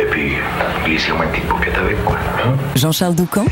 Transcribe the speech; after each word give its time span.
Et 0.00 0.04
puis, 0.10 0.32
glissez-moi 0.84 1.24
une 1.26 1.30
petite 1.30 1.48
paupiette 1.48 1.76
avec, 1.78 2.04
quoi. 2.04 2.16
Jean-Charles 2.74 3.14
Doucan 3.14 3.44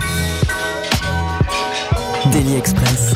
Daily 2.32 2.56
Express. 2.56 3.14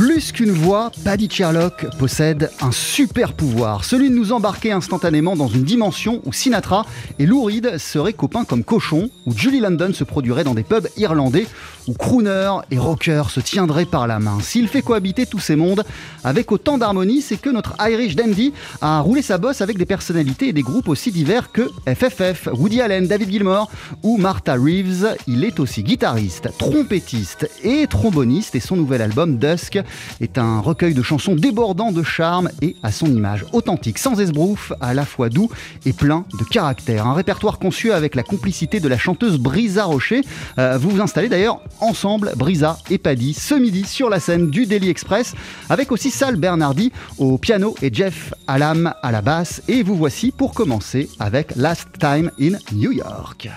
Plus 0.00 0.32
qu'une 0.32 0.50
voix, 0.50 0.90
Paddy 1.04 1.28
Sherlock 1.30 1.84
possède 1.98 2.50
un 2.62 2.72
super 2.72 3.34
pouvoir, 3.34 3.84
celui 3.84 4.08
de 4.08 4.14
nous 4.14 4.32
embarquer 4.32 4.72
instantanément 4.72 5.36
dans 5.36 5.48
une 5.48 5.62
dimension 5.62 6.22
où 6.24 6.32
Sinatra 6.32 6.86
et 7.18 7.26
Lou 7.26 7.42
Reed 7.42 7.76
seraient 7.76 8.14
copains 8.14 8.46
comme 8.46 8.64
cochons, 8.64 9.10
où 9.26 9.36
Julie 9.36 9.60
London 9.60 9.92
se 9.92 10.04
produirait 10.04 10.42
dans 10.42 10.54
des 10.54 10.62
pubs 10.62 10.88
irlandais, 10.96 11.46
où 11.86 11.92
crooner 11.92 12.50
et 12.70 12.78
rocker 12.78 13.24
se 13.28 13.40
tiendraient 13.40 13.84
par 13.84 14.06
la 14.06 14.20
main. 14.20 14.38
S'il 14.40 14.68
fait 14.68 14.80
cohabiter 14.80 15.26
tous 15.26 15.38
ces 15.38 15.54
mondes 15.54 15.84
avec 16.24 16.50
autant 16.50 16.78
d'harmonie, 16.78 17.20
c'est 17.20 17.36
que 17.36 17.50
notre 17.50 17.74
Irish 17.80 18.16
Dandy 18.16 18.54
a 18.80 19.00
roulé 19.00 19.20
sa 19.20 19.36
bosse 19.36 19.60
avec 19.60 19.76
des 19.76 19.84
personnalités 19.84 20.48
et 20.48 20.52
des 20.54 20.62
groupes 20.62 20.88
aussi 20.88 21.12
divers 21.12 21.52
que 21.52 21.68
FFF, 21.86 22.48
Woody 22.54 22.80
Allen, 22.80 23.06
David 23.06 23.30
Gilmour 23.30 23.70
ou 24.02 24.16
Martha 24.16 24.54
Reeves. 24.54 25.14
Il 25.26 25.44
est 25.44 25.60
aussi 25.60 25.82
guitariste, 25.82 26.48
trompettiste 26.58 27.50
et 27.62 27.86
tromboniste 27.86 28.54
et 28.54 28.60
son 28.60 28.76
nouvel 28.76 29.02
album 29.02 29.36
Dusk 29.36 29.78
est 30.20 30.38
un 30.38 30.60
recueil 30.60 30.94
de 30.94 31.02
chansons 31.02 31.34
débordant 31.34 31.92
de 31.92 32.02
charme 32.02 32.50
et 32.62 32.76
à 32.82 32.92
son 32.92 33.06
image 33.06 33.44
authentique, 33.52 33.98
sans 33.98 34.20
esbrouf, 34.20 34.72
à 34.80 34.94
la 34.94 35.04
fois 35.04 35.28
doux 35.28 35.50
et 35.86 35.92
plein 35.92 36.24
de 36.38 36.44
caractère. 36.44 37.06
Un 37.06 37.14
répertoire 37.14 37.58
conçu 37.58 37.92
avec 37.92 38.14
la 38.14 38.22
complicité 38.22 38.80
de 38.80 38.88
la 38.88 38.98
chanteuse 38.98 39.38
Brisa 39.38 39.84
Rocher. 39.84 40.22
Euh, 40.58 40.78
vous 40.78 40.90
vous 40.90 41.00
installez 41.00 41.28
d'ailleurs 41.28 41.60
ensemble, 41.80 42.32
Brisa 42.36 42.78
et 42.90 42.98
Paddy, 42.98 43.34
ce 43.34 43.54
midi 43.54 43.84
sur 43.84 44.10
la 44.10 44.20
scène 44.20 44.50
du 44.50 44.66
Daily 44.66 44.88
Express, 44.88 45.34
avec 45.68 45.92
aussi 45.92 46.10
Sal 46.10 46.36
Bernardi 46.36 46.92
au 47.18 47.38
piano 47.38 47.74
et 47.82 47.92
Jeff 47.92 48.34
Alam 48.46 48.94
à 49.02 49.12
la 49.12 49.22
basse. 49.22 49.62
Et 49.68 49.82
vous 49.82 49.96
voici 49.96 50.32
pour 50.32 50.54
commencer 50.54 51.08
avec 51.18 51.56
Last 51.56 51.88
Time 51.98 52.30
in 52.40 52.52
New 52.72 52.92
York. 52.92 53.48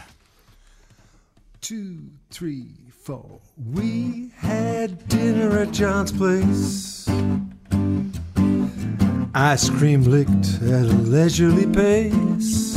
two, 1.64 2.12
three, 2.30 2.68
four. 3.06 3.42
We 3.56 4.32
had 4.36 5.08
dinner 5.08 5.59
at 5.59 5.72
John's 5.72 6.12
place. 6.12 7.08
Ice 9.36 9.70
cream 9.70 10.06
licked 10.06 10.59
at 10.64 10.86
a 10.86 10.98
leisurely 11.06 11.68
pace. 11.68 12.76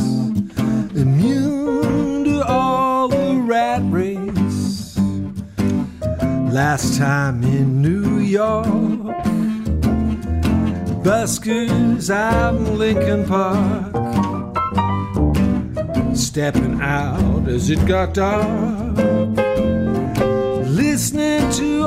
Immune 0.95 2.25
to 2.25 2.47
all 2.47 3.09
the 3.09 3.41
rat 3.41 3.81
race. 3.85 4.99
Last 6.53 6.99
time 6.99 7.43
in 7.43 7.81
New 7.81 8.19
York. 8.19 8.67
Buskers 11.03 12.11
out 12.11 12.55
in 12.55 12.77
Lincoln 12.79 13.25
Park. 13.25 13.95
Stepping 16.15 16.83
out 16.83 17.49
as 17.49 17.71
it 17.71 17.87
got 17.87 18.13
dark. 18.13 19.06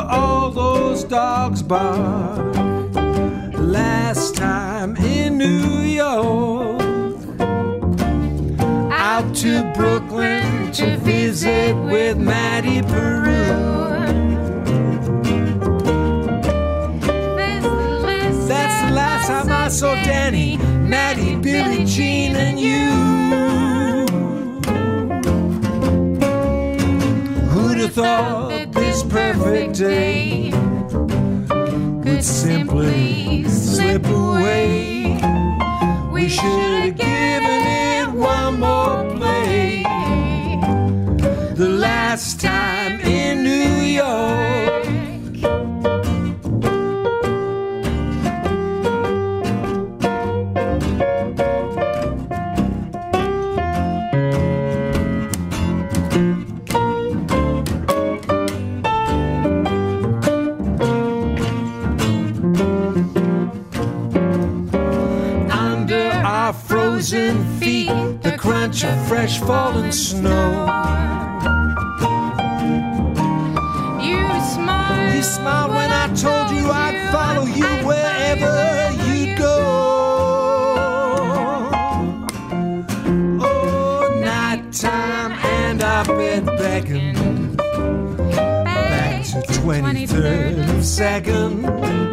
All 0.09 0.49
those 0.49 1.03
dogs 1.03 1.61
bark. 1.61 2.55
Last 3.53 4.35
time 4.35 4.97
in 4.97 5.37
New 5.37 5.81
York. 5.81 6.81
Out 8.91 9.35
to 9.35 9.71
Brooklyn 9.75 10.71
to 10.71 10.97
visit 10.97 11.75
with 11.75 12.17
Matty 12.17 12.81
Peru. 12.81 13.29
That's 18.47 18.81
the 18.81 18.91
last 18.91 19.27
time 19.27 19.51
I 19.51 19.67
saw 19.67 19.93
Danny, 20.03 20.57
Maddie, 20.57 21.35
Billy, 21.35 21.85
Jean, 21.85 22.35
and 22.35 22.59
you. 22.59 22.89
Who'd 27.49 27.77
have 27.77 27.93
thought 27.93 28.48
this 28.99 29.11
perfect 29.11 29.77
day 29.77 30.51
would 32.03 32.23
simply 32.23 33.43
slip 33.45 34.05
away? 34.05 35.17
We 36.11 36.27
should 36.27 36.43
have 36.43 36.97
given 36.97 37.61
it 37.67 38.09
one 38.11 38.59
more 38.59 39.15
play. 39.15 39.83
touch 68.79 68.91
of 68.91 69.07
fresh 69.07 69.39
fallen 69.39 69.91
snow. 69.91 70.65
You 74.01 74.17
smiled, 74.53 75.15
you 75.15 75.23
smiled 75.23 75.71
when 75.71 75.91
I 75.91 76.07
told 76.15 76.51
you 76.51 76.69
I'd 76.71 77.11
follow 77.11 77.45
you 77.45 77.65
wherever 77.85 78.91
you'd 79.05 79.37
go. 79.37 79.55
Oh, 83.41 84.21
nighttime 84.23 85.31
and 85.31 85.83
I've 85.83 86.07
been 86.07 86.45
begging 86.45 87.55
back 88.35 89.25
to 89.25 89.41
23rd 89.61 90.57
and 90.69 90.83
2nd. 90.83 92.08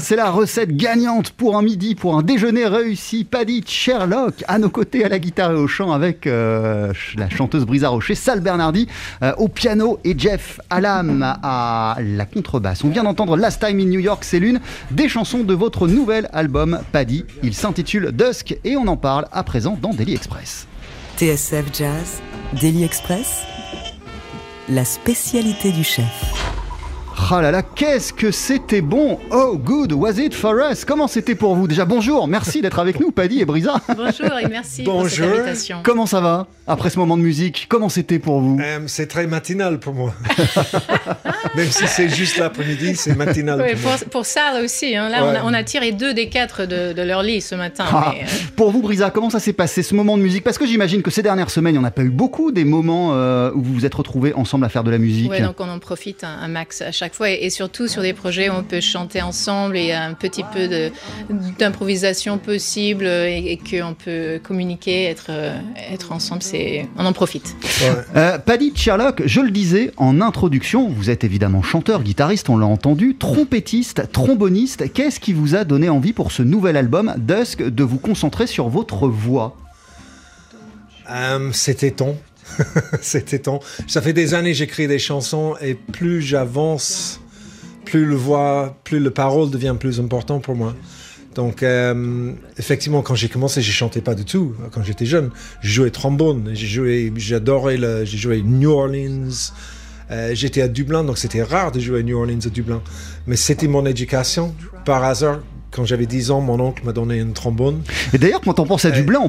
C'est 0.00 0.16
la 0.16 0.30
recette 0.30 0.74
gagnante 0.74 1.30
pour 1.32 1.56
un 1.56 1.62
midi, 1.62 1.94
pour 1.94 2.16
un 2.16 2.22
déjeuner 2.22 2.66
réussi. 2.66 3.24
Paddy 3.24 3.62
Sherlock 3.66 4.42
à 4.48 4.58
nos 4.58 4.70
côtés 4.70 5.04
à 5.04 5.08
la 5.08 5.18
guitare 5.18 5.52
et 5.52 5.56
au 5.56 5.66
chant 5.66 5.92
avec 5.92 6.26
euh, 6.26 6.92
la 7.16 7.28
chanteuse 7.28 7.66
Brisa 7.66 7.90
Rocher, 7.90 8.14
Sal 8.14 8.40
Bernardi 8.40 8.88
euh, 9.22 9.32
au 9.36 9.48
piano 9.48 9.98
et 10.04 10.18
Jeff 10.18 10.60
Alam 10.70 11.22
à 11.42 11.96
la 12.00 12.24
contrebasse. 12.24 12.84
On 12.84 12.88
vient 12.88 13.04
d'entendre 13.04 13.36
Last 13.36 13.60
Time 13.60 13.80
in 13.80 13.84
New 13.84 14.00
York, 14.00 14.24
c'est 14.24 14.38
l'une 14.38 14.60
des 14.90 15.08
chansons 15.08 15.40
de 15.40 15.54
votre 15.54 15.86
nouvel 15.86 16.28
album 16.32 16.80
Paddy. 16.92 17.24
Il 17.42 17.52
s'intitule 17.52 18.12
Dusk 18.12 18.56
et 18.64 18.76
on 18.76 18.86
en 18.86 18.96
parle 18.96 19.26
à 19.30 19.42
présent 19.42 19.78
dans 19.80 19.90
Daily 19.90 20.14
Express. 20.14 20.66
TSF 21.18 21.66
Jazz, 21.72 22.22
Daily 22.58 22.84
Express, 22.84 23.42
la 24.68 24.84
spécialité 24.84 25.70
du 25.70 25.84
chef. 25.84 26.61
Ah 27.30 27.40
là 27.40 27.50
là, 27.50 27.62
qu'est-ce 27.62 28.12
que 28.12 28.30
c'était 28.30 28.80
bon 28.82 29.18
Oh, 29.30 29.56
good, 29.56 29.92
was 29.92 30.18
it 30.18 30.34
for 30.34 30.54
us? 30.70 30.84
Comment 30.84 31.06
c'était 31.06 31.34
pour 31.34 31.54
vous? 31.54 31.66
Déjà, 31.68 31.84
bonjour, 31.84 32.26
merci 32.28 32.60
d'être 32.60 32.78
avec 32.78 33.00
nous, 33.00 33.10
Paddy 33.10 33.40
et 33.40 33.44
Brisa. 33.46 33.74
Bonjour 33.96 34.38
et 34.38 34.48
merci 34.48 34.82
pour 34.82 35.08
cette 35.08 35.20
Bonjour. 35.20 35.38
invitation. 35.40 35.78
Comment 35.82 36.04
ça 36.06 36.20
va? 36.20 36.46
Après 36.66 36.90
ce 36.90 36.98
moment 36.98 37.16
de 37.16 37.22
musique, 37.22 37.66
comment 37.68 37.88
c'était 37.88 38.18
pour 38.18 38.40
vous? 38.40 38.58
Euh, 38.62 38.80
c'est 38.86 39.06
très 39.08 39.26
matinal 39.26 39.78
pour 39.78 39.94
moi. 39.94 40.14
Même 41.56 41.68
si 41.70 41.86
c'est 41.86 42.08
juste 42.08 42.38
l'après-midi, 42.38 42.94
c'est 42.96 43.14
matinal 43.16 43.60
Oui, 43.62 43.72
pour 43.74 43.82
moi. 43.90 43.98
pour, 43.98 44.08
pour 44.10 44.26
ça 44.26 44.60
aussi, 44.62 44.94
hein. 44.96 45.08
là 45.08 45.24
Ouais. 45.24 45.38
on, 45.42 45.46
a, 45.46 45.50
on 45.50 45.54
a 45.54 45.62
tiré 45.64 45.92
deux 45.92 46.14
des 46.14 46.28
quatre 46.28 46.64
de, 46.66 46.92
de 46.92 47.02
leur 47.02 47.22
lit 47.22 47.40
ce 47.40 47.54
matin. 47.54 47.84
Ah, 47.90 48.12
mais, 48.14 48.22
euh, 48.22 48.26
Pour 48.56 48.70
vous, 48.70 48.80
Brisa, 48.82 49.10
comment 49.10 49.30
ça 49.30 49.40
s'est 49.40 49.52
passé 49.52 49.82
ce 49.82 49.94
moment 49.94 50.16
de 50.16 50.22
musique? 50.22 50.44
Parce 50.44 50.58
que 50.58 50.66
j'imagine 50.66 51.02
que 51.02 51.10
ces 51.10 51.22
dernières 51.22 51.50
semaines, 51.50 51.74
il 51.74 51.78
n'y 51.78 51.84
en 51.84 51.88
a 51.88 51.90
pas 51.90 52.02
eu 52.02 52.10
beaucoup 52.10 52.52
des 52.52 52.64
moments 52.64 53.10
euh, 53.12 53.50
où 53.54 53.62
vous 53.62 53.74
vous 53.74 53.86
êtes 53.86 53.94
retrouvés 53.94 54.32
ensemble 54.34 54.64
à 54.64 54.68
faire 54.68 54.84
de 54.84 54.90
la 54.90 54.98
musique. 54.98 55.30
ouais, 55.30 55.40
donc 55.40 55.56
on 55.60 55.68
en 55.68 55.78
profite 55.78 56.24
un, 56.24 56.38
un 56.42 56.48
max 56.48 56.80
à 56.82 56.90
chaque 56.92 57.01
chaque 57.02 57.14
fois, 57.16 57.30
et, 57.30 57.50
surtout 57.50 57.88
sur 57.88 58.00
des 58.00 58.12
projets 58.12 58.48
où 58.48 58.52
on 58.52 58.62
peut 58.62 58.80
chanter 58.80 59.22
ensemble 59.22 59.76
et 59.76 59.92
un 59.92 60.14
petit 60.14 60.44
peu 60.44 60.68
d'improvisation 61.58 62.38
possible 62.38 63.06
et, 63.06 63.58
qu'on 63.58 63.94
peut 63.94 64.40
communiquer, 64.40 65.06
être, 65.06 65.32
être 65.90 66.12
ensemble, 66.12 66.44
c'est 66.44 66.88
on 66.96 67.04
en 67.04 67.12
profite. 67.12 67.56
Euh, 68.14 68.38
Paddy 68.38 68.72
Sherlock, 68.76 69.22
je 69.26 69.40
le 69.40 69.50
disais 69.50 69.90
en 69.96 70.20
introduction, 70.20 70.88
vous 70.88 71.10
êtes 71.10 71.24
évidemment 71.24 71.60
chanteur, 71.60 72.04
guitariste, 72.04 72.48
on 72.48 72.56
l'a 72.56 72.66
entendu, 72.66 73.16
trompettiste, 73.18 74.12
tromboniste. 74.12 74.92
Qu'est-ce 74.92 75.18
qui 75.18 75.32
vous 75.32 75.56
a 75.56 75.64
donné 75.64 75.88
envie 75.88 76.12
pour 76.12 76.30
ce 76.30 76.44
nouvel 76.44 76.76
album, 76.76 77.14
Dusk, 77.18 77.64
de 77.64 77.82
vous 77.82 77.98
concentrer 77.98 78.46
sur 78.46 78.68
votre 78.68 79.08
voix? 79.08 79.56
Euh, 81.10 81.50
C'était 81.52 81.90
ton. 81.90 82.16
C'était 83.00 83.40
ton. 83.40 83.60
Ça 83.86 84.02
fait 84.02 84.12
des 84.12 84.34
années 84.34 84.52
que 84.52 84.58
j'écris 84.58 84.88
des 84.88 84.98
chansons 84.98 85.54
et 85.60 85.74
plus 85.74 86.22
j'avance, 86.22 87.20
plus 87.84 88.04
le 88.04 88.16
voix, 88.16 88.76
plus 88.84 89.00
le 89.00 89.10
parole 89.10 89.50
devient 89.50 89.76
plus 89.78 90.00
important 90.00 90.40
pour 90.40 90.54
moi. 90.54 90.74
Donc, 91.34 91.62
euh, 91.62 92.32
effectivement, 92.58 93.02
quand 93.02 93.14
j'ai 93.14 93.28
commencé, 93.28 93.62
je 93.62 93.72
chantais 93.72 94.02
pas 94.02 94.14
du 94.14 94.24
tout. 94.24 94.54
Quand 94.70 94.82
j'étais 94.82 95.06
jeune, 95.06 95.30
je 95.62 95.72
jouais 95.72 95.90
trombone. 95.90 96.50
J'ai 96.52 96.66
joué, 96.66 97.12
j'adorais 97.16 97.78
le, 97.78 98.04
j'ai 98.04 98.18
joué 98.18 98.42
New 98.42 98.70
Orleans. 98.70 99.52
Euh, 100.10 100.34
j'étais 100.34 100.60
à 100.60 100.68
Dublin, 100.68 101.04
donc 101.04 101.16
c'était 101.16 101.42
rare 101.42 101.72
de 101.72 101.80
jouer 101.80 102.00
à 102.00 102.02
New 102.02 102.18
Orleans 102.18 102.40
à 102.44 102.50
Dublin. 102.50 102.82
Mais 103.26 103.36
c'était 103.36 103.68
mon 103.68 103.86
éducation. 103.86 104.54
Par 104.84 105.04
hasard, 105.04 105.40
quand 105.72 105.84
j'avais 105.84 106.06
10 106.06 106.30
ans, 106.30 106.40
mon 106.40 106.60
oncle 106.60 106.84
m'a 106.84 106.92
donné 106.92 107.18
une 107.18 107.32
trombone. 107.32 107.82
Et 108.12 108.18
d'ailleurs, 108.18 108.42
quand 108.42 108.60
on 108.60 108.66
pense 108.66 108.84
à 108.84 108.90
Dublin, 108.90 109.20
on, 109.22 109.28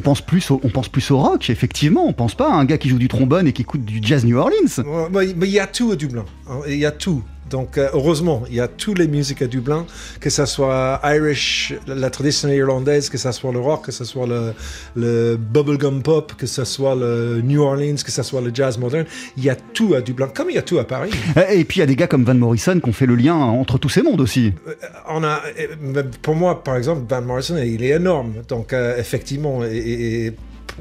pense 0.00 0.20
plus 0.22 0.50
au, 0.50 0.60
on 0.62 0.68
pense 0.68 0.88
plus 0.88 1.10
au 1.10 1.18
rock, 1.18 1.50
effectivement. 1.50 2.06
On 2.06 2.12
pense 2.12 2.34
pas 2.34 2.50
à 2.50 2.54
un 2.54 2.64
gars 2.64 2.78
qui 2.78 2.88
joue 2.88 2.98
du 2.98 3.08
trombone 3.08 3.48
et 3.48 3.52
qui 3.52 3.62
écoute 3.62 3.84
du 3.84 3.98
jazz 4.00 4.24
New 4.24 4.36
Orleans. 4.36 5.10
Mais 5.36 5.48
il 5.48 5.52
y 5.52 5.58
a 5.58 5.66
tout 5.66 5.90
à 5.90 5.96
Dublin. 5.96 6.24
Il 6.68 6.76
y 6.76 6.86
a 6.86 6.92
tout. 6.92 7.22
Donc, 7.50 7.76
euh, 7.76 7.88
heureusement, 7.92 8.44
il 8.48 8.54
y 8.54 8.60
a 8.60 8.68
toutes 8.68 8.98
les 8.98 9.08
musiques 9.08 9.42
à 9.42 9.46
Dublin, 9.48 9.84
que 10.20 10.30
ce 10.30 10.46
soit 10.46 11.00
Irish, 11.04 11.74
la 11.86 12.08
tradition 12.08 12.48
irlandaise, 12.48 13.10
que 13.10 13.18
ce 13.18 13.32
soit 13.32 13.52
le 13.52 13.58
rock, 13.58 13.86
que 13.86 13.92
ce 13.92 14.04
soit 14.04 14.26
le, 14.26 14.54
le 14.94 15.36
bubblegum 15.36 16.02
pop, 16.02 16.34
que 16.38 16.46
ce 16.46 16.64
soit 16.64 16.94
le 16.94 17.40
New 17.42 17.60
Orleans, 17.60 17.96
que 18.04 18.12
ce 18.12 18.22
soit 18.22 18.40
le 18.40 18.52
jazz 18.54 18.78
moderne. 18.78 19.04
Il 19.36 19.44
y 19.44 19.50
a 19.50 19.56
tout 19.56 19.94
à 19.94 20.00
Dublin, 20.00 20.28
comme 20.28 20.48
il 20.50 20.54
y 20.54 20.58
a 20.58 20.62
tout 20.62 20.78
à 20.78 20.84
Paris. 20.84 21.10
Et 21.50 21.64
puis, 21.64 21.78
il 21.78 21.80
y 21.80 21.82
a 21.82 21.86
des 21.86 21.96
gars 21.96 22.06
comme 22.06 22.24
Van 22.24 22.34
Morrison 22.34 22.78
qui 22.78 22.88
ont 22.88 22.92
fait 22.92 23.06
le 23.06 23.16
lien 23.16 23.34
entre 23.34 23.78
tous 23.78 23.88
ces 23.88 24.02
mondes 24.02 24.20
aussi. 24.20 24.52
Euh, 24.68 24.74
on 25.08 25.24
a, 25.24 25.42
euh, 25.58 26.02
pour 26.22 26.36
moi, 26.36 26.62
par 26.62 26.76
exemple, 26.76 27.02
Van 27.08 27.20
Morrison, 27.20 27.56
il 27.56 27.82
est 27.82 27.96
énorme. 27.96 28.34
Donc, 28.48 28.72
effectivement, 28.72 29.64
et, 29.64 30.32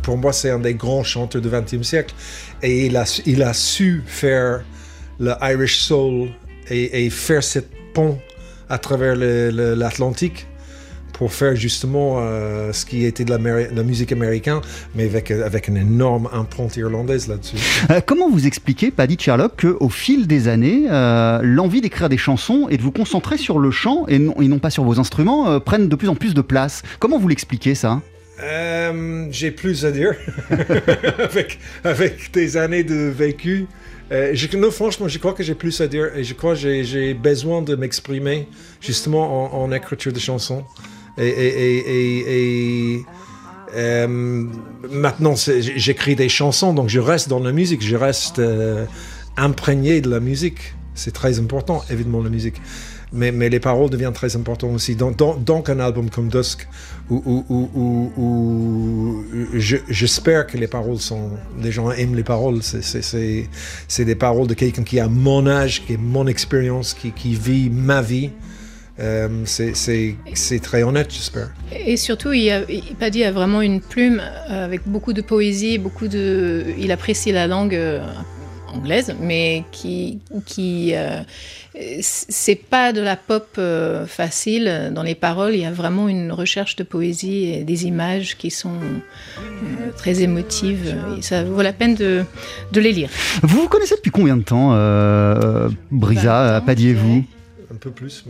pour 0.04 0.18
moi, 0.18 0.34
c'est 0.34 0.52
un 0.52 0.60
des 0.60 0.76
grands 0.76 1.04
chanteurs 1.04 1.42
du 1.42 1.50
XXe 1.50 1.82
siècle. 1.82 2.14
Et 2.62 2.86
il 2.86 2.96
a, 2.96 3.22
il 3.26 3.42
a 3.42 3.54
su 3.54 4.04
faire 4.06 4.64
le 5.20 5.34
Irish 5.42 5.80
soul 5.80 6.30
et, 6.70 7.10
faire 7.10 7.44
ce 7.44 7.60
pont 7.94 8.18
à 8.70 8.78
travers 8.78 9.16
l'Atlantique 9.16 10.48
pour 11.20 11.34
faire 11.34 11.54
justement 11.54 12.20
euh, 12.20 12.72
ce 12.72 12.86
qui 12.86 13.04
était 13.04 13.26
de 13.26 13.32
la, 13.32 13.84
musique 13.84 14.14
américaine, 14.14 14.62
mais 14.96 15.04
avec, 15.04 15.32
avec 15.32 15.68
une 15.68 15.76
énorme 15.76 16.30
empreinte 16.32 16.78
irlandaise 16.78 17.28
là-dessus. 17.28 17.58
Euh, 17.92 18.00
comment 18.06 18.30
vous 18.30 18.48
expliquez, 18.48 18.90
Paddy 18.90 19.18
Sherlock, 19.20 19.66
qu'au 19.66 19.90
fil 19.90 20.28
des 20.28 20.48
années, 20.48 20.86
euh, 20.90 21.42
l'envie 21.44 21.82
d'écrire 21.82 22.08
des 22.08 22.18
chansons 22.18 22.68
et 22.70 22.78
de 22.78 22.82
vous 22.82 22.94
concentrer 22.94 23.36
sur 23.36 23.60
le 23.60 23.70
chant 23.70 24.06
et 24.08 24.18
non, 24.18 24.34
et 24.40 24.48
non 24.48 24.60
pas 24.60 24.70
sur 24.70 24.86
vos 24.86 24.98
instruments 24.98 25.60
prennent 25.60 25.90
de 25.90 25.96
plus 25.98 26.08
en 26.08 26.16
plus 26.16 26.34
de 26.34 26.42
place? 26.42 26.84
Comment 27.00 27.20
vous 27.20 27.28
l'expliquez 27.28 27.76
ça? 27.76 28.02
J'ai 29.32 29.52
plus 29.52 29.86
à 29.86 29.92
dire. 29.92 30.14
avec, 31.20 31.60
avec 31.84 32.32
des 32.32 32.56
années 32.56 32.86
de 32.86 33.10
vécu, 33.10 33.68
euh, 34.12 34.36
non, 34.58 34.72
franchement, 34.72 35.08
je 35.08 35.20
crois 35.20 35.34
que 35.34 35.44
j'ai 35.44 35.56
plus 35.56 35.80
à 35.82 35.88
dire 35.88 36.16
et 36.16 36.24
je 36.24 36.34
crois 36.34 36.56
que 36.56 36.84
j'ai 36.84 37.14
besoin 37.14 37.62
de 37.62 37.76
m'exprimer 37.76 38.48
justement 38.82 39.62
en, 39.62 39.72
écriture 39.72 40.12
de 40.12 40.20
chansons. 40.20 40.64
Et, 41.18 43.04
euh, 43.76 44.08
maintenant, 44.90 45.36
j'écris 45.36 46.16
des 46.16 46.30
chansons, 46.30 46.74
donc 46.74 46.90
je 46.90 47.00
reste 47.00 47.30
dans 47.30 47.40
la 47.40 47.52
musique, 47.52 47.84
je 47.84 47.96
reste 47.96 48.40
euh, 48.40 48.86
imprégné 49.38 50.02
de 50.02 50.10
la 50.10 50.20
musique. 50.20 50.74
C'est 50.96 51.14
très 51.14 51.40
important, 51.40 51.84
évidemment, 51.90 52.24
la 52.24 52.30
musique 52.30 52.60
mais, 53.12 53.50
les 53.50 53.60
paroles 53.60 53.90
deviennent 53.90 54.14
très 54.14 54.36
importantes 54.36 54.72
aussi. 54.74 54.96
Donc, 54.96 55.70
un 55.70 55.80
album 55.80 56.10
comme 56.10 56.30
Dusk, 56.30 56.68
où, 57.10 57.24
j'espère 59.56 60.46
que 60.48 60.58
les 60.58 60.68
paroles 60.68 61.00
sont... 61.00 61.32
Les 61.62 61.72
gens 61.72 61.92
aiment 61.92 62.16
les 62.16 62.24
paroles. 62.24 62.60
C'est 62.62 64.06
des 64.06 64.16
paroles 64.16 64.48
de 64.48 64.54
quelqu'un 64.54 64.84
qui 64.84 65.00
a 65.00 65.08
mon 65.08 65.48
âge, 65.48 65.84
qui 65.86 65.96
a 65.96 65.98
mon 65.98 66.28
expérience, 66.28 66.94
qui, 66.94 67.36
vit 67.36 67.70
ma 67.70 68.02
vie. 68.02 68.30
Euh, 69.00 69.30
c'est 69.46 70.60
très 70.62 70.84
honnête, 70.84 71.08
j'espère. 71.10 71.52
Et 71.72 71.98
surtout, 71.98 72.34
il 72.34 72.50
a, 72.52 72.62
Paddy 73.00 73.24
a 73.24 73.32
vraiment 73.32 73.62
une 73.62 73.80
plume 73.82 74.22
avec 74.50 74.82
beaucoup 74.86 75.14
de 75.14 75.22
poésie, 75.22 75.78
beaucoup 75.78 76.10
de. 76.10 76.66
Il 76.78 76.92
apprécie 76.92 77.32
la 77.32 77.48
langue 77.48 77.76
euh, 77.76 78.02
anglaise, 78.74 79.16
mais 79.20 79.64
qui, 79.72 80.20
qui 80.46 80.94
euh, 81.76 81.98
c'est 82.02 82.56
pas 82.56 82.94
de 82.94 83.02
la 83.02 83.16
pop 83.16 83.48
euh, 83.58 84.06
facile 84.06 84.92
dans 84.94 85.04
les 85.04 85.16
paroles. 85.16 85.54
Il 85.54 85.62
y 85.62 85.66
a 85.66 85.72
vraiment 85.72 86.10
une 86.10 86.32
recherche 86.32 86.76
de 86.76 86.84
poésie 86.84 87.54
et 87.54 87.64
des 87.64 87.86
images 87.86 88.38
qui 88.38 88.50
sont 88.50 88.74
euh, 88.80 89.92
très 89.96 90.22
émotives. 90.22 90.96
Et 91.18 91.22
ça 91.22 91.44
vaut 91.44 91.62
la 91.62 91.74
peine 91.74 91.96
de, 91.96 92.24
de, 92.72 92.82
les 92.82 92.92
lire. 92.92 93.10
Vous 93.44 93.62
vous 93.62 93.68
connaissez 93.68 93.96
depuis 93.96 94.12
combien 94.12 94.38
de 94.38 94.44
temps, 94.44 94.70
Brisa, 95.92 96.62
Paddy 96.66 96.90
et 96.90 96.94
vous 96.94 97.18
un 97.18 97.39
peu 97.80 97.92
plus. 97.92 98.24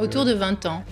Autour 0.00 0.24
de 0.24 0.32
20 0.32 0.66
ans. 0.66 0.84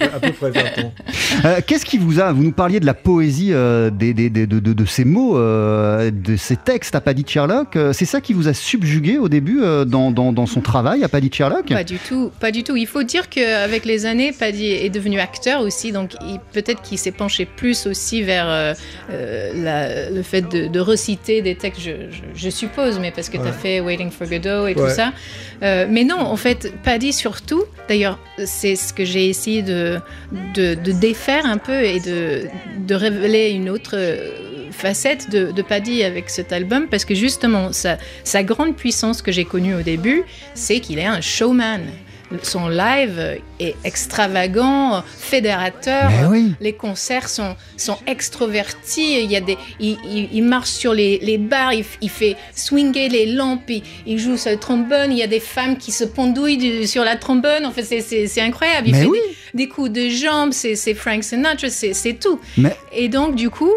à, 0.00 0.20
peu 0.20 0.32
près, 0.32 0.50
20 0.50 0.84
ans. 0.84 0.92
Euh, 1.46 1.60
qu'est-ce 1.66 1.86
qui 1.86 1.96
vous 1.96 2.20
a 2.20 2.30
Vous 2.30 2.42
nous 2.42 2.52
parliez 2.52 2.78
de 2.78 2.84
la 2.84 2.94
poésie 2.94 3.52
euh, 3.52 3.90
des, 3.90 4.12
des, 4.12 4.28
de, 4.28 4.44
de, 4.46 4.84
ces 4.84 5.04
mots, 5.04 5.38
euh, 5.38 6.10
de 6.10 6.36
ces 6.36 6.56
textes 6.56 6.94
à 6.94 7.00
Paddy 7.00 7.24
Sherlock. 7.26 7.76
C'est 7.92 8.04
ça 8.04 8.20
qui 8.20 8.34
vous 8.34 8.48
a 8.48 8.54
subjugué 8.54 9.16
au 9.16 9.28
début 9.30 9.60
dans, 9.86 10.10
dans, 10.10 10.32
dans, 10.32 10.46
son 10.46 10.60
travail 10.60 11.02
à 11.04 11.08
Paddy 11.08 11.30
Sherlock 11.32 11.68
Pas 11.68 11.84
du 11.84 11.96
tout, 11.96 12.30
pas 12.38 12.50
du 12.50 12.64
tout. 12.64 12.76
Il 12.76 12.86
faut 12.86 13.02
dire 13.02 13.30
qu'avec 13.30 13.86
les 13.86 14.04
années, 14.04 14.32
Paddy 14.32 14.66
est 14.66 14.90
devenu 14.90 15.20
acteur 15.20 15.62
aussi, 15.62 15.90
donc 15.90 16.12
peut-être 16.52 16.82
qu'il 16.82 16.98
s'est 16.98 17.12
penché 17.12 17.46
plus 17.46 17.86
aussi 17.86 18.22
vers 18.22 18.74
la, 19.08 20.10
le 20.10 20.22
fait 20.22 20.42
de, 20.42 20.80
reciter 20.80 21.40
des 21.40 21.54
textes, 21.54 21.80
je, 21.80 21.92
je, 22.34 22.50
suppose, 22.50 22.98
mais 22.98 23.10
parce 23.10 23.30
que 23.30 23.38
tu 23.38 23.46
as 23.46 23.52
fait 23.52 23.80
Waiting 23.80 24.10
for 24.10 24.28
Godot 24.28 24.66
et 24.66 24.74
tout 24.74 24.90
ça. 24.90 25.12
mais 25.62 26.04
non, 26.04 26.20
en 26.20 26.36
fait, 26.36 26.72
Paddy 26.84 27.11
surtout, 27.12 27.64
d'ailleurs 27.88 28.18
c'est 28.44 28.76
ce 28.76 28.92
que 28.92 29.04
j'ai 29.04 29.28
essayé 29.28 29.62
de, 29.62 30.00
de, 30.54 30.74
défaire 30.92 31.46
un 31.46 31.58
peu 31.58 31.82
et 31.82 32.00
de, 32.00 32.46
de 32.78 32.94
révéler 32.94 33.50
une 33.50 33.70
autre 33.70 33.94
euh, 33.94 34.70
facette 34.70 35.30
de, 35.30 35.52
de, 35.52 35.62
Paddy 35.62 36.02
avec 36.02 36.30
cet 36.30 36.52
album, 36.52 36.88
parce 36.88 37.04
que 37.04 37.14
justement, 37.14 37.72
sa, 37.72 37.98
sa 38.24 38.42
grande 38.42 38.76
puissance 38.76 39.22
que 39.22 39.32
j'ai 39.32 39.44
connue 39.44 39.74
au 39.74 39.82
début, 39.82 40.24
c'est 40.54 40.80
qu'il 40.80 40.98
est 40.98 41.06
un 41.06 41.20
showman 41.20 41.80
son 42.42 42.68
live 42.68 43.40
est 43.60 43.76
extravagant, 43.84 45.02
fédérateur. 45.18 46.10
Les 46.60 46.72
concerts 46.72 47.28
sont, 47.28 47.56
sont 47.76 47.98
extrovertis. 48.06 49.20
Il, 49.22 49.30
y 49.30 49.36
a 49.36 49.40
des, 49.40 49.58
il, 49.80 50.42
marche 50.42 50.70
sur 50.70 50.94
les, 50.94 51.18
les 51.18 51.38
bars, 51.38 51.72
il, 51.72 52.10
fait 52.10 52.36
swinger 52.54 53.08
les 53.08 53.26
lampes, 53.26 53.70
il, 54.06 54.18
joue 54.18 54.36
sur 54.36 54.50
le 54.50 54.58
trombone. 54.58 55.12
Il 55.12 55.18
y 55.18 55.22
a 55.22 55.26
des 55.26 55.40
femmes 55.40 55.76
qui 55.76 55.92
se 55.92 56.04
pendouillent 56.04 56.86
sur 56.86 57.04
la 57.04 57.16
trombone. 57.16 57.66
En 57.66 57.70
fait, 57.70 57.82
c'est 57.82 58.40
incroyable. 58.40 58.88
Il 58.88 58.94
fait 58.94 59.08
des, 59.54 59.68
coups 59.68 59.90
de 59.90 60.08
jambes, 60.08 60.52
c'est 60.52 60.94
Frank 60.94 61.24
Sinatra, 61.24 61.68
c'est 61.68 62.18
tout. 62.18 62.40
Et 62.92 63.08
donc, 63.08 63.34
du 63.34 63.50
coup, 63.50 63.72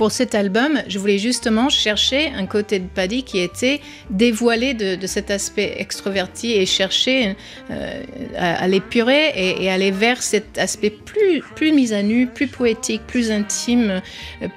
pour 0.00 0.12
cet 0.12 0.34
album, 0.34 0.80
je 0.88 0.98
voulais 0.98 1.18
justement 1.18 1.68
chercher 1.68 2.32
un 2.34 2.46
côté 2.46 2.78
de 2.78 2.86
Paddy 2.86 3.22
qui 3.22 3.38
était 3.38 3.82
dévoilé 4.08 4.72
de, 4.72 5.06
cet 5.06 5.30
aspect 5.30 5.74
extroverti 5.76 6.52
et 6.52 6.64
chercher 6.64 7.36
euh, 7.70 8.02
à, 8.34 8.66
l'épurer 8.66 9.32
et, 9.36 9.70
aller 9.70 9.90
vers 9.90 10.22
cet 10.22 10.56
aspect 10.56 10.88
plus, 10.88 11.42
plus 11.54 11.72
mis 11.72 11.92
à 11.92 12.02
nu, 12.02 12.26
plus 12.26 12.46
poétique, 12.46 13.02
plus 13.06 13.30
intime. 13.30 14.00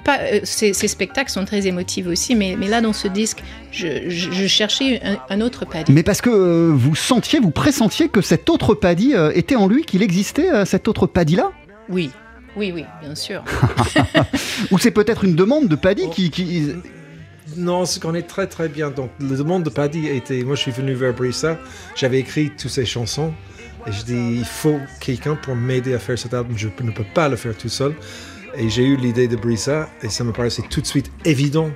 Pas, 0.02 0.18
euh, 0.20 0.40
ces, 0.44 0.72
spectacles 0.72 1.30
sont 1.30 1.44
très 1.44 1.66
émotifs 1.66 2.06
aussi, 2.06 2.34
mais, 2.34 2.56
mais 2.58 2.66
là, 2.66 2.80
dans 2.80 2.94
ce 2.94 3.06
disque, 3.06 3.42
je, 3.70 4.46
cherchais 4.46 5.02
un, 5.28 5.40
autre 5.42 5.66
Paddy. 5.66 5.92
Mais 5.92 6.02
parce 6.02 6.22
que 6.22 6.30
euh, 6.30 6.72
vous 6.74 6.94
sentiez, 6.94 7.38
vous 7.38 7.50
pressentiez 7.50 8.08
que 8.08 8.22
cet 8.22 8.48
autre 8.48 8.72
Paddy 8.72 9.12
était 9.34 9.56
en 9.56 9.68
lui, 9.68 9.84
qu'il 9.84 10.02
existait, 10.02 10.64
cet 10.64 10.88
autre 10.88 11.06
Paddy-là? 11.06 11.52
Oui, 11.90 12.08
oui, 12.56 12.72
oui, 12.74 12.84
bien 13.00 13.14
sûr. 13.14 13.42
Ou 14.70 14.78
c'est 14.78 14.90
peut-être 14.90 15.24
une 15.24 15.34
demande 15.34 15.68
de 15.68 15.76
Paddy 15.76 16.08
qui, 16.10 16.30
qui... 16.30 16.72
Non, 17.56 17.84
ce 17.84 18.00
qu'on 18.00 18.14
est 18.14 18.22
très 18.22 18.46
très 18.46 18.68
bien. 18.68 18.90
Donc, 18.90 19.10
la 19.20 19.36
demande 19.36 19.64
de 19.64 19.70
Paddy 19.70 20.08
était. 20.08 20.42
Moi, 20.42 20.56
je 20.56 20.62
suis 20.62 20.70
venu 20.70 20.94
vers 20.94 21.12
Brissa, 21.12 21.58
j'avais 21.94 22.18
écrit 22.18 22.50
toutes 22.50 22.70
ces 22.70 22.86
chansons, 22.86 23.32
et 23.86 23.92
je 23.92 24.04
dis 24.04 24.36
il 24.38 24.44
faut 24.44 24.80
quelqu'un 25.00 25.36
pour 25.36 25.54
m'aider 25.54 25.94
à 25.94 25.98
faire 25.98 26.18
cet 26.18 26.32
album. 26.34 26.56
Je 26.56 26.68
ne 26.68 26.90
peux 26.90 27.04
pas 27.14 27.28
le 27.28 27.36
faire 27.36 27.56
tout 27.56 27.68
seul. 27.68 27.94
Et 28.56 28.70
j'ai 28.70 28.84
eu 28.84 28.96
l'idée 28.96 29.28
de 29.28 29.36
Brissa, 29.36 29.88
et 30.02 30.08
ça 30.08 30.24
me 30.24 30.32
paraissait 30.32 30.62
tout 30.70 30.80
de 30.80 30.86
suite 30.86 31.10
évident 31.24 31.70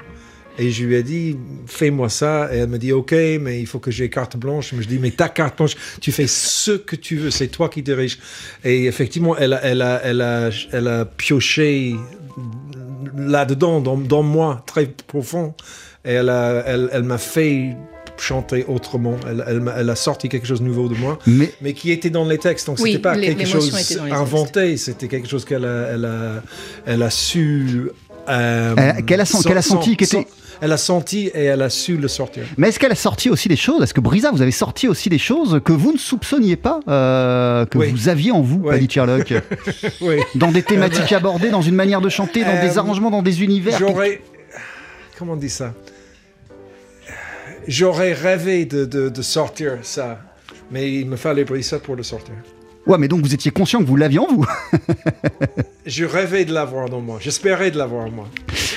Et 0.58 0.70
je 0.70 0.84
lui 0.84 0.96
ai 0.96 1.02
dit, 1.04 1.36
fais-moi 1.66 2.08
ça. 2.08 2.48
Et 2.52 2.58
elle 2.58 2.68
me 2.68 2.78
dit, 2.78 2.92
OK, 2.92 3.12
mais 3.12 3.60
il 3.60 3.66
faut 3.66 3.78
que 3.78 3.90
j'ai 3.92 4.10
carte 4.10 4.36
blanche. 4.36 4.72
Mais 4.72 4.82
je 4.82 4.88
dis, 4.88 4.98
mais 4.98 5.12
ta 5.12 5.28
carte 5.28 5.56
blanche, 5.56 5.76
tu 6.00 6.10
fais 6.10 6.26
ce 6.26 6.72
que 6.72 6.96
tu 6.96 7.16
veux, 7.16 7.30
c'est 7.30 7.46
toi 7.48 7.68
qui 7.68 7.82
dirige. 7.82 8.18
Et 8.64 8.86
effectivement, 8.86 9.36
elle 9.36 9.52
a, 9.52 9.60
elle 9.64 9.82
a, 9.82 10.00
elle 10.04 10.20
a, 10.20 10.50
elle 10.72 10.88
a 10.88 11.04
pioché 11.04 11.94
là-dedans, 13.16 13.80
dans, 13.80 13.96
dans 13.96 14.22
moi, 14.22 14.62
très 14.66 14.86
profond. 14.86 15.54
Et 16.04 16.12
elle, 16.12 16.28
a- 16.28 16.62
elle, 16.66 16.88
elle 16.92 17.02
m'a 17.02 17.18
fait 17.18 17.76
chanter 18.16 18.64
autrement. 18.66 19.16
Elle, 19.28 19.44
elle, 19.76 19.90
a 19.90 19.94
sorti 19.96 20.28
quelque 20.28 20.46
chose 20.46 20.60
de 20.60 20.66
nouveau 20.66 20.88
de 20.88 20.94
moi, 20.96 21.18
Mais 21.26 21.52
mais 21.60 21.72
qui 21.72 21.92
était 21.92 22.10
dans 22.10 22.24
les 22.26 22.38
textes. 22.38 22.66
Donc 22.66 22.78
Oui, 22.80 22.90
c'était 22.92 23.02
pas 23.02 23.16
quelque 23.16 23.44
chose 23.46 23.98
inventé, 24.10 24.76
c'était 24.76 25.06
quelque 25.06 25.28
chose 25.28 25.44
qu'elle 25.44 25.64
a, 25.64 25.90
elle 25.92 26.04
a, 26.04 26.42
elle 26.86 27.02
a 27.02 27.10
su. 27.10 27.90
Euh, 28.28 28.74
Elle- 28.76 29.04
qu'elle 29.04 29.20
a 29.20 29.24
sen- 29.24 29.42
qu'elle 29.42 29.58
a 29.58 29.62
senti 29.62 29.92
était- 29.92 30.26
Elle 30.60 30.72
a 30.72 30.76
senti 30.76 31.26
et 31.28 31.44
elle 31.44 31.62
a 31.62 31.70
su 31.70 31.96
le 31.96 32.08
sortir. 32.08 32.42
Mais 32.56 32.68
est-ce 32.68 32.80
qu'elle 32.80 32.90
a 32.90 32.96
sorti 32.96 33.30
aussi 33.30 33.48
des 33.48 33.56
choses? 33.56 33.82
Est-ce 33.82 33.94
que 33.94 34.00
Brisa, 34.00 34.32
vous 34.32 34.42
avez 34.42 34.50
sorti 34.50 34.88
aussi 34.88 35.08
des 35.08 35.18
choses 35.18 35.60
que 35.64 35.72
vous 35.72 35.92
ne 35.92 35.98
soupçonniez 35.98 36.56
pas 36.56 36.80
euh, 36.88 37.64
que 37.66 37.78
Oui. 37.78 37.90
vous 37.92 38.08
aviez 38.08 38.32
en 38.32 38.40
vous. 38.42 38.58
Paddy 38.60 38.88
Sherlock? 38.90 39.32
Oui. 40.00 40.16
Dans 40.34 40.50
des 40.50 40.62
thématiques 40.62 41.12
abordées, 41.12 41.50
dans 41.50 41.62
une 41.62 41.76
manière 41.76 42.00
de 42.00 42.08
chanter, 42.08 42.42
dans 42.44 42.60
des 42.60 42.76
Euh, 42.76 42.80
arrangements, 42.80 43.10
dans 43.10 43.22
des 43.22 43.42
univers 43.44 43.78
J'aurais. 43.78 44.20
Comment 45.16 45.34
on 45.34 45.36
dit 45.36 45.50
ça? 45.50 45.74
J'aurais 47.68 48.12
rêvé 48.14 48.64
de, 48.64 48.84
de, 48.84 49.08
de 49.10 49.22
sortir 49.22 49.78
ça, 49.82 50.18
mais 50.70 50.90
il 50.92 51.06
me 51.06 51.16
fallait 51.16 51.44
Brisa 51.44 51.78
pour 51.78 51.96
le 51.96 52.02
sortir. 52.02 52.34
Ouais, 52.86 52.96
mais 52.98 53.06
donc 53.08 53.20
vous 53.20 53.34
étiez 53.34 53.50
conscient 53.50 53.80
que 53.80 53.84
vous 53.84 53.96
l'aviez 53.96 54.18
en 54.18 54.26
vous. 54.26 54.46
Je 55.88 56.04
rêvais 56.04 56.44
de 56.44 56.52
l'avoir 56.52 56.90
dans 56.90 57.00
moi, 57.00 57.16
j'espérais 57.18 57.70
de 57.70 57.78
l'avoir 57.78 58.04
en 58.04 58.10
moi. 58.10 58.28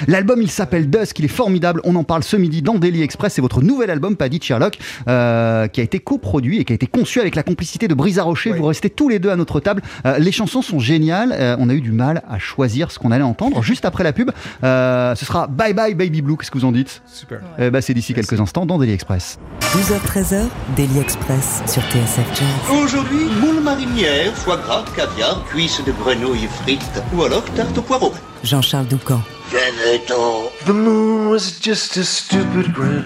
L'album, 0.08 0.41
il 0.41 0.50
s'appelle 0.50 0.89
Dusk, 0.89 1.20
il 1.20 1.25
est 1.25 1.27
formidable. 1.27 1.82
On 1.84 1.96
en 1.96 2.03
parle 2.03 2.24
ce 2.24 2.38
midi 2.38 2.62
dans 2.62 2.75
Daily 2.75 3.01
Express. 3.03 3.34
C'est 3.34 3.41
votre 3.41 3.62
nouvel 3.62 3.89
album, 3.89 4.15
Paddy 4.15 4.39
Sherlock, 4.41 4.77
euh, 5.08 5.68
qui 5.68 5.82
a 5.82 5.84
été 5.84 6.00
coproduit 6.00 6.60
et 6.60 6.65
qui 6.65 6.74
a 6.74 6.75
été 6.75 6.88
conçu 6.88 7.20
avec 7.20 7.36
la 7.36 7.44
complicité 7.44 7.88
de 7.88 7.94
Brisa 7.94 8.24
Rocher. 8.24 8.53
Oui. 8.53 8.60
Vous 8.60 8.65
restez 8.65 8.89
tous 8.89 9.10
les 9.10 9.20
deux 9.20 9.30
à 9.30 9.36
notre 9.36 9.60
table. 9.60 9.82
Euh, 10.06 10.18
les 10.20 10.32
chansons 10.32 10.62
sont 10.62 10.80
géniales. 10.80 11.36
Euh, 11.38 11.56
on 11.60 11.70
a 11.70 11.74
eu 11.74 11.82
du 11.82 11.91
mal 11.91 12.24
à 12.30 12.39
choisir 12.39 12.91
ce 12.91 12.98
qu'on 12.98 13.12
allait 13.12 13.24
entendre. 13.24 13.62
Juste 13.62 13.86
après 13.86 14.03
la 14.03 14.13
pub, 14.13 14.32
euh, 14.63 15.13
ce 15.15 15.25
sera 15.25 15.48
Bye 15.48 15.74
Bye 15.74 15.96
Baby 15.96 16.22
Blue. 16.22 16.38
Qu'est-ce 16.38 16.51
que 16.51 16.58
vous 16.58 16.65
en 16.65 16.72
dites 16.72 17.01
Super. 17.06 17.41
Eh 17.60 17.70
ben, 17.70 17.82
C'est 17.82 17.94
d'ici 17.94 18.13
quelques 18.13 18.39
instants 18.39 18.65
dans 18.65 18.80
Daily 18.80 18.94
Express. 18.94 19.38
12h-13h, 19.74 20.48
Daily 20.75 21.00
Express 21.00 21.62
sur 21.68 21.82
TSF 21.84 22.25
Jazz. 22.34 22.82
Aujourd'hui, 22.84 23.25
moule 23.39 23.62
marinière, 23.62 24.34
foie 24.34 24.58
gras, 24.58 24.84
caviar, 24.96 25.46
cuisses 25.46 25.82
de 25.86 25.91
grenouille 25.91 26.48
frites 26.63 27.00
ou 27.13 27.24
alors 27.24 27.43
tarte 27.55 27.77
au 27.77 27.81
poireau. 27.81 28.13
Jean-Charles 28.43 28.88
Doucan. 28.88 29.22
Venez-t'en. 29.50 30.50
The 30.65 30.74
moon 30.74 31.29
was 31.29 31.60
just 31.60 31.98
a 31.98 32.03
stupid 32.03 32.74
grin. 32.74 33.05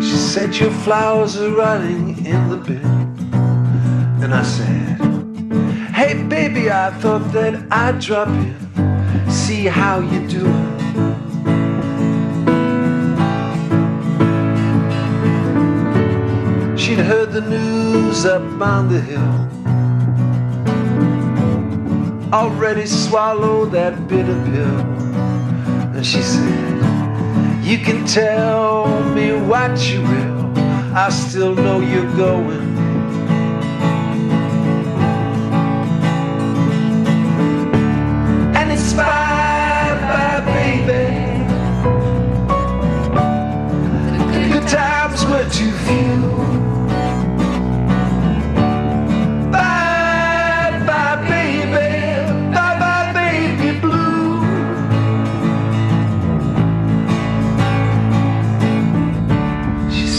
She 0.00 0.16
said 0.16 0.54
your 0.56 0.70
flowers 0.84 1.36
are 1.40 1.50
rotting 1.50 2.24
in 2.26 2.50
the 2.50 2.56
bin. 2.56 2.82
And 4.22 4.34
I 4.34 4.42
said, 4.44 4.98
Hey 5.94 6.14
baby, 6.28 6.70
I 6.70 6.90
thought 7.00 7.32
that 7.32 7.54
I'd 7.70 7.98
drop 8.00 8.28
in, 8.28 9.30
see 9.30 9.66
how 9.66 10.00
you 10.00 10.26
doing. 10.28 10.68
She'd 16.76 16.98
heard 16.98 17.32
the 17.32 17.40
news 17.40 18.26
up 18.26 18.42
on 18.60 18.88
the 18.88 19.00
hill. 19.00 19.61
Already 22.32 22.86
swallowed 22.86 23.72
that 23.72 24.08
bitter 24.08 24.42
pill. 24.46 24.80
And 25.94 26.06
she 26.06 26.22
said, 26.22 27.62
You 27.62 27.76
can 27.76 28.06
tell 28.06 29.04
me 29.10 29.32
what 29.32 29.78
you 29.92 30.00
will. 30.00 30.58
I 30.96 31.10
still 31.10 31.54
know 31.54 31.80
you're 31.80 32.10
going. 32.16 32.71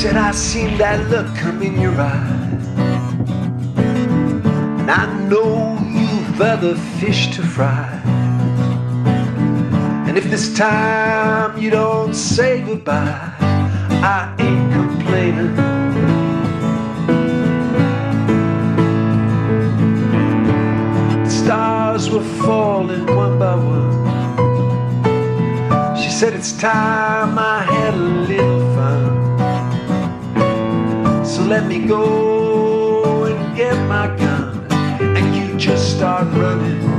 Said, 0.03 0.17
I 0.17 0.31
seen 0.31 0.77
that 0.79 0.99
look 1.09 1.33
come 1.37 1.61
in 1.61 1.79
your 1.79 1.93
eye. 1.93 2.27
And 4.79 4.91
I 4.91 5.05
know 5.29 5.79
you've 5.97 6.41
other 6.41 6.75
fish 6.99 7.33
to 7.37 7.41
fry. 7.41 7.87
And 10.05 10.17
if 10.17 10.25
this 10.25 10.53
time 10.57 11.57
you 11.57 11.69
don't 11.69 12.13
say 12.13 12.61
goodbye, 12.63 13.33
I 14.03 14.35
ain't 14.39 14.73
complaining. 14.73 15.55
The 21.23 21.29
stars 21.29 22.09
were 22.09 22.27
falling 22.43 23.05
one 23.15 23.39
by 23.39 23.55
one. 23.55 23.93
She 25.95 26.09
said, 26.09 26.33
It's 26.33 26.51
time 26.51 27.39
I 27.39 27.63
had 27.63 27.93
a 27.93 27.97
little 28.27 28.52
let 31.53 31.67
me 31.67 31.85
go 31.85 33.25
and 33.25 33.55
get 33.55 33.75
my 33.87 34.07
gun, 34.17 34.65
and 34.99 35.35
you 35.35 35.55
just 35.55 35.95
start 35.95 36.25
running. 36.33 36.92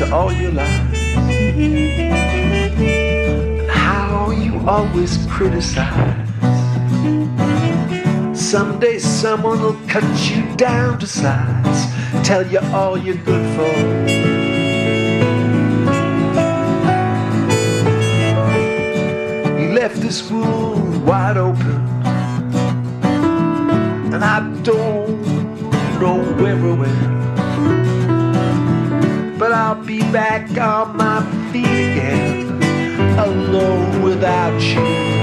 To 0.00 0.14
all 0.14 0.32
your 0.32 0.50
lies. 0.52 1.12
And 3.60 3.70
how 3.70 4.30
you 4.30 4.58
always 4.66 5.26
criticize. 5.26 6.26
Someday 8.32 8.98
someone 8.98 9.60
will 9.60 9.78
cut 9.88 10.04
you 10.30 10.56
down 10.56 10.98
to 11.00 11.06
size, 11.06 11.80
tell 12.26 12.46
you 12.46 12.60
all 12.72 12.96
you're 12.96 13.22
good 13.30 13.44
for. 13.54 13.74
You 19.60 19.68
left 19.80 20.00
this 20.00 20.30
wound 20.30 21.06
wide 21.06 21.36
open, 21.36 21.80
and 24.14 24.24
I 24.24 24.40
don't 24.62 25.20
know 26.00 26.22
where 26.40 26.56
I'll 26.56 26.76
be 26.84 27.89
back 30.12 30.50
on 30.58 30.96
my 30.96 31.22
feet 31.52 31.64
again, 31.66 32.62
alone 33.18 34.02
without 34.02 34.60
you. 34.60 35.19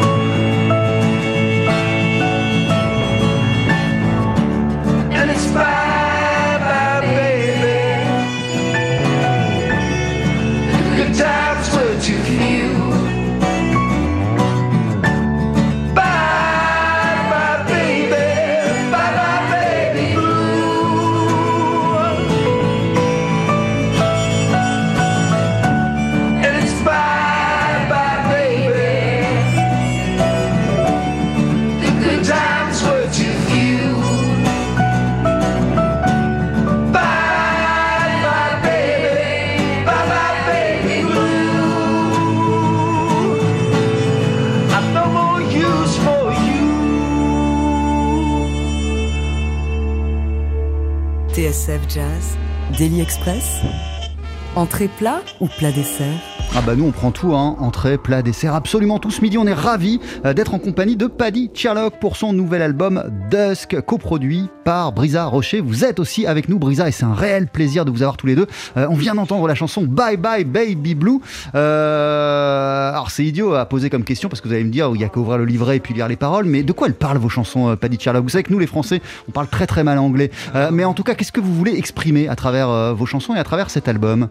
Entrée 54.55 54.87
plat 54.87 55.21
ou 55.41 55.47
plat 55.47 55.71
dessert 55.73 56.36
Ah 56.59 56.63
bah 56.65 56.75
nous 56.75 56.85
on 56.85 56.91
prend 56.91 57.11
tout, 57.11 57.35
hein. 57.35 57.55
entrée, 57.59 57.99
plat, 57.99 58.23
dessert, 58.23 58.55
absolument 58.55 58.97
tout 58.97 59.11
ce 59.11 59.21
midi. 59.21 59.37
On 59.37 59.45
est 59.45 59.53
ravis 59.53 59.99
euh, 60.25 60.33
d'être 60.33 60.55
en 60.55 60.57
compagnie 60.57 60.95
de 60.95 61.05
Paddy 61.05 61.51
Sherlock 61.53 61.99
pour 61.99 62.17
son 62.17 62.33
nouvel 62.33 62.63
album 62.63 63.03
Dusk, 63.29 63.79
coproduit 63.81 64.49
par 64.65 64.91
Brisa 64.91 65.25
Rocher. 65.25 65.61
Vous 65.61 65.85
êtes 65.85 65.99
aussi 65.99 66.25
avec 66.25 66.49
nous 66.49 66.57
Brisa 66.57 66.87
et 66.87 66.91
c'est 66.91 67.03
un 67.03 67.13
réel 67.13 67.45
plaisir 67.45 67.85
de 67.85 67.91
vous 67.91 68.01
avoir 68.01 68.17
tous 68.17 68.25
les 68.25 68.33
deux. 68.33 68.47
Euh, 68.75 68.87
on 68.89 68.95
vient 68.95 69.13
d'entendre 69.13 69.47
la 69.47 69.53
chanson 69.53 69.83
Bye 69.83 70.17
Bye 70.17 70.45
Baby 70.45 70.95
Blue. 70.95 71.19
Euh, 71.53 72.89
alors 72.89 73.11
c'est 73.11 73.23
idiot 73.23 73.53
à 73.53 73.67
poser 73.67 73.91
comme 73.91 74.03
question 74.03 74.27
parce 74.27 74.41
que 74.41 74.47
vous 74.47 74.55
allez 74.55 74.63
me 74.63 74.71
dire 74.71 74.89
il 74.95 75.01
y 75.01 75.03
a 75.03 75.09
qu'à 75.09 75.19
ouvrir 75.19 75.37
le 75.37 75.45
livret 75.45 75.77
et 75.77 75.79
puis 75.79 75.93
lire 75.93 76.07
les 76.07 76.15
paroles, 76.15 76.45
mais 76.45 76.63
de 76.63 76.71
quoi 76.71 76.87
elles 76.87 76.95
parlent 76.95 77.19
vos 77.19 77.29
chansons 77.29 77.77
Paddy 77.79 77.99
Sherlock 77.99 78.23
Vous 78.23 78.29
savez 78.29 78.43
que 78.43 78.51
nous 78.51 78.57
les 78.57 78.65
Français 78.65 78.99
on 79.29 79.31
parle 79.31 79.47
très 79.47 79.67
très 79.67 79.83
mal 79.83 79.99
anglais, 79.99 80.31
mais 80.71 80.85
en 80.85 80.95
tout 80.95 81.03
cas 81.03 81.13
qu'est-ce 81.13 81.31
que 81.31 81.39
vous 81.39 81.53
voulez 81.53 81.77
exprimer 81.77 82.27
à 82.27 82.35
travers 82.35 82.95
vos 82.95 83.05
chansons 83.05 83.35
et 83.35 83.39
à 83.39 83.43
travers 83.43 83.69
cet 83.69 83.87
album? 83.87 84.29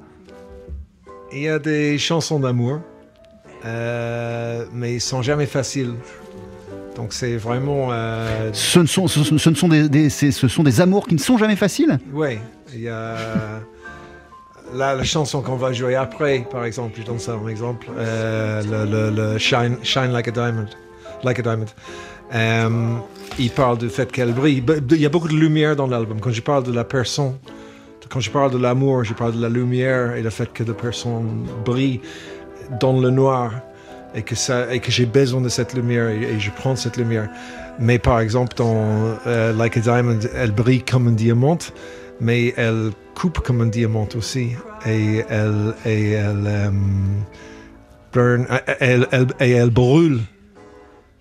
Il 1.32 1.40
y 1.42 1.48
a 1.48 1.58
des 1.58 1.98
chansons 1.98 2.38
d'amour, 2.40 2.80
euh, 3.64 4.64
mais 4.72 4.94
ils 4.94 5.00
sont 5.00 5.22
jamais 5.22 5.46
faciles. 5.46 5.94
Donc 6.94 7.12
c'est 7.12 7.36
vraiment... 7.36 7.88
euh, 7.92 8.50
Ce 8.52 8.78
ne 8.78 8.86
sont, 8.86 9.06
ce, 9.08 9.22
ce 9.22 9.50
ne 9.50 9.54
sont 9.54 9.68
des, 9.68 10.08
ce 10.10 10.48
sont 10.48 10.62
des 10.62 10.80
amours 10.80 11.06
qui 11.06 11.14
ne 11.14 11.20
sont 11.20 11.36
jamais 11.36 11.56
faciles 11.56 11.98
Ouais, 12.12 12.38
il 12.72 12.82
y 12.82 12.88
a... 12.88 13.16
Là, 14.74 14.94
la 14.96 15.04
chanson 15.04 15.42
qu'on 15.42 15.56
va 15.56 15.72
jouer 15.72 15.94
après, 15.94 16.44
par 16.50 16.64
exemple, 16.64 16.98
je 16.98 17.04
donne 17.04 17.20
ça 17.20 17.36
en 17.36 17.46
exemple, 17.48 17.86
euh, 17.96 18.62
le, 18.62 19.10
le- 19.10 19.32
le 19.32 19.38
Shine, 19.38 19.76
Shine 19.84 20.10
Like 20.10 20.26
a 20.28 20.32
Diamond. 20.32 20.66
Like 21.22 21.38
a 21.38 21.42
Diamond. 21.42 21.66
Euh, 22.34 22.96
il 23.38 23.50
parle 23.50 23.78
du 23.78 23.88
fait 23.88 24.10
qu'elle 24.10 24.32
brille. 24.32 24.64
Il 24.90 24.96
y 25.00 25.06
a 25.06 25.08
beaucoup 25.08 25.28
de 25.28 25.36
lumière 25.36 25.76
dans 25.76 25.86
l'album. 25.86 26.18
Quand 26.20 26.32
je 26.32 26.40
parle 26.42 26.64
de 26.64 26.72
la 26.72 26.82
personne, 26.82 27.34
quand 28.08 28.20
je 28.20 28.30
parle 28.30 28.50
de 28.52 28.58
l'amour, 28.58 29.04
je 29.04 29.14
parle 29.14 29.34
de 29.36 29.42
la 29.42 29.48
lumière 29.48 30.14
et 30.16 30.22
le 30.22 30.30
fait 30.30 30.52
que 30.52 30.62
la 30.64 30.74
personne 30.74 31.46
brille 31.64 32.00
dans 32.80 32.98
le 33.00 33.10
noir 33.10 33.52
et 34.14 34.22
que, 34.22 34.34
ça, 34.34 34.72
et 34.72 34.80
que 34.80 34.90
j'ai 34.90 35.06
besoin 35.06 35.40
de 35.40 35.48
cette 35.48 35.74
lumière 35.74 36.08
et, 36.08 36.22
et 36.22 36.40
je 36.40 36.50
prends 36.50 36.76
cette 36.76 36.96
lumière. 36.96 37.28
Mais 37.78 37.98
par 37.98 38.20
exemple, 38.20 38.56
dans 38.56 39.18
euh, 39.26 39.52
Like 39.52 39.76
a 39.76 39.80
Diamond, 39.80 40.20
elle 40.34 40.52
brille 40.52 40.82
comme 40.82 41.08
un 41.08 41.12
diamant, 41.12 41.58
mais 42.20 42.54
elle 42.56 42.90
coupe 43.14 43.40
comme 43.40 43.60
un 43.60 43.66
diamant 43.66 44.08
aussi. 44.16 44.50
Et 44.86 45.22
elle, 45.28 45.74
et 45.84 46.12
elle, 46.12 46.44
euh, 46.46 46.70
burn, 48.12 48.46
euh, 48.50 48.58
elle, 48.80 49.06
elle- 49.12 49.26
elle 49.38 49.70
brûle 49.70 50.20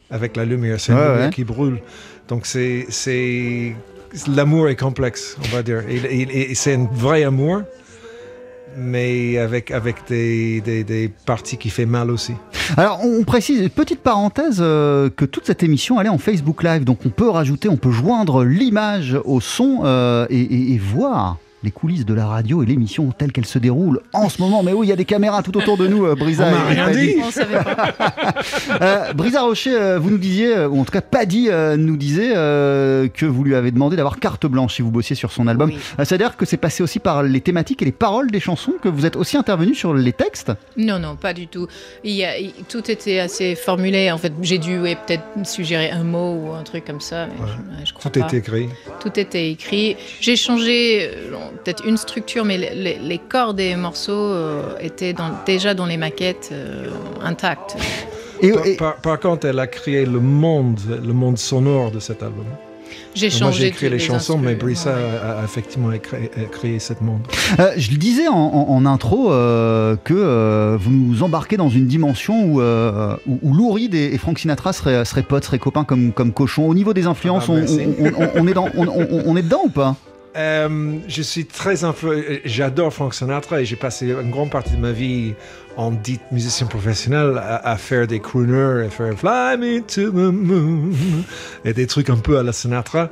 avec 0.09 0.35
la 0.37 0.45
lumière. 0.45 0.79
C'est 0.79 0.91
une 0.93 0.99
Ouais, 0.99 1.05
lumière 1.07 1.25
ouais. 1.25 1.29
qui 1.33 1.43
brûle. 1.43 1.81
Donc 2.27 2.45
c'est, 2.45 2.85
c'est, 2.89 3.75
l'amour 4.27 4.69
est 4.69 4.75
complexe, 4.75 5.37
on 5.43 5.55
va 5.55 5.63
dire. 5.63 5.83
Et, 5.89 6.53
c'est 6.55 6.75
un 6.75 6.87
vrai 6.91 7.23
amour, 7.23 7.61
mais 8.77 9.37
avec, 9.37 9.71
avec 9.71 9.97
des, 10.07 10.61
des, 10.61 11.11
parties 11.25 11.57
qui 11.57 11.69
fait 11.69 11.85
mal 11.85 12.11
aussi. 12.11 12.33
Alors, 12.77 12.99
on 13.03 13.23
précise, 13.23 13.69
petite 13.69 14.01
parenthèse, 14.01 14.57
euh, 14.59 15.09
que 15.09 15.25
toute 15.25 15.45
cette 15.45 15.63
émission, 15.63 15.99
elle 15.99 16.07
est 16.07 16.09
en 16.09 16.17
Facebook 16.17 16.63
Live. 16.63 16.83
Donc, 16.83 16.99
on 17.05 17.09
peut 17.09 17.29
rajouter, 17.29 17.69
on 17.69 17.77
peut 17.77 17.91
joindre 17.91 18.43
l'image 18.43 19.17
au 19.25 19.39
son 19.39 19.81
euh, 19.83 20.25
et 20.29 20.77
voir 20.77 21.37
les 21.65 21.71
coulisses 21.71 22.05
de 22.05 22.13
la 22.13 22.25
radio 22.27 22.63
et 22.63 22.65
l'émission 22.65 23.11
telle 23.11 23.31
qu'elle 23.33 23.45
se 23.45 23.59
déroule 23.59 23.99
en 24.13 24.29
ce 24.29 24.41
moment. 24.41 24.63
Mais 24.63 24.71
oui, 24.71 24.87
il 24.87 24.89
y 24.89 24.93
a 24.93 24.95
des 24.95 25.03
caméras 25.05 25.43
tout 25.43 25.57
autour 25.57 25.77
de 25.77 25.87
nous, 25.87 26.05
euh, 26.05 26.15
Brisa. 26.15 26.45
On 26.47 26.71
et 26.71 26.73
rien 26.75 26.91
dit. 26.91 27.15
On 27.21 27.31
savait 27.31 27.55
pas. 27.63 27.93
Euh, 28.81 29.13
Brisa 29.13 29.41
Rocher, 29.41 29.75
euh, 29.79 29.99
vous 29.99 30.09
nous 30.09 30.17
disiez, 30.17 30.65
ou 30.65 30.79
en 30.79 30.85
tout 30.85 30.91
cas 30.91 31.01
Paddy 31.01 31.47
euh, 31.49 31.77
nous 31.77 31.97
disait 31.97 32.33
euh, 32.35 33.07
que 33.07 33.25
vous 33.25 33.43
lui 33.43 33.55
avez 33.55 33.71
demandé 33.71 33.95
d'avoir 33.95 34.19
carte 34.19 34.45
blanche 34.45 34.75
si 34.75 34.81
vous 34.81 34.91
bossiez 34.91 35.15
sur 35.15 35.31
son 35.31 35.47
album. 35.47 35.69
Oui. 35.69 35.79
C'est-à-dire 35.99 36.35
que 36.37 36.45
c'est 36.45 36.57
passé 36.57 36.83
aussi 36.83 36.99
par 36.99 37.23
les 37.23 37.41
thématiques 37.41 37.81
et 37.81 37.85
les 37.85 37.91
paroles 37.91 38.29
des 38.31 38.39
chansons, 38.39 38.73
que 38.81 38.89
vous 38.89 39.05
êtes 39.05 39.15
aussi 39.15 39.37
intervenu 39.37 39.73
sur 39.75 39.93
les 39.93 40.13
textes 40.13 40.51
Non, 40.77 40.99
non, 40.99 41.15
pas 41.15 41.33
du 41.33 41.47
tout. 41.47 41.67
Il 42.03 42.11
y 42.11 42.23
a- 42.25 42.37
il- 42.37 42.53
tout 42.69 42.89
était 42.91 43.19
assez 43.19 43.55
formulé. 43.55 44.11
En 44.11 44.17
fait, 44.17 44.33
j'ai 44.41 44.57
dû 44.57 44.79
ouais, 44.79 44.95
peut-être 45.07 45.23
suggérer 45.43 45.89
un 45.91 46.03
mot 46.03 46.33
ou 46.35 46.53
un 46.53 46.63
truc 46.63 46.85
comme 46.85 47.01
ça, 47.01 47.27
mais 47.27 47.33
je, 47.81 47.87
je 47.89 47.93
crois 47.93 48.11
Tout 48.11 48.19
pas. 48.19 48.27
est 48.27 48.33
écrit. 48.37 48.69
Tout 48.99 49.17
était 49.19 49.49
écrit. 49.51 49.95
J'ai 50.21 50.35
changé 50.35 51.09
peut-être 51.63 51.85
une 51.85 51.97
structure, 51.97 52.45
mais 52.45 52.57
les, 52.57 53.17
corps 53.17 53.53
des 53.53 53.75
morceaux 53.75 54.11
euh, 54.13 54.61
étaient 54.79 55.13
dans- 55.13 55.31
déjà 55.45 55.73
dans 55.73 55.85
les 55.85 55.97
maquettes 55.97 56.49
euh, 56.51 56.87
intactes. 57.23 57.75
et, 58.41 58.51
Par, 58.51 58.65
et- 58.65 58.75
par- 58.77 58.95
par 58.97 59.19
contre, 59.19 59.47
elle 59.47 59.59
a 59.59 59.67
créé 59.67 60.05
le 60.05 60.19
monde, 60.19 60.79
le 60.89 61.13
monde 61.13 61.37
sonore 61.37 61.91
de 61.91 61.99
cet 61.99 62.21
album. 62.23 62.45
J'ai 63.15 63.29
Donc 63.29 63.39
Moi, 63.39 63.49
changé 63.49 63.61
j'ai 63.61 63.67
écrit 63.69 63.89
les 63.89 63.97
chansons, 63.99 64.37
mais 64.37 64.55
Brissa 64.55 64.93
ouais. 64.93 65.01
a, 65.23 65.39
a 65.39 65.43
effectivement 65.43 65.91
écrit- 65.91 66.29
a 66.37 66.43
créé 66.51 66.79
ce 66.79 66.93
monde. 67.01 67.21
Euh, 67.59 67.71
je 67.77 67.91
le 67.91 67.97
disais 67.97 68.27
en, 68.27 68.33
en- 68.35 68.67
en 68.69 68.85
intro 68.85 69.31
euh, 69.31 69.95
que 70.03 70.13
euh, 70.13 70.77
vous 70.79 70.91
nous 70.91 71.23
embarquez 71.23 71.55
dans 71.57 71.69
une 71.69 71.87
dimension 71.87 72.43
où, 72.45 72.61
euh, 72.61 73.15
où, 73.25 73.39
où 73.41 73.53
Lou 73.53 73.71
Reed 73.71 73.95
et, 73.95 74.13
et 74.13 74.17
Frank 74.17 74.37
Sinatra 74.37 74.71
seraient, 74.73 75.03
seraient 75.05 75.23
potes, 75.23 75.45
seraient 75.45 75.59
copains 75.59 75.83
comme, 75.85 76.11
comme 76.11 76.31
cochons. 76.33 76.67
Au 76.67 76.73
niveau 76.75 76.93
des 76.93 77.07
influences, 77.07 77.45
Ah 77.47 77.53
on, 77.53 77.55
merci. 77.55 77.79
on- 77.99 78.05
on- 78.21 78.29
on 78.43 78.47
est 78.47 78.53
dans, 78.53 78.67
on, 78.77 78.85
on- 78.87 79.23
on 79.25 79.37
est 79.37 79.43
dedans 79.43 79.61
ou 79.65 79.69
pas? 79.69 79.95
Euh, 80.35 80.97
je 81.07 81.21
suis 81.21 81.45
très 81.45 81.83
influencé. 81.83 82.41
J'adore 82.45 82.93
Frank 82.93 83.13
Sinatra 83.13 83.61
et 83.61 83.65
j'ai 83.65 83.75
passé 83.77 84.07
une 84.11 84.31
grande 84.31 84.49
partie 84.51 84.71
de 84.75 84.81
ma 84.81 84.91
vie 84.91 85.33
en 85.77 85.91
dit 85.91 86.19
musicien 86.31 86.67
professionnel 86.67 87.37
à, 87.37 87.55
à 87.69 87.77
faire 87.77 88.05
des 88.07 88.19
crooners, 88.19 88.85
à 88.85 88.89
faire 88.89 89.13
Fly 89.17 89.57
Me 89.57 89.79
to 89.81 90.09
the 90.11 90.33
Moon 90.33 90.91
et 91.63 91.73
des 91.73 91.87
trucs 91.87 92.09
un 92.09 92.17
peu 92.17 92.37
à 92.37 92.43
la 92.43 92.51
Sinatra. 92.51 93.09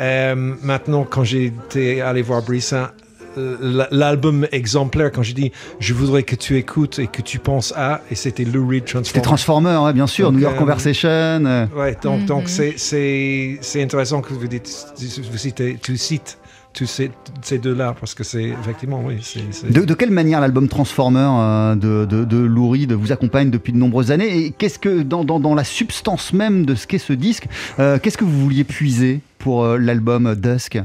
Euh, 0.00 0.34
maintenant, 0.62 1.04
quand 1.08 1.22
j'étais 1.24 2.00
allé 2.00 2.22
voir 2.22 2.42
Brissa, 2.42 2.94
euh, 3.36 3.84
l'album 3.90 4.46
exemplaire, 4.52 5.10
quand 5.12 5.22
j'ai 5.22 5.34
dit 5.34 5.52
je 5.80 5.92
voudrais 5.92 6.22
que 6.22 6.34
tu 6.36 6.56
écoutes 6.56 6.98
et 6.98 7.08
que 7.08 7.20
tu 7.20 7.38
penses 7.38 7.72
à, 7.76 8.00
et 8.10 8.14
c'était 8.14 8.44
Lou 8.44 8.66
Reed 8.68 8.84
C'était 8.86 9.20
Transformer. 9.20 9.22
Transformer, 9.22 9.76
ouais, 9.86 9.92
bien 9.92 10.06
sûr, 10.06 10.26
Donc, 10.26 10.36
New 10.36 10.42
York 10.42 10.54
euh, 10.56 10.58
Conversation. 10.58 11.08
euh. 11.10 11.66
Ouais, 11.76 11.96
donc 12.02 12.24
donc 12.26 12.44
c'est 12.48 12.74
c'est 12.76 13.58
c'est 13.60 13.82
intéressant 13.82 14.20
que 14.22 14.32
vous 14.32 14.46
dites 14.46 14.86
vous 15.30 15.36
citez 15.38 15.78
tu 15.82 15.96
cites 15.96 16.38
tous 16.74 16.86
ces, 16.86 17.10
ces 17.40 17.58
deux-là 17.58 17.94
parce 17.98 18.14
que 18.14 18.24
c'est 18.24 18.42
effectivement 18.44 19.02
oui 19.04 19.16
De, 19.70 19.82
de 19.82 19.94
quelle 19.94 20.10
manière 20.10 20.40
l'album 20.40 20.68
Transformer 20.68 21.20
euh, 21.20 21.74
de, 21.76 22.04
de, 22.04 22.24
de 22.24 22.36
Lou 22.36 22.68
Reed 22.68 22.92
vous 22.92 23.12
accompagne 23.12 23.50
depuis 23.50 23.72
de 23.72 23.78
nombreuses 23.78 24.10
années 24.10 24.36
Et 24.38 24.50
qu'est-ce 24.50 24.78
que, 24.78 25.02
dans, 25.02 25.24
dans, 25.24 25.40
dans 25.40 25.54
la 25.54 25.64
substance 25.64 26.32
même 26.32 26.66
de 26.66 26.74
ce 26.74 26.86
qu'est 26.86 26.98
ce 26.98 27.12
disque, 27.12 27.46
euh, 27.78 27.98
qu'est-ce 27.98 28.18
que 28.18 28.24
vous 28.24 28.40
vouliez 28.40 28.64
puiser 28.64 29.20
pour 29.38 29.64
euh, 29.64 29.78
l'album 29.78 30.34
Dusk? 30.34 30.78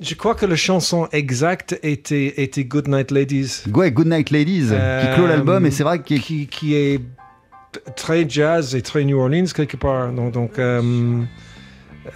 Je 0.00 0.14
crois 0.14 0.34
que 0.34 0.46
la 0.46 0.56
chanson 0.56 1.08
exacte 1.12 1.78
était 1.82 2.34
était 2.42 2.64
Good 2.64 2.88
Night 2.88 3.10
Ladies. 3.10 3.62
Ouais, 3.72 3.92
Good 3.92 4.08
Night 4.08 4.30
Ladies, 4.30 4.68
qui 4.70 5.14
clôt 5.14 5.26
l'album, 5.26 5.64
et 5.66 5.70
c'est 5.70 5.84
vrai 5.84 6.02
qu'il 6.02 6.20
qui 6.20 6.46
qui 6.48 6.74
est 6.74 7.00
très 7.94 8.28
jazz 8.28 8.74
et 8.74 8.82
très 8.82 9.04
New 9.04 9.18
Orleans 9.18 9.46
quelque 9.54 9.76
part. 9.76 10.12
Donc 10.12 10.32
donc 10.32 10.58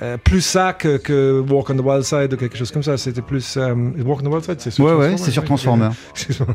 euh, 0.03 0.17
plus 0.17 0.41
ça 0.41 0.73
que, 0.73 0.97
que 0.97 1.41
Walk 1.49 1.71
on 1.71 1.77
the 1.77 1.81
Wild 1.81 2.03
Side 2.05 2.33
ou 2.35 2.37
quelque 2.37 2.57
chose 2.57 2.71
comme 2.73 2.83
ça. 2.83 2.97
C'était 2.97 3.23
plus. 3.23 3.57
euh, 3.57 3.75
Walk 4.05 4.21
on 4.21 4.25
the 4.25 4.33
Wild 4.33 4.45
Side, 4.45 4.57
c'est 4.61 4.71
sur 4.71 4.85
Ouais, 4.85 4.93
ouais, 4.93 5.09
Transformer, 5.45 5.89
c'est 6.15 6.33
sur 6.33 6.49
ouais. 6.49 6.55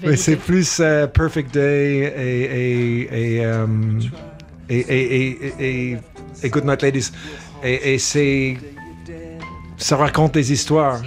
Mais 0.04 0.16
c'est 0.16 0.36
plus 0.36 0.78
euh, 0.80 1.06
Perfect 1.06 1.52
Day 1.54 2.12
et, 2.16 2.42
et, 2.42 3.34
et, 3.36 3.44
euh, 3.44 3.66
et, 4.68 4.78
et, 4.78 5.30
et, 5.60 5.92
et- 5.92 5.98
et 6.42 6.50
Good 6.50 6.64
Night 6.66 6.82
Ladies. 6.82 7.10
Et, 7.62 7.94
et 7.94 7.98
c'est. 7.98 8.56
Ça 9.78 9.96
raconte 9.96 10.32
des 10.34 10.52
histoires. 10.52 11.02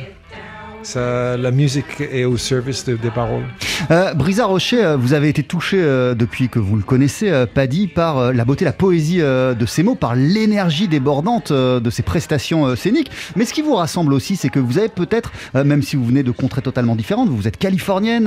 Ça, 0.81 1.35
la 1.37 1.51
musique 1.51 1.99
est 1.99 2.23
au 2.23 2.37
service 2.37 2.85
de- 2.85 2.95
des 2.95 3.11
paroles. 3.11 3.43
Euh, 3.91 4.13
Brisa 4.13 4.45
Rocher, 4.45 4.83
euh, 4.83 4.95
vous 4.97 5.13
avez 5.13 5.27
été 5.29 5.43
touché 5.43 5.77
euh, 5.79 6.15
depuis 6.15 6.47
que 6.47 6.57
vous 6.57 6.77
le 6.77 6.83
connaissez, 6.83 7.29
euh, 7.29 7.45
Paddy, 7.45 7.87
par 7.87 8.31
la 8.33 8.45
beauté, 8.45 8.63
la 8.65 8.71
poésie 8.71 9.17
de 9.19 9.65
ses 9.67 9.83
mots, 9.83 9.95
par 9.95 10.15
l'énergie 10.15 10.87
débordante 10.87 11.51
de 11.51 11.89
ses 11.89 12.01
prestations 12.01 12.75
scéniques. 12.75 13.11
Mais 13.35 13.45
ce 13.45 13.53
qui 13.53 13.61
vous 13.61 13.75
rassemble 13.75 14.13
aussi, 14.13 14.35
c'est 14.37 14.49
que 14.49 14.59
vous 14.59 14.77
avez 14.77 14.87
peut-être, 14.89 15.31
même 15.53 15.81
si 15.83 15.95
vous 15.95 16.05
venez 16.05 16.23
de 16.23 16.31
contrées 16.31 16.61
totalement 16.61 16.95
différentes, 16.95 17.29
vous 17.29 17.47
êtes 17.47 17.57
californienne, 17.57 18.25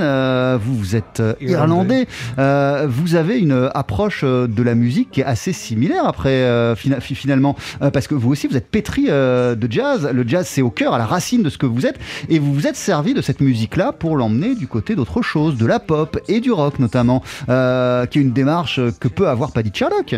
vous, 0.59 0.77
vous 0.77 0.95
êtes 0.97 1.23
irlandais, 1.41 2.07
vous 2.37 3.15
avez 3.15 3.39
une 3.39 3.71
approche 3.75 4.25
de 4.25 4.63
la 4.63 4.75
musique 4.75 5.11
qui 5.11 5.21
est 5.23 5.25
assez 5.25 5.53
similaire 5.53 6.07
après, 6.07 6.75
fina- 6.77 7.01
fi- 7.01 7.15
finalement, 7.15 7.57
parce 7.93 8.07
que 8.07 8.15
vous 8.15 8.31
aussi, 8.31 8.47
vous 8.47 8.57
êtes 8.57 8.69
pétri 8.69 9.05
de 9.07 9.67
jazz. 9.71 10.09
Le 10.13 10.25
jazz, 10.29 10.47
c'est 10.49 10.63
au 10.63 10.71
cœur, 10.71 10.93
à 10.95 10.99
la 10.99 11.07
racine 11.07 11.43
de 11.43 11.49
ce 11.51 11.59
que 11.59 11.67
vous 11.67 11.87
êtes, 11.87 11.99
et 12.29 12.39
vous 12.43 12.53
vous 12.53 12.67
êtes 12.67 12.77
servi 12.77 13.15
de 13.15 13.23
cette 13.23 13.41
musique-là 13.41 13.93
pour 13.93 14.17
l'emmener 14.17 14.55
du 14.55 14.67
côté 14.67 14.95
d'autre 14.95 15.23
chose. 15.23 15.57
de 15.57 15.67
la 15.67 15.79
pop 15.79 16.19
et 16.29 16.41
du 16.41 16.51
rock 16.51 16.79
notamment, 16.79 17.23
euh, 17.49 18.07
qui 18.07 18.19
est 18.19 18.23
une 18.23 18.33
démarche 18.33 18.81
que 18.99 19.09
peut 19.09 19.29
avoir 19.29 19.53
Paddy 19.53 19.71
Sherlock. 19.73 20.17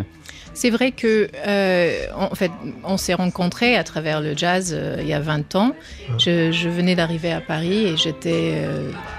C'est 0.56 0.70
vrai 0.70 0.92
que, 0.92 1.28
euh, 1.48 2.06
en 2.16 2.34
fait, 2.36 2.52
on 2.84 2.96
s'est 2.96 3.14
rencontrés 3.14 3.76
à 3.76 3.82
travers 3.82 4.20
le 4.20 4.36
jazz 4.36 4.72
euh, 4.72 4.98
il 5.00 5.08
y 5.08 5.12
a 5.12 5.18
20 5.18 5.56
ans. 5.56 5.72
Je, 6.18 6.68
venais 6.68 6.94
d'arriver 6.94 7.32
à 7.32 7.40
Paris 7.40 7.86
et 7.86 7.96
j'étais 7.96 8.62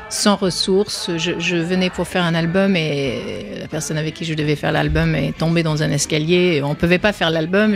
sans 0.10 0.38
ressources. 0.38 1.12
Je, 1.18 1.56
venais 1.58 1.89
pour 1.89 2.08
faire 2.08 2.24
un 2.24 2.36
album 2.36 2.76
et 2.78 3.60
la 3.60 3.68
personne 3.68 3.98
avec 3.98 4.13
qui 4.13 4.24
je 4.24 4.34
devais 4.34 4.56
faire 4.56 4.72
l'album 4.72 5.13
est 5.13 5.38
tombée 5.38 5.62
dans 5.62 5.84
un 5.84 5.91
escalier. 5.91 6.62
On 6.63 6.70
ne 6.70 6.76
pouvait 6.76 7.00
pas 7.00 7.12
faire 7.12 7.30
l'album. 7.30 7.76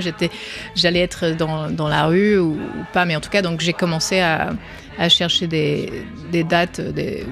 J'allais 0.75 1.01
être 1.01 1.35
dans, 1.35 1.69
dans 1.69 1.89
la 1.89 2.05
rue 2.05 2.39
ou, 2.39 2.53
ou 2.53 2.85
pas, 2.93 3.03
mais 3.05 3.15
en 3.17 3.21
tout 3.21 3.29
cas, 3.29 3.41
donc 3.41 3.59
j'ai 3.59 3.73
commencé 3.73 4.21
à, 4.21 4.51
à 4.99 5.09
chercher 5.09 5.47
des, 5.47 5.89
des 6.31 6.43
dates 6.43 6.81
des, 6.81 7.25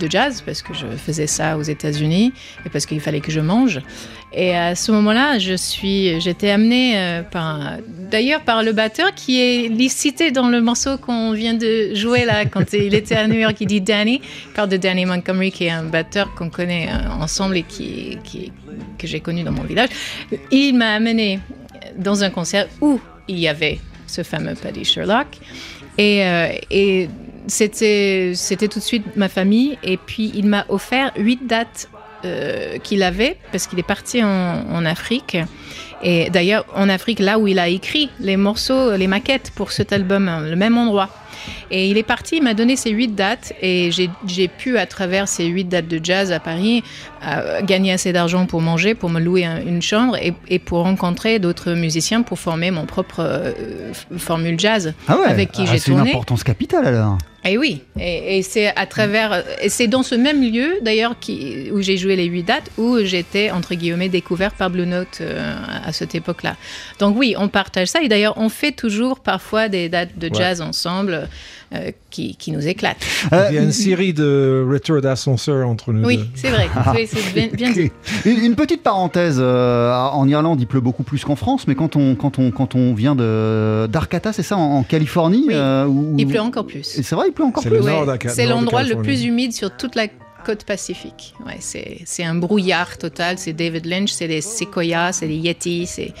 de 0.00 0.10
jazz 0.10 0.42
parce 0.44 0.62
que 0.62 0.72
je 0.74 0.86
faisais 0.96 1.26
ça 1.26 1.58
aux 1.58 1.62
États-Unis 1.62 2.32
et 2.64 2.70
parce 2.70 2.86
qu'il 2.86 3.00
fallait 3.00 3.20
que 3.20 3.32
je 3.32 3.40
mange. 3.40 3.80
Et 4.32 4.56
à 4.56 4.74
ce 4.74 4.92
moment-là, 4.92 5.38
je 5.38 5.54
suis, 5.54 6.20
j'étais 6.20 6.50
amenée 6.50 6.96
euh, 6.96 7.22
par, 7.22 7.78
d'ailleurs 7.88 8.42
par 8.42 8.62
le 8.62 8.72
batteur 8.72 9.12
qui 9.14 9.40
est 9.40 9.88
cité 9.88 10.30
dans 10.30 10.48
le 10.48 10.60
morceau 10.60 10.98
qu'on 10.98 11.32
vient 11.32 11.54
de 11.54 11.94
jouer 11.94 12.24
là 12.24 12.44
quand 12.46 12.72
il 12.72 12.94
était 13.00 13.16
à 13.16 13.26
New 13.26 13.38
York. 13.38 13.56
Il 13.60 13.66
dit 13.66 13.80
Danny, 13.80 14.20
il 14.22 14.52
parle 14.52 14.68
de 14.68 14.76
Danny 14.76 15.04
Montgomery 15.04 15.50
qui 15.50 15.64
est 15.64 15.70
un 15.70 15.84
batteur 15.84 16.32
qu'on 16.34 16.48
connaît 16.48 16.88
euh, 16.88 17.10
ensemble 17.20 17.56
et 17.56 17.62
qui, 17.62 18.18
qui 18.24 18.52
que 18.98 19.06
j'ai 19.06 19.20
connu 19.20 19.42
dans 19.42 19.52
mon 19.52 19.64
village. 19.64 19.88
Il 20.50 20.76
m'a 20.76 20.92
amené 20.92 21.40
dans 21.96 22.22
un 22.22 22.30
concert 22.30 22.68
où 22.80 23.00
il 23.28 23.38
y 23.38 23.48
avait 23.48 23.78
ce 24.06 24.22
fameux 24.22 24.54
Paddy 24.54 24.84
Sherlock 24.84 25.38
et, 26.00 26.24
euh, 26.72 27.06
c'était 27.46 28.68
tout 28.68 28.78
de 28.78 28.84
suite 28.84 29.16
ma 29.16 29.28
famille. 29.28 29.78
Et 29.82 29.96
puis 29.96 30.32
il 30.34 30.46
m'a 30.46 30.64
offert 30.68 31.12
huit 31.16 31.46
dates 31.46 31.88
euh, 32.24 32.78
qu'il 32.78 33.02
avait 33.02 33.36
parce 33.52 33.66
qu'il 33.66 33.78
est 33.78 33.86
parti 33.86 34.22
en, 34.22 34.28
en 34.28 34.84
Afrique. 34.84 35.36
Et 36.02 36.30
d'ailleurs 36.30 36.64
en 36.74 36.88
Afrique 36.88 37.18
là 37.18 37.38
où 37.38 37.46
il 37.46 37.58
a 37.58 37.68
écrit 37.68 38.08
les 38.20 38.38
morceaux 38.38 38.96
les 38.96 39.06
maquettes 39.06 39.52
pour 39.54 39.70
cet 39.70 39.92
album 39.92 40.28
hein, 40.28 40.40
le 40.40 40.56
même 40.56 40.78
endroit 40.78 41.10
et 41.70 41.88
il 41.88 41.98
est 41.98 42.02
parti, 42.02 42.36
il 42.36 42.42
m'a 42.42 42.54
donné 42.54 42.76
ces 42.76 42.90
huit 42.90 43.14
dates 43.14 43.52
et 43.62 43.90
j'ai 43.92 44.48
pu, 44.48 44.78
à 44.78 44.86
travers 44.86 45.28
ces 45.28 45.46
huit 45.46 45.64
dates 45.64 45.88
de 45.88 46.00
jazz 46.02 46.32
à 46.32 46.40
Paris, 46.40 46.82
euh, 47.26 47.62
gagner 47.62 47.92
assez 47.92 48.12
d'argent 48.12 48.46
pour 48.46 48.60
manger, 48.60 48.94
pour 48.94 49.10
me 49.10 49.20
louer 49.20 49.44
un, 49.44 49.60
une 49.60 49.82
chambre 49.82 50.16
et, 50.16 50.34
et 50.48 50.58
pour 50.58 50.82
rencontrer 50.82 51.38
d'autres 51.38 51.72
musiciens 51.72 52.22
pour 52.22 52.38
former 52.38 52.70
mon 52.70 52.86
propre 52.86 53.20
euh, 53.20 53.52
formule 54.16 54.58
jazz 54.58 54.94
Ah 55.06 55.18
ouais, 55.18 55.26
avec 55.26 55.52
qui 55.52 55.62
ah, 55.62 55.70
j'ai 55.72 55.78
c'est 55.78 55.90
une 55.90 55.98
tourné. 55.98 56.10
importance 56.10 56.44
capitale 56.44 56.86
alors. 56.86 57.18
Et 57.42 57.56
oui, 57.56 57.80
et, 57.98 58.36
et 58.38 58.42
c'est 58.42 58.68
à 58.76 58.84
travers, 58.84 59.42
c'est 59.68 59.86
dans 59.86 60.02
ce 60.02 60.14
même 60.14 60.42
lieu 60.42 60.74
d'ailleurs 60.82 61.14
où 61.72 61.80
j'ai 61.80 61.96
joué 61.96 62.14
les 62.14 62.26
huit 62.26 62.42
dates 62.42 62.70
où 62.76 62.98
j'étais 63.02 63.50
entre 63.50 63.74
guillemets 63.74 64.10
découvert 64.10 64.52
par 64.52 64.68
Blue 64.68 64.86
Note 64.86 65.18
euh, 65.22 65.54
à 65.84 65.90
cette 65.92 66.14
époque-là. 66.14 66.56
Donc 66.98 67.16
oui, 67.16 67.34
on 67.38 67.48
partage 67.48 67.88
ça 67.88 68.02
et 68.02 68.08
d'ailleurs 68.08 68.34
on 68.36 68.50
fait 68.50 68.72
toujours 68.72 69.20
parfois 69.20 69.68
des 69.70 69.88
dates 69.88 70.18
de 70.18 70.28
jazz 70.34 70.60
ensemble 70.60 71.28
euh, 71.72 71.90
qui, 72.10 72.34
qui 72.36 72.50
nous 72.52 72.66
éclatent. 72.66 73.04
Il 73.32 73.54
y 73.54 73.58
a 73.58 73.62
une 73.62 73.70
série 73.72 74.12
de 74.12 74.66
retours 74.68 75.00
d'ascenseur 75.00 75.68
entre 75.68 75.92
nous 75.92 76.04
Oui, 76.04 76.20
c'est 76.34 76.50
vrai, 76.50 76.68
oui, 76.94 77.08
bien, 77.34 77.48
bien 77.52 77.70
dit. 77.70 77.90
Une, 78.24 78.54
petite 78.56 78.82
parenthèse, 78.82 79.36
euh, 79.40 79.92
en 79.94 80.26
Irlande 80.28 80.60
il 80.60 80.66
pleut 80.66 80.80
beaucoup 80.80 81.02
plus 81.04 81.24
qu'en 81.24 81.36
France, 81.36 81.66
mais 81.68 81.74
quand 81.74 81.94
on, 81.96 82.14
quand 82.16 82.38
on, 82.38 82.50
quand 82.50 82.74
on 82.74 82.92
vient 82.94 83.14
de 83.14 83.86
d'Arcata, 83.86 84.32
c'est 84.32 84.42
ça, 84.42 84.56
en, 84.56 84.78
en 84.78 84.82
Californie 84.82 85.44
Oui. 85.46 85.54
euh, 85.54 85.86
où- 85.86 86.14
Il 86.18 86.26
pleut 86.26 86.40
encore 86.40 86.66
plus. 86.66 86.82
C'est 86.84 87.14
vrai, 87.14 87.26
il 87.28 87.32
pleut 87.32 87.44
encore 87.44 87.62
C'est 87.62 87.68
plus. 87.70 87.78
le 87.78 87.84
Ouais, 87.84 88.18
c'est 88.28 88.46
l'endroit 88.46 88.82
le 88.82 88.88
Californie. 88.90 89.06
plus 89.08 89.24
humide 89.24 89.52
sur 89.52 89.70
toute 89.76 89.94
la 89.94 90.08
côte 90.40 90.64
pacifique. 90.64 91.34
Ouais, 91.46 91.58
c'est 91.60 92.24
un 92.24 92.34
brouillard 92.34 92.98
total. 92.98 93.38
C'est 93.38 93.52
David 93.52 93.86
Lynch, 93.86 94.10
c'est 94.10 94.28
des 94.28 94.40
séquoias, 94.40 95.12
c'est 95.12 95.26
des 95.28 95.36
yetis, 95.36 95.86
c'est 95.86 96.12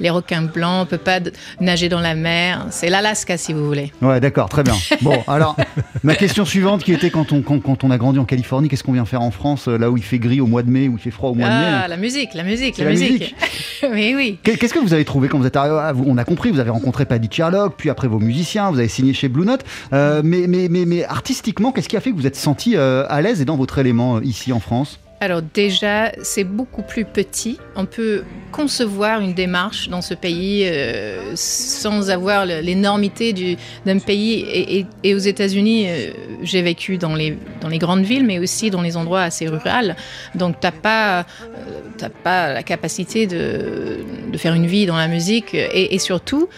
les 0.00 0.10
requins 0.10 0.42
blancs. 0.42 0.82
On 0.82 0.86
peut 0.86 0.98
pas 0.98 1.20
nager 1.60 1.88
dans 1.88 2.00
la 2.00 2.14
mer. 2.14 2.66
C'est 2.70 2.88
l'Alaska 2.88 3.36
si 3.36 3.52
vous 3.52 3.64
voulez. 3.66 3.92
Ouais, 4.02 4.20
d'accord, 4.20 4.48
très 4.48 4.62
bien. 4.62 4.74
Bon, 5.02 5.22
alors, 5.28 5.56
ma 6.02 6.14
question 6.16 6.44
suivante 6.44 6.82
qui 6.82 6.92
était 6.92 7.10
quand 7.10 7.30
on, 7.32 7.42
quand, 7.42 7.60
quand 7.60 7.84
on 7.84 7.90
a 7.90 7.98
grandi 7.98 8.18
en 8.18 8.24
Californie, 8.24 8.68
qu'est-ce 8.68 8.82
qu'on 8.82 8.92
vient 8.92 9.04
faire 9.04 9.22
en 9.22 9.30
France, 9.30 9.68
euh, 9.68 9.76
là 9.78 9.90
où 9.90 9.96
il 9.96 10.02
fait 10.02 10.18
gris 10.18 10.40
au 10.40 10.46
mois 10.46 10.62
de 10.62 10.70
mai, 10.70 10.88
où 10.88 10.92
il 10.94 10.98
fait 10.98 11.10
froid 11.10 11.30
au 11.30 11.34
mois 11.34 11.48
de 11.48 11.52
mai 11.52 11.80
Ah, 11.84 11.88
la 11.88 11.96
musique, 11.96 12.34
la 12.34 12.42
musique, 12.42 12.78
la, 12.78 12.84
la 12.86 12.90
musique. 12.90 13.34
Oui. 13.92 14.38
Qu'est- 14.42 14.56
Qu'est-ce 14.56 14.72
que 14.74 14.78
vous 14.78 14.94
avez 14.94 15.04
trouvé 15.04 15.28
quand 15.28 15.38
vous 15.38 15.46
êtes 15.46 15.56
arrivé 15.56 15.76
Ah, 15.78 15.92
On 16.06 16.16
a 16.18 16.24
compris, 16.24 16.50
vous 16.50 16.58
avez 16.60 16.70
rencontré 16.70 17.04
Paddy 17.04 17.28
Sherlock, 17.30 17.74
puis 17.76 17.90
après 17.90 18.08
vos 18.08 18.18
musiciens, 18.18 18.70
vous 18.70 18.78
avez 18.78 18.88
signé 18.88 19.12
chez 19.12 19.28
Blue 19.28 19.44
Note. 19.44 19.64
Euh, 19.92 20.22
mais, 20.24 20.46
mais, 20.48 20.68
mais, 20.70 20.86
mais 20.86 21.04
artistiquement, 21.04 21.72
qu'est-ce 21.72 21.88
qui 21.88 21.96
a 21.96 22.00
fait 22.00 22.10
que 22.10 22.16
vous 22.16 22.26
êtes 22.26 22.36
senti 22.36 22.74
euh, 22.76 23.04
à 23.08 23.20
l'aise 23.20 23.40
et 23.40 23.44
dans 23.44 23.56
votre 23.56 23.65
élément 23.78 24.16
euh, 24.16 24.24
ici 24.24 24.52
en 24.52 24.60
France? 24.60 25.00
Alors 25.20 25.40
déjà, 25.42 26.12
c'est 26.22 26.44
beaucoup 26.44 26.82
plus 26.82 27.04
petit. 27.04 27.58
On 27.74 27.86
peut 27.86 28.22
concevoir 28.56 29.20
une 29.20 29.34
démarche 29.34 29.90
dans 29.90 30.00
ce 30.00 30.14
pays 30.14 30.62
euh, 30.64 31.32
sans 31.34 32.08
avoir 32.10 32.46
l'énormité 32.46 33.34
du- 33.34 33.56
d'un 33.84 33.98
pays. 33.98 34.86
Et, 35.04 35.14
aux 35.14 35.18
États-Unis, 35.18 35.86
euh, 35.88 36.10
j'ai 36.42 36.62
vécu 36.62 36.96
dans 36.96 37.14
les, 37.14 37.36
grandes 37.78 38.04
villes, 38.04 38.24
mais 38.24 38.38
aussi 38.38 38.70
dans 38.70 38.80
les 38.80 38.96
endroits 38.96 39.22
assez 39.22 39.46
ruraux. 39.46 39.92
Donc 40.34 40.56
t'as 40.60 40.70
pas, 40.70 41.20
euh, 41.20 42.08
pas 42.24 42.52
la 42.54 42.62
capacité 42.62 43.26
de, 43.26 43.98
faire 44.36 44.54
une 44.54 44.66
vie 44.66 44.86
dans 44.86 44.96
la 44.96 45.08
musique. 45.08 45.54
Et, 45.54 45.98
surtout, 45.98 46.48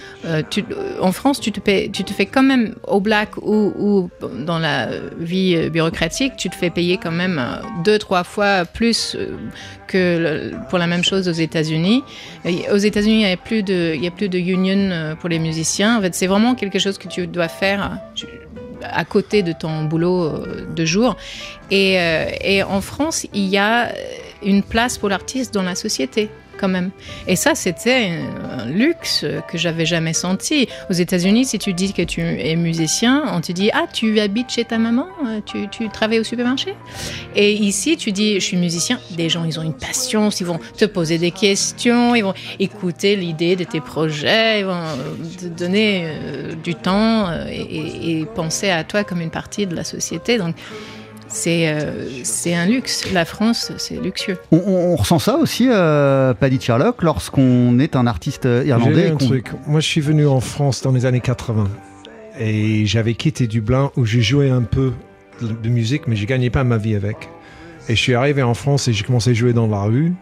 tu- 0.50 0.64
en 1.00 1.12
France, 1.12 1.40
tu 1.40 1.50
te, 1.52 1.60
tu 1.88 2.12
fais 2.12 2.26
quand 2.26 2.42
même 2.42 2.74
au 2.86 3.00
black 3.00 3.30
ou, 3.38 4.10
dans 4.46 4.58
la 4.58 4.88
vie 5.18 5.70
bureaucratique, 5.70 6.32
tu 6.36 6.48
te 6.50 6.56
fais 6.56 6.70
payer 6.70 6.96
quand 7.02 7.16
même 7.24 7.40
deux, 7.84 7.98
trois 7.98 8.24
fois 8.24 8.64
plus 8.64 9.16
que 9.86 10.52
pour 10.68 10.78
la 10.78 10.86
même 10.86 11.04
chose 11.04 11.28
aux 11.28 11.40
États-Unis. 11.48 11.87
Aux 12.72 12.76
États-Unis, 12.76 13.20
il 13.22 13.26
n'y 13.26 13.32
a 13.32 13.36
plus 13.36 13.62
de, 13.62 13.92
il 13.94 14.02
y 14.02 14.06
a 14.06 14.10
plus 14.10 14.28
de 14.28 14.38
union 14.38 14.90
euh, 14.90 15.14
pour 15.14 15.28
les 15.28 15.38
musiciens. 15.38 15.98
En 15.98 16.00
fait, 16.00 16.14
c'est 16.14 16.26
vraiment 16.26 16.54
quelque 16.54 16.78
chose 16.78 16.98
que 16.98 17.08
tu 17.08 17.26
dois 17.26 17.48
faire 17.48 17.98
à 18.82 19.04
côté 19.04 19.42
de 19.42 19.52
ton 19.52 19.84
boulot 19.84 20.24
euh, 20.24 20.66
de 20.74 20.84
jour. 20.84 21.16
Euh, 21.72 22.30
et 22.40 22.62
en 22.62 22.80
France, 22.80 23.26
il 23.34 23.46
y 23.46 23.58
a 23.58 23.92
une 24.42 24.62
place 24.62 24.98
pour 24.98 25.08
l'artiste 25.08 25.52
dans 25.52 25.62
la 25.62 25.74
société 25.74 26.30
quand 26.58 26.68
même. 26.68 26.90
Et 27.26 27.36
ça, 27.36 27.54
c'était 27.54 28.10
un, 28.52 28.66
luxe 28.66 29.24
que 29.50 29.56
j'avais 29.56 29.86
jamais 29.86 30.12
senti. 30.12 30.68
Aux 30.90 30.92
États-Unis, 30.92 31.46
si 31.46 31.58
tu 31.58 31.72
dis 31.72 31.92
que 31.92 32.02
tu 32.02 32.20
es 32.20 32.56
musicien, 32.56 33.24
on 33.32 33.40
te 33.40 33.52
dit 33.52 33.70
ah 33.72 33.86
tu 33.92 34.20
habites 34.20 34.50
chez 34.50 34.64
ta 34.64 34.78
maman, 34.78 35.06
tu, 35.46 35.88
travailles 35.88 36.20
au 36.20 36.24
supermarché. 36.24 36.74
Et 37.34 37.52
ici, 37.52 37.96
tu 37.96 38.12
dis 38.12 38.34
je 38.34 38.44
suis 38.44 38.56
musicien. 38.56 38.98
Des 39.10 39.28
gens, 39.28 39.44
ils 39.44 39.58
ont 39.58 39.62
une 39.62 39.74
passion, 39.74 40.28
ils 40.28 40.46
vont 40.46 40.60
te 40.76 40.84
poser 40.84 41.18
des 41.18 41.30
questions, 41.30 42.14
ils 42.14 42.22
vont 42.22 42.34
écouter 42.58 43.16
l'idée 43.16 43.56
de 43.56 43.64
tes 43.64 43.80
projets, 43.80 44.60
ils 44.60 44.66
vont 44.66 44.72
euh, 44.72 45.14
te 45.38 45.46
donner 45.46 46.04
euh, 46.04 46.54
du 46.54 46.74
temps 46.74 47.28
euh, 47.28 47.46
et, 47.48 48.24
penser 48.34 48.70
à 48.70 48.84
toi 48.84 49.04
comme 49.04 49.20
une 49.20 49.30
partie 49.30 49.66
de 49.66 49.74
la 49.74 49.84
société. 49.84 50.38
C'est 51.28 51.68
euh, 51.68 52.08
c'est 52.24 52.54
un 52.54 52.66
luxe. 52.66 53.10
La 53.12 53.24
France, 53.24 53.72
c'est 53.78 54.00
luxueux. 54.00 54.38
on, 54.50 54.56
on- 54.58 54.92
on 54.92 54.96
ressent 54.96 55.18
ça 55.18 55.36
aussi, 55.36 55.66
euh, 55.70 56.34
Paddy 56.34 56.60
Sherlock, 56.60 57.02
lorsqu'on 57.02 57.78
est 57.78 57.96
un 57.96 58.06
artiste 58.06 58.46
euh, 58.46 58.64
irlandais. 58.66 59.10
un 59.10 59.16
truc. 59.16 59.46
Moi, 59.66 59.80
je 59.80 59.86
suis 59.86 60.00
venu 60.00 60.26
en 60.26 60.40
France 60.40 60.82
dans 60.82 60.92
les 60.92 61.06
années 61.06 61.20
80 61.20 61.68
et 62.40 62.86
j'avais 62.86 63.14
quitté 63.14 63.46
Dublin 63.46 63.90
où 63.96 64.04
j'ai 64.04 64.22
joué 64.22 64.50
un 64.50 64.62
peu 64.62 64.92
de 65.42 65.48
de 65.48 65.68
musique, 65.68 66.06
mais 66.06 66.16
je 66.16 66.26
gagnais 66.26 66.50
pas 66.50 66.64
ma 66.64 66.76
vie 66.78 66.94
avec. 66.94 67.28
Et 67.88 67.96
je 67.96 68.00
suis 68.00 68.14
arrivé 68.14 68.42
en 68.42 68.54
France 68.54 68.88
et 68.88 68.92
j'ai 68.92 69.04
commencé 69.04 69.30
à 69.30 69.34
jouer 69.34 69.52
dans 69.52 69.66
la 69.66 69.82
rue. 69.82 70.12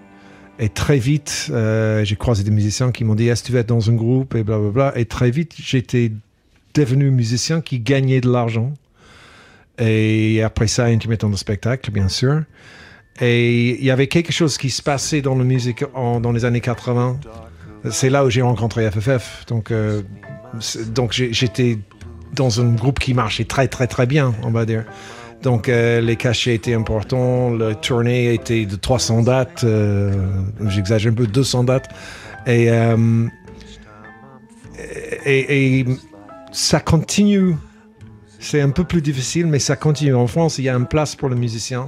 Et 0.59 0.69
très 0.71 0.99
vite, 0.99 1.49
euh, 1.51 2.05
j'ai 2.05 2.17
croisé 2.17 2.43
des 2.45 2.51
musiciens 2.51 2.91
qui 2.93 3.05
m'ont 3.05 3.15
dit 3.15 3.29
Est-ce 3.29 3.43
que 3.43 3.47
tu 3.49 3.53
veux 3.53 3.59
être 3.59 3.67
dans 3.69 3.91
un 3.91 3.95
groupe? 3.95 4.35
Et 4.35 4.43
blablabla. 4.43 4.93
Et 4.97 5.05
très 5.05 5.31
vite, 5.31 5.53
j'étais 5.63 6.13
devenu 6.75 7.11
musicien 7.11 7.61
qui 7.61 7.79
gagnait 7.81 8.21
de 8.21 8.31
l'argent. 8.31 8.73
Et 9.79 10.43
après 10.43 10.67
ça, 10.67 10.85
intermittent 10.87 11.25
de 11.25 11.37
spectacle, 11.37 11.91
bien 11.91 12.09
sûr. 12.09 12.43
Et 13.21 13.79
il 13.79 13.85
y 13.85 13.91
avait 13.91 14.09
quelque 14.09 14.33
chose 14.33 14.59
qui 14.59 14.71
se 14.71 14.83
passait 14.83 15.23
dans 15.23 15.35
la 15.35 15.45
musique 15.45 15.85
dans 15.95 16.33
les 16.33 16.45
années 16.45 16.61
80. 16.61 17.19
C'est 17.91 18.11
là 18.11 18.25
où 18.25 18.31
j'ai 18.31 18.43
rencontré 18.43 18.91
FFF. 18.91 19.45
Donc, 19.47 19.71
euh, 19.71 20.03
donc 20.89 21.13
j'étais 21.13 21.79
dans 22.35 22.61
un 22.61 22.75
groupe 22.75 22.99
qui 22.99 23.15
marchait 23.15 23.45
très, 23.45 23.69
très, 23.69 23.87
très 23.87 24.07
bien, 24.07 24.35
on 24.43 24.51
va 24.51 24.67
dire. 24.67 24.85
Donc, 25.43 25.69
euh, 25.69 26.01
les 26.01 26.17
cachets 26.17 26.55
étaient 26.55 26.75
importants, 26.75 27.51
la 27.51 27.75
tournée 27.75 28.35
était 28.35 28.65
de 28.65 28.75
300 28.75 29.23
dates, 29.23 29.65
euh, 29.65 30.13
j'exagère 30.67 31.13
un 31.13 31.15
peu, 31.15 31.27
200 31.27 31.65
dates. 31.65 31.89
Et, 32.47 32.69
et 35.27 35.85
ça 36.53 36.81
continue. 36.81 37.55
C'est 38.39 38.61
un 38.61 38.71
peu 38.71 38.85
plus 38.85 39.03
difficile, 39.03 39.47
mais 39.47 39.59
ça 39.59 39.77
continue. 39.77 40.15
En 40.15 40.27
France, 40.27 40.59
il 40.59 40.65
y 40.65 40.69
a 40.69 40.75
une 40.75 40.87
place 40.87 41.17
pour 41.17 41.29
le 41.29 41.37
musicien, 41.37 41.87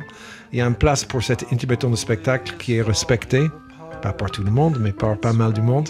il 0.53 0.59
y 0.59 0.63
a 0.63 0.67
une 0.67 0.75
place 0.75 1.05
pour 1.05 1.23
cet 1.23 1.53
intermittent 1.53 1.91
de 1.91 1.97
spectacle 1.97 2.55
qui 2.59 2.77
est 2.77 2.83
respecté. 2.83 3.43
pas 4.03 4.13
par 4.13 4.31
tout 4.31 4.45
le 4.45 4.51
monde, 4.53 4.79
mais 4.81 4.93
par 4.93 5.19
pas 5.19 5.33
mal 5.33 5.53
du 5.53 5.61
monde. 5.61 5.89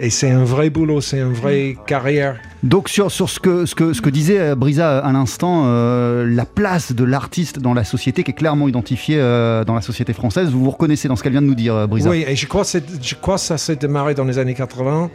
Et 0.00 0.10
c'est 0.10 0.30
un 0.30 0.42
vrai 0.42 0.70
boulot, 0.70 1.00
c'est 1.00 1.20
une 1.20 1.32
vraie 1.32 1.76
carrière. 1.86 2.36
Donc 2.64 2.88
sur, 2.88 3.12
sur 3.12 3.30
ce, 3.30 3.38
que, 3.38 3.64
ce, 3.64 3.76
que, 3.76 3.92
ce 3.92 4.00
que 4.00 4.10
disait 4.10 4.40
euh, 4.40 4.54
Brisa 4.56 4.98
à 4.98 5.12
l'instant, 5.12 5.62
euh, 5.66 6.26
la 6.28 6.46
place 6.46 6.92
de 6.92 7.04
l'artiste 7.04 7.60
dans 7.60 7.72
la 7.72 7.84
société 7.84 8.24
qui 8.24 8.32
est 8.32 8.34
clairement 8.34 8.66
identifiée 8.66 9.18
euh, 9.20 9.62
dans 9.64 9.74
la 9.76 9.82
société 9.82 10.12
française, 10.12 10.50
vous 10.50 10.64
vous 10.64 10.70
reconnaissez 10.70 11.06
dans 11.06 11.14
ce 11.14 11.22
qu'elle 11.22 11.32
vient 11.32 11.42
de 11.42 11.46
nous 11.46 11.54
dire, 11.54 11.74
euh, 11.76 11.86
Brisa 11.86 12.10
Oui, 12.10 12.24
et 12.26 12.34
je 12.34 12.46
crois, 12.48 12.64
que 12.64 12.78
je 13.00 13.14
crois 13.14 13.36
que 13.36 13.42
ça 13.42 13.56
s'est 13.56 13.76
démarré 13.76 14.14
dans 14.14 14.24
les 14.24 14.38
années 14.38 14.54
80. 14.54 15.10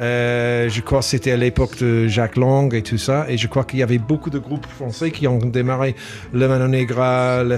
Euh, 0.00 0.68
je 0.68 0.80
crois 0.80 1.00
que 1.00 1.04
c'était 1.06 1.32
à 1.32 1.36
l'époque 1.36 1.78
de 1.78 2.06
Jacques 2.08 2.36
Lang 2.36 2.72
et 2.74 2.82
tout 2.82 2.98
ça. 2.98 3.26
Et 3.28 3.36
je 3.36 3.46
crois 3.48 3.64
qu'il 3.64 3.78
y 3.80 3.82
avait 3.82 3.98
beaucoup 3.98 4.30
de 4.30 4.38
groupes 4.38 4.66
français 4.66 5.10
qui 5.10 5.26
ont 5.26 5.38
démarré. 5.38 5.94
Le 6.32 6.46
Mano 6.48 6.68
Negra, 6.68 7.42
le 7.44 7.56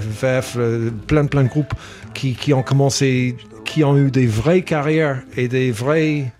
le- 0.57 0.91
plein, 1.07 1.25
plein 1.25 1.43
de 1.43 1.49
groupes 1.49 1.73
qui, 2.13 2.35
ont 2.53 2.63
commencé, 2.63 3.35
qui 3.65 3.83
ont 3.83 3.97
eu 3.97 4.09
des 4.11 4.25
vraies 4.27 4.63
carrières 4.63 5.21
et 5.37 5.47
des 5.47 5.71
vrais. 5.71 6.31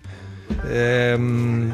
euh, 0.66 1.66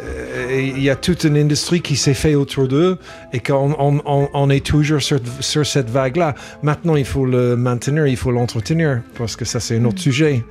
euh, 0.00 0.72
il 0.76 0.82
y 0.82 0.90
a 0.90 0.96
toute 0.96 1.24
une 1.24 1.36
industrie 1.36 1.80
qui 1.80 1.96
s'est 1.96 2.14
faite 2.14 2.36
autour 2.36 2.68
d'eux 2.68 2.98
et 3.32 3.40
qu'on 3.40 3.74
on, 3.78 4.00
on- 4.06 4.28
on 4.32 4.50
est 4.50 4.64
toujours 4.64 5.00
sur 5.02 5.66
cette 5.66 5.90
vague-là. 5.90 6.34
Maintenant, 6.62 6.94
il 6.96 7.04
faut 7.04 7.24
le 7.26 7.56
maintenir, 7.56 8.06
il 8.06 8.16
faut 8.16 8.30
l'entretenir 8.30 9.02
parce 9.16 9.34
que 9.34 9.44
ça, 9.44 9.58
c'est 9.60 9.76
un 9.78 9.84
autre 9.86 10.00
sujet. 10.00 10.44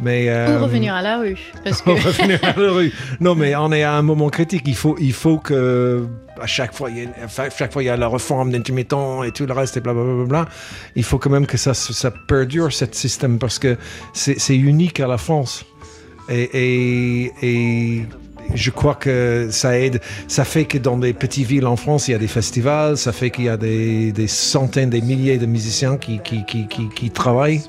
Mais, 0.00 0.28
euh, 0.28 0.58
Ou 0.58 0.64
revenir 0.64 0.94
à 0.94 1.02
la 1.02 1.18
rue. 1.18 1.38
Parce 1.62 1.82
que 1.82 1.90
revenir 1.90 2.38
à 2.42 2.58
la 2.58 2.72
rue. 2.72 2.92
Non, 3.20 3.34
mais 3.34 3.54
on 3.56 3.72
est 3.72 3.82
à 3.82 3.94
un 3.94 4.02
moment 4.02 4.28
critique. 4.28 4.62
Il 4.66 4.76
faut, 4.76 4.96
il 4.98 5.12
faut 5.12 5.38
que 5.38 6.06
à 6.40 6.46
chaque 6.46 6.74
fois, 6.74 6.90
il 6.90 6.98
y 6.98 7.06
a, 7.06 7.08
à 7.42 7.50
chaque 7.50 7.72
fois, 7.72 7.82
il 7.82 7.86
y 7.86 7.88
a 7.88 7.96
la 7.96 8.08
réforme 8.08 8.50
d'intermittent 8.50 8.94
et 9.24 9.30
tout 9.30 9.46
le 9.46 9.52
reste 9.52 9.76
et 9.76 9.80
blablabla. 9.80 10.14
Bla, 10.14 10.24
bla, 10.26 10.44
bla. 10.44 10.52
Il 10.96 11.04
faut 11.04 11.18
quand 11.18 11.30
même 11.30 11.46
que 11.46 11.56
ça, 11.56 11.74
ça 11.74 12.10
perdure, 12.10 12.72
ce 12.72 12.84
système, 12.90 13.38
parce 13.38 13.58
que 13.58 13.76
c'est 14.12 14.56
unique 14.56 15.00
à 15.00 15.06
la 15.06 15.18
France. 15.18 15.64
Et, 16.28 16.42
et, 16.54 17.32
et 17.42 18.06
je 18.54 18.70
crois 18.70 18.94
que 18.94 19.48
ça 19.50 19.78
aide. 19.78 20.00
Ça 20.26 20.44
fait 20.44 20.64
que 20.64 20.78
dans 20.78 20.96
des 20.96 21.12
petites 21.12 21.46
villes 21.46 21.66
en 21.66 21.76
France, 21.76 22.08
il 22.08 22.12
y 22.12 22.14
a 22.14 22.18
des 22.18 22.28
festivals. 22.28 22.96
Ça 22.96 23.12
fait 23.12 23.30
qu'il 23.30 23.44
y 23.44 23.48
a 23.48 23.56
des, 23.56 24.10
des 24.12 24.28
centaines, 24.28 24.90
des 24.90 25.02
milliers 25.02 25.38
de 25.38 25.46
musiciens 25.46 25.98
qui, 25.98 26.20
qui, 26.20 26.44
qui 26.44 27.10
travaillent. 27.10 27.62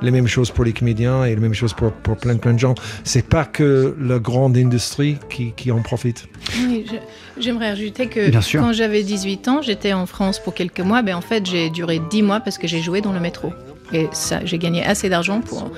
Les 0.00 0.10
mêmes 0.12 0.28
choses 0.28 0.50
pour 0.52 0.64
les 0.64 0.72
comédiens 0.72 1.24
et 1.24 1.30
les 1.30 1.40
mêmes 1.40 1.54
choses 1.54 1.72
pour, 1.74 1.90
pour 1.92 2.16
plein, 2.16 2.36
plein 2.36 2.52
de 2.54 2.58
gens. 2.58 2.74
C'est 3.04 3.26
pas 3.28 3.44
que 3.44 3.96
la 4.00 4.18
grande 4.20 4.56
industrie 4.56 5.16
qui, 5.28 5.52
qui 5.56 5.72
en 5.72 5.82
profite. 5.82 6.26
Oui, 6.68 6.84
je- 6.88 7.42
j'aimerais 7.42 7.66
ajouter 7.68 8.06
que 8.06 8.30
Bien 8.30 8.40
sûr. 8.40 8.60
quand 8.60 8.72
j'avais 8.72 9.02
18 9.02 9.48
ans, 9.48 9.60
j'étais 9.62 9.92
en 9.92 10.06
France 10.06 10.38
pour 10.38 10.54
quelques 10.54 10.80
mois. 10.80 11.02
Ben, 11.02 11.16
en 11.16 11.20
fait, 11.20 11.44
j'ai 11.46 11.68
duré 11.70 12.00
10 12.10 12.22
mois 12.22 12.38
parce 12.40 12.58
que 12.58 12.68
j'ai 12.68 12.80
joué 12.80 13.00
dans 13.00 13.12
le 13.12 13.18
métro. 13.20 13.52
Et 13.92 14.06
ça, 14.12 14.40
j'ai 14.44 14.58
gagné 14.58 14.84
assez 14.84 15.08
d'argent 15.08 15.40
pour 15.40 15.70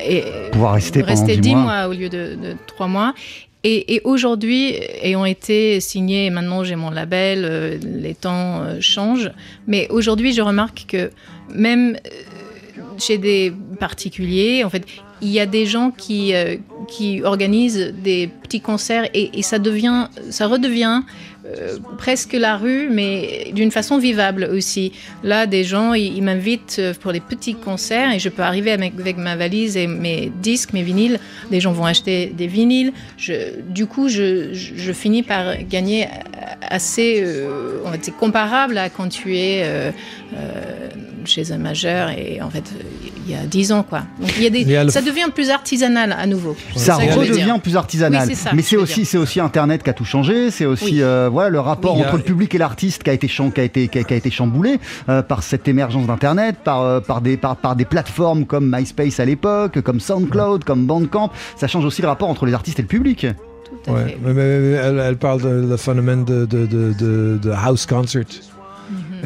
et, 0.00 0.22
Pouvoir 0.52 0.74
rester 0.74 1.02
pendant 1.02 1.24
10 1.24 1.38
10 1.40 1.50
mois. 1.54 1.62
mois. 1.62 1.88
au 1.88 1.92
lieu 1.92 2.08
de, 2.08 2.36
de 2.36 2.56
3 2.68 2.86
mois. 2.86 3.14
Et, 3.66 3.94
et 3.94 4.02
aujourd'hui, 4.04 4.74
ayant 5.02 5.24
été 5.24 5.80
signé, 5.80 6.28
maintenant 6.28 6.62
j'ai 6.64 6.76
mon 6.76 6.90
label, 6.90 7.44
euh, 7.44 7.78
les 7.82 8.14
temps 8.14 8.60
euh, 8.62 8.76
changent. 8.80 9.30
Mais 9.66 9.88
aujourd'hui, 9.88 10.34
je 10.34 10.42
remarque 10.42 10.84
que 10.86 11.10
même 11.54 11.96
euh, 12.06 12.10
chez 12.98 13.18
des 13.18 13.52
particuliers, 13.78 14.64
en 14.64 14.70
fait, 14.70 14.84
il 15.20 15.28
y 15.28 15.40
a 15.40 15.46
des 15.46 15.66
gens 15.66 15.90
qui, 15.90 16.34
euh, 16.34 16.56
qui 16.88 17.22
organisent 17.22 17.94
des 18.02 18.28
petits 18.42 18.60
concerts 18.60 19.08
et, 19.14 19.38
et 19.38 19.42
ça 19.42 19.58
devient, 19.58 20.08
ça 20.30 20.46
redevient 20.46 21.02
euh, 21.46 21.76
presque 21.98 22.32
la 22.32 22.56
rue, 22.56 22.88
mais 22.90 23.50
d'une 23.54 23.70
façon 23.70 23.98
vivable 23.98 24.48
aussi. 24.52 24.92
Là, 25.22 25.46
des 25.46 25.62
gens, 25.64 25.92
ils, 25.92 26.16
ils 26.16 26.22
m'invitent 26.22 26.76
euh, 26.78 26.94
pour 26.98 27.12
des 27.12 27.20
petits 27.20 27.54
concerts 27.54 28.12
et 28.14 28.18
je 28.18 28.28
peux 28.30 28.42
arriver 28.42 28.70
avec, 28.72 28.94
avec 28.98 29.16
ma 29.18 29.36
valise 29.36 29.76
et 29.76 29.86
mes 29.86 30.32
disques, 30.42 30.72
mes 30.72 30.82
vinyles. 30.82 31.18
Des 31.50 31.60
gens 31.60 31.72
vont 31.72 31.84
acheter 31.84 32.26
des 32.26 32.46
vinyles. 32.46 32.92
Je, 33.18 33.60
du 33.68 33.86
coup, 33.86 34.08
je, 34.08 34.54
je, 34.54 34.72
je 34.76 34.92
finis 34.92 35.22
par 35.22 35.56
gagner 35.68 36.08
assez, 36.62 37.22
euh, 37.24 37.78
on 37.84 37.90
va 37.90 37.96
dire, 37.98 38.16
comparable 38.16 38.78
à 38.78 38.88
quand 38.88 39.08
tu 39.08 39.36
es 39.36 39.62
euh, 39.64 39.90
euh, 40.34 40.88
chez 41.24 41.52
un 41.52 41.58
majeur 41.58 42.10
et 42.10 42.40
en 42.42 42.50
fait, 42.50 42.64
il 43.26 43.32
y 43.32 43.36
a 43.36 43.44
10 43.46 43.72
ans, 43.72 43.82
quoi. 43.82 44.02
Donc, 44.20 44.30
il 44.36 44.42
y 44.42 44.46
a 44.46 44.50
des, 44.50 44.60
Il 44.60 44.70
y 44.70 44.76
a 44.76 44.84
le- 44.84 44.90
ça 44.90 45.00
devient 45.00 45.28
plus 45.34 45.50
artisanal 45.50 46.14
à 46.18 46.26
nouveau. 46.26 46.56
Ça 46.76 46.96
redevient 46.96 47.58
plus 47.62 47.76
artisanal. 47.76 48.26
Oui, 48.28 48.34
c'est 48.34 48.42
ça 48.42 48.50
Mais 48.54 48.62
c'est 48.62 48.76
aussi, 48.76 49.16
aussi 49.16 49.40
Internet 49.40 49.82
qui 49.82 49.90
a 49.90 49.92
tout 49.94 50.04
changé. 50.04 50.50
C'est 50.50 50.66
aussi 50.66 50.96
Oui. 50.96 51.02
Voilà, 51.34 51.50
le 51.50 51.60
rapport 51.60 51.96
Oui, 51.96 52.02
a- 52.02 52.06
entre 52.06 52.16
le 52.16 52.22
public 52.22 52.54
et 52.54 52.58
l'artiste 52.58 53.02
qui 53.02 53.10
a 53.10 53.12
été, 53.12 53.28
cham- 53.28 53.52
qui 53.52 53.60
a 53.60 53.64
été, 53.64 53.88
qui 53.88 53.98
a, 53.98 54.04
qui 54.04 54.14
a 54.14 54.16
été 54.16 54.30
chamboulé 54.30 54.80
euh, 55.10 55.22
par 55.22 55.42
cette 55.42 55.68
émergence 55.68 56.06
d'Internet, 56.06 56.56
par, 56.64 56.80
euh, 56.80 57.00
par, 57.00 57.20
des, 57.20 57.36
par, 57.36 57.56
par 57.56 57.76
des 57.76 57.84
plateformes 57.84 58.46
comme 58.46 58.74
MySpace 58.74 59.20
à 59.20 59.26
l'époque, 59.26 59.80
comme 59.82 60.00
SoundCloud, 60.00 60.64
comme 60.64 60.86
Bandcamp. 60.86 61.30
Ça 61.56 61.66
change 61.68 61.84
aussi 61.84 62.00
le 62.00 62.08
rapport 62.08 62.28
entre 62.30 62.46
les 62.46 62.54
artistes 62.54 62.78
et 62.78 62.82
le 62.82 62.88
public. 62.88 63.26
Tout 63.84 63.90
à 63.90 63.94
Ouais, 63.94 64.04
fait. 64.06 64.18
mais, 64.24 64.32
mais- 64.32 64.58
mais 64.60 64.70
elle, 64.72 64.98
elle 64.98 65.16
parle 65.18 65.42
de 65.42 65.66
le 65.68 65.76
phénomène 65.76 66.24
de, 66.24 66.46
de, 66.46 66.64
de, 66.66 66.92
de, 66.98 67.38
de 67.42 67.50
house 67.50 67.84
concert. 67.86 68.24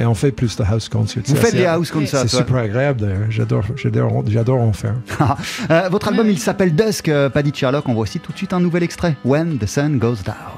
Et 0.01 0.07
on 0.07 0.15
fait 0.15 0.31
plus 0.31 0.57
de 0.57 0.63
house 0.63 0.89
concert. 0.89 1.25
Vous 1.27 1.35
faites 1.35 1.57
des 1.57 1.67
house 1.67 1.93
ça. 2.07 2.23
C'est 2.23 2.37
super 2.37 2.57
agréable 2.59 3.01
d'ailleurs. 3.01 3.27
J'adore, 3.31 3.65
j'adore, 3.75 4.23
j'adore 4.29 4.61
en 4.61 4.73
faire. 4.73 4.95
Euh, 5.71 5.89
votre 5.91 6.09
album, 6.09 6.29
il 6.31 6.39
s'appelle 6.39 6.75
Dusk, 6.75 7.09
euh, 7.09 7.29
Paddy 7.29 7.51
Sherlock. 7.53 7.89
On 7.89 7.95
voit 7.95 8.03
aussi 8.05 8.21
tout 8.21 8.31
de 8.33 8.37
suite 8.37 8.53
un 8.53 8.61
nouvel 8.61 8.85
extrait. 8.85 9.17
When 9.25 9.59
the 9.59 9.67
sun 9.67 9.99
goes 9.99 10.19
down. 10.25 10.58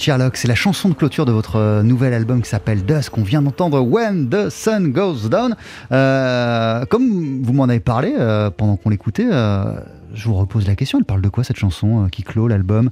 Sherlock, 0.00 0.38
c'est 0.38 0.48
la 0.48 0.54
chanson 0.54 0.88
de 0.88 0.94
clôture 0.94 1.26
de 1.26 1.32
votre 1.32 1.56
euh, 1.56 1.82
nouvel 1.82 2.14
album 2.14 2.40
qui 2.40 2.48
s'appelle 2.48 2.86
Dusk. 2.86 3.18
On 3.18 3.22
vient 3.22 3.42
d'entendre 3.42 3.82
When 3.82 4.30
the 4.30 4.48
Sun 4.48 4.92
Goes 4.92 5.28
Down. 5.28 5.54
Euh, 5.92 6.86
comme 6.86 7.42
vous 7.42 7.52
m'en 7.52 7.64
avez 7.64 7.80
parlé 7.80 8.14
euh, 8.18 8.48
pendant 8.48 8.76
qu'on 8.76 8.88
l'écoutait, 8.88 9.28
je 9.28 10.24
vous 10.24 10.34
repose 10.36 10.66
la 10.66 10.74
question. 10.74 10.98
Elle 10.98 11.04
parle 11.04 11.20
de 11.20 11.28
quoi 11.28 11.44
cette 11.44 11.58
chanson 11.58 12.08
qui 12.10 12.22
clôt 12.22 12.48
l'album? 12.48 12.88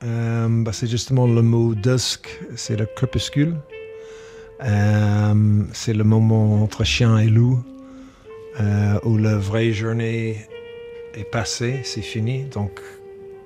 Bah, 0.00 0.72
c'est 0.72 0.86
justement 0.86 1.26
le 1.26 1.42
mot 1.42 1.74
dusk, 1.74 2.40
c'est 2.56 2.76
le 2.76 2.86
crépuscule. 2.86 3.56
C'est 4.60 5.94
le 5.94 6.04
moment 6.04 6.62
entre 6.62 6.84
chien 6.84 7.18
et 7.18 7.28
loup 7.28 7.62
où 9.04 9.18
la 9.18 9.36
vraie 9.36 9.72
journée 9.72 10.38
est 11.14 11.30
passée, 11.30 11.80
c'est 11.84 12.02
fini. 12.02 12.44
Donc, 12.44 12.80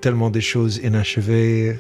tellement 0.01 0.31
des 0.31 0.41
choses 0.41 0.77
inachevées. 0.77 1.77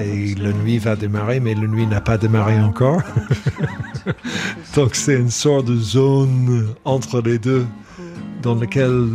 Et 0.00 0.34
la 0.34 0.52
nuit 0.52 0.78
va 0.78 0.96
démarrer, 0.96 1.40
mais 1.40 1.54
la 1.54 1.66
nuit 1.66 1.86
n'a 1.86 2.00
pas 2.00 2.18
démarré 2.18 2.60
encore. 2.60 3.00
Donc, 4.74 4.94
c'est 4.94 5.14
une 5.16 5.30
sorte 5.30 5.66
de 5.66 5.76
zone 5.76 6.66
entre 6.84 7.20
les 7.22 7.38
deux 7.38 7.64
dans 8.42 8.54
laquelle 8.54 9.08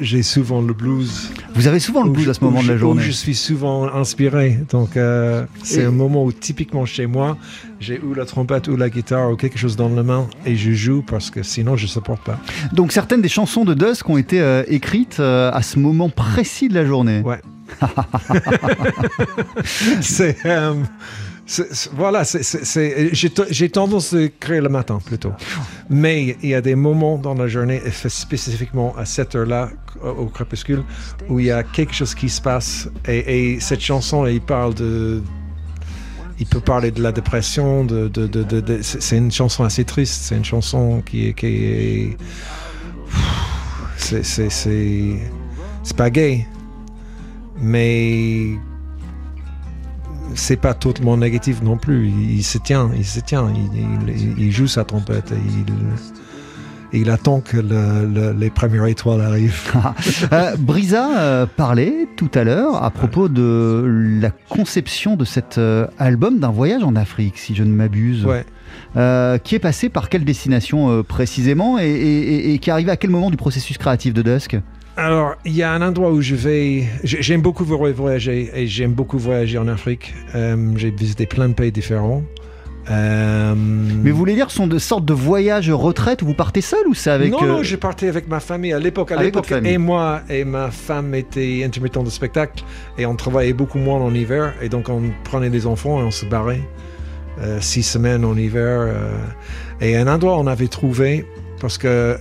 j'ai 0.00 0.22
souvent 0.22 0.60
le 0.60 0.74
blues. 0.74 1.30
Vous 1.54 1.68
avez 1.68 1.78
souvent 1.78 2.02
le 2.02 2.10
blues 2.10 2.28
à 2.28 2.34
ce 2.34 2.42
moment 2.44 2.62
de 2.62 2.68
la 2.68 2.76
journée. 2.76 3.00
Où 3.00 3.04
je 3.04 3.12
suis 3.12 3.34
souvent 3.34 3.84
inspiré. 3.94 4.58
Donc, 4.70 4.96
euh, 4.96 5.46
c'est 5.62 5.82
Et- 5.82 5.84
un 5.84 5.90
moment 5.92 6.24
où, 6.24 6.32
typiquement 6.32 6.84
chez 6.84 7.06
moi, 7.06 7.38
j'ai 7.80 8.00
ou 8.00 8.12
la 8.12 8.26
trompette 8.26 8.66
ou 8.68 8.76
la 8.76 8.90
guitare 8.90 9.30
ou 9.30 9.36
quelque 9.36 9.58
chose 9.58 9.76
dans 9.76 9.88
la 9.88 10.02
main 10.02 10.26
et 10.44 10.56
je 10.56 10.72
joue 10.72 11.02
parce 11.06 11.30
que 11.30 11.42
sinon, 11.42 11.76
je 11.76 11.84
ne 11.84 11.88
supporte 11.88 12.24
pas. 12.24 12.38
Donc 12.72 12.92
certaines 12.92 13.22
des 13.22 13.28
chansons 13.28 13.64
de 13.64 13.72
Dusk 13.74 14.08
ont 14.10 14.16
été 14.18 14.40
euh, 14.40 14.64
écrites 14.66 15.18
euh, 15.20 15.50
à 15.52 15.62
ce 15.62 15.78
moment 15.78 16.08
précis 16.10 16.68
de 16.68 16.74
la 16.74 16.84
journée. 16.84 17.20
Ouais. 17.20 17.40
euh, 20.46 20.74
c'est- 21.46 21.90
voilà, 21.94 22.24
c'est- 22.24 23.14
j'ai 23.50 23.68
tendance 23.70 24.14
à 24.14 24.22
écrire 24.22 24.62
le 24.62 24.68
matin 24.68 24.98
plutôt. 25.04 25.32
Mais 25.90 26.36
il 26.42 26.50
y 26.50 26.54
a 26.54 26.60
des 26.60 26.74
moments 26.74 27.18
dans 27.18 27.34
la 27.34 27.48
journée, 27.48 27.80
spécifiquement 28.08 28.94
à 28.96 29.04
cette 29.04 29.34
heure-là, 29.34 29.70
au 30.02 30.26
crépuscule, 30.26 30.82
où 31.28 31.40
il 31.40 31.46
y 31.46 31.50
a 31.50 31.62
quelque 31.62 31.94
chose 31.94 32.14
qui 32.14 32.28
se 32.28 32.40
passe. 32.40 32.88
Et, 33.06 33.52
et 33.54 33.60
cette 33.60 33.80
chanson, 33.80 34.26
il 34.26 34.40
parle 34.40 34.74
de. 34.74 35.22
Il 36.40 36.46
peut 36.46 36.60
parler 36.60 36.90
de 36.90 37.00
la 37.00 37.12
dépression, 37.12 37.86
c'est 38.82 39.16
une 39.16 39.30
chanson 39.30 39.62
assez 39.62 39.84
triste. 39.84 40.22
C'est 40.24 40.36
une 40.36 40.44
chanson 40.44 41.00
qui. 41.06 41.32
Qui 41.34 41.46
est 41.46 42.16
c'est, 43.96 44.24
c'est, 44.24 44.50
c'est, 44.50 45.20
c'est 45.84 45.96
pas 45.96 46.10
gay, 46.10 46.46
mais 47.64 48.50
c'est 50.34 50.56
pas 50.56 50.74
totalement 50.74 51.16
négatif 51.16 51.62
non 51.62 51.76
plus. 51.76 52.08
Il, 52.08 52.36
il 52.38 52.42
se 52.44 52.58
tient, 52.58 52.90
il 52.96 53.04
se 53.04 53.20
tient, 53.20 53.50
il, 53.74 53.80
il- 54.14 54.38
il 54.38 54.52
joue 54.52 54.66
sa 54.66 54.84
trompette, 54.84 55.32
et 55.32 55.36
il, 56.96 57.10
attend 57.10 57.40
que 57.40 57.56
le- 57.56 58.06
le- 58.06 58.32
les 58.38 58.50
premières 58.50 58.86
étoiles 58.86 59.20
arrivent. 59.20 59.72
Euh, 60.32 60.56
Brisa 60.58 61.18
euh, 61.18 61.46
parlait 61.46 62.08
tout 62.16 62.30
à 62.34 62.44
l'heure 62.44 62.82
à 62.82 62.90
propos 62.90 63.28
de 63.28 64.18
la 64.20 64.30
conception 64.30 65.16
de 65.16 65.24
cet 65.24 65.58
euh, 65.58 65.86
album 65.98 66.38
d'un 66.40 66.50
voyage 66.50 66.82
en 66.84 66.94
Afrique, 66.96 67.38
si 67.38 67.54
je 67.54 67.62
ne 67.64 67.72
m'abuse. 67.72 68.24
Ouais. 68.26 68.44
Qui 69.44 69.54
est 69.56 69.60
passé 69.60 69.88
par 69.88 70.08
quelle 70.08 70.24
destination 70.24 71.02
précisément 71.02 71.78
et, 71.78 71.84
et- 71.84 72.34
et- 72.50 72.54
et 72.54 72.58
qui 72.58 72.70
est 72.70 72.72
arrivé 72.72 72.90
à 72.90 72.96
quel 72.96 73.10
moment 73.10 73.30
du 73.30 73.36
processus 73.36 73.76
créatif 73.78 74.12
de 74.14 74.22
Dusk? 74.22 74.56
Alors, 74.96 75.34
il 75.44 75.52
y 75.56 75.62
a 75.62 75.72
un 75.72 75.82
endroit 75.82 76.10
où 76.12 76.20
je 76.22 76.34
vais. 76.36 76.84
j'ai- 77.02 77.20
J'aime 77.22 77.40
beaucoup 77.42 77.64
voyager 77.64 78.50
et 78.54 78.66
j'aime 78.68 78.92
beaucoup 78.92 79.18
voyager 79.18 79.58
en 79.58 79.66
Afrique. 79.66 80.14
Euh, 80.34 80.56
J'ai 80.76 80.90
visité 80.90 81.26
plein 81.26 81.48
de 81.48 81.54
pays 81.54 81.72
différents. 81.72 82.22
Euh, 82.90 83.54
Mais 83.56 84.10
vous 84.10 84.16
voulez 84.18 84.34
dire, 84.34 84.50
ce 84.50 84.56
sont 84.58 84.66
de 84.66 84.78
sortes 84.78 85.06
de 85.06 85.14
voyages 85.14 85.70
retraite 85.70 86.20
où 86.20 86.26
vous 86.26 86.34
partez 86.34 86.60
seul 86.60 86.86
ou 86.86 86.92
c'est 86.94 87.10
avec 87.10 87.32
non, 87.32 87.42
euh, 87.42 87.46
non, 87.46 87.62
je 87.62 87.76
partais 87.76 88.08
avec 88.08 88.28
ma 88.28 88.40
famille 88.40 88.74
à 88.74 88.78
l'époque. 88.78 89.10
À 89.10 89.22
l'époque, 89.22 89.50
et 89.64 89.78
moi 89.78 90.20
et 90.28 90.44
ma 90.44 90.70
femme 90.70 91.14
étaient 91.14 91.62
intermittents 91.64 92.02
de 92.02 92.10
spectacle 92.10 92.62
et 92.98 93.06
on 93.06 93.16
travaillait 93.16 93.54
beaucoup 93.54 93.78
moins 93.78 93.98
en 94.00 94.14
hiver. 94.14 94.52
Et 94.62 94.68
donc, 94.68 94.90
on 94.90 95.02
prenait 95.24 95.48
des 95.50 95.66
enfants 95.66 95.98
et 96.00 96.04
on 96.04 96.10
se 96.10 96.26
barrait 96.26 96.60
euh, 97.40 97.58
six 97.60 97.82
semaines 97.82 98.24
en 98.24 98.36
hiver. 98.36 98.80
euh, 98.82 99.16
et 99.80 99.96
un 99.96 100.06
endroit 100.06 100.38
on 100.38 100.46
avait 100.46 100.68
trouvé 100.68 101.24
parce 101.60 101.78
que 101.78 101.88
euh, 101.88 102.16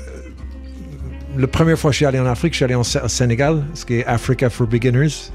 la 1.37 1.47
première 1.47 1.77
fois 1.77 1.89
que 1.89 1.93
je 1.93 1.97
suis 1.97 2.05
allé 2.05 2.19
en 2.19 2.25
Afrique, 2.25 2.53
je 2.53 2.57
suis 2.57 2.65
allé 2.65 2.75
au 2.75 2.83
Sénégal, 2.83 3.63
ce 3.73 3.85
qui 3.85 3.95
est 3.95 4.05
Africa 4.05 4.49
for 4.49 4.67
Beginners. 4.67 5.31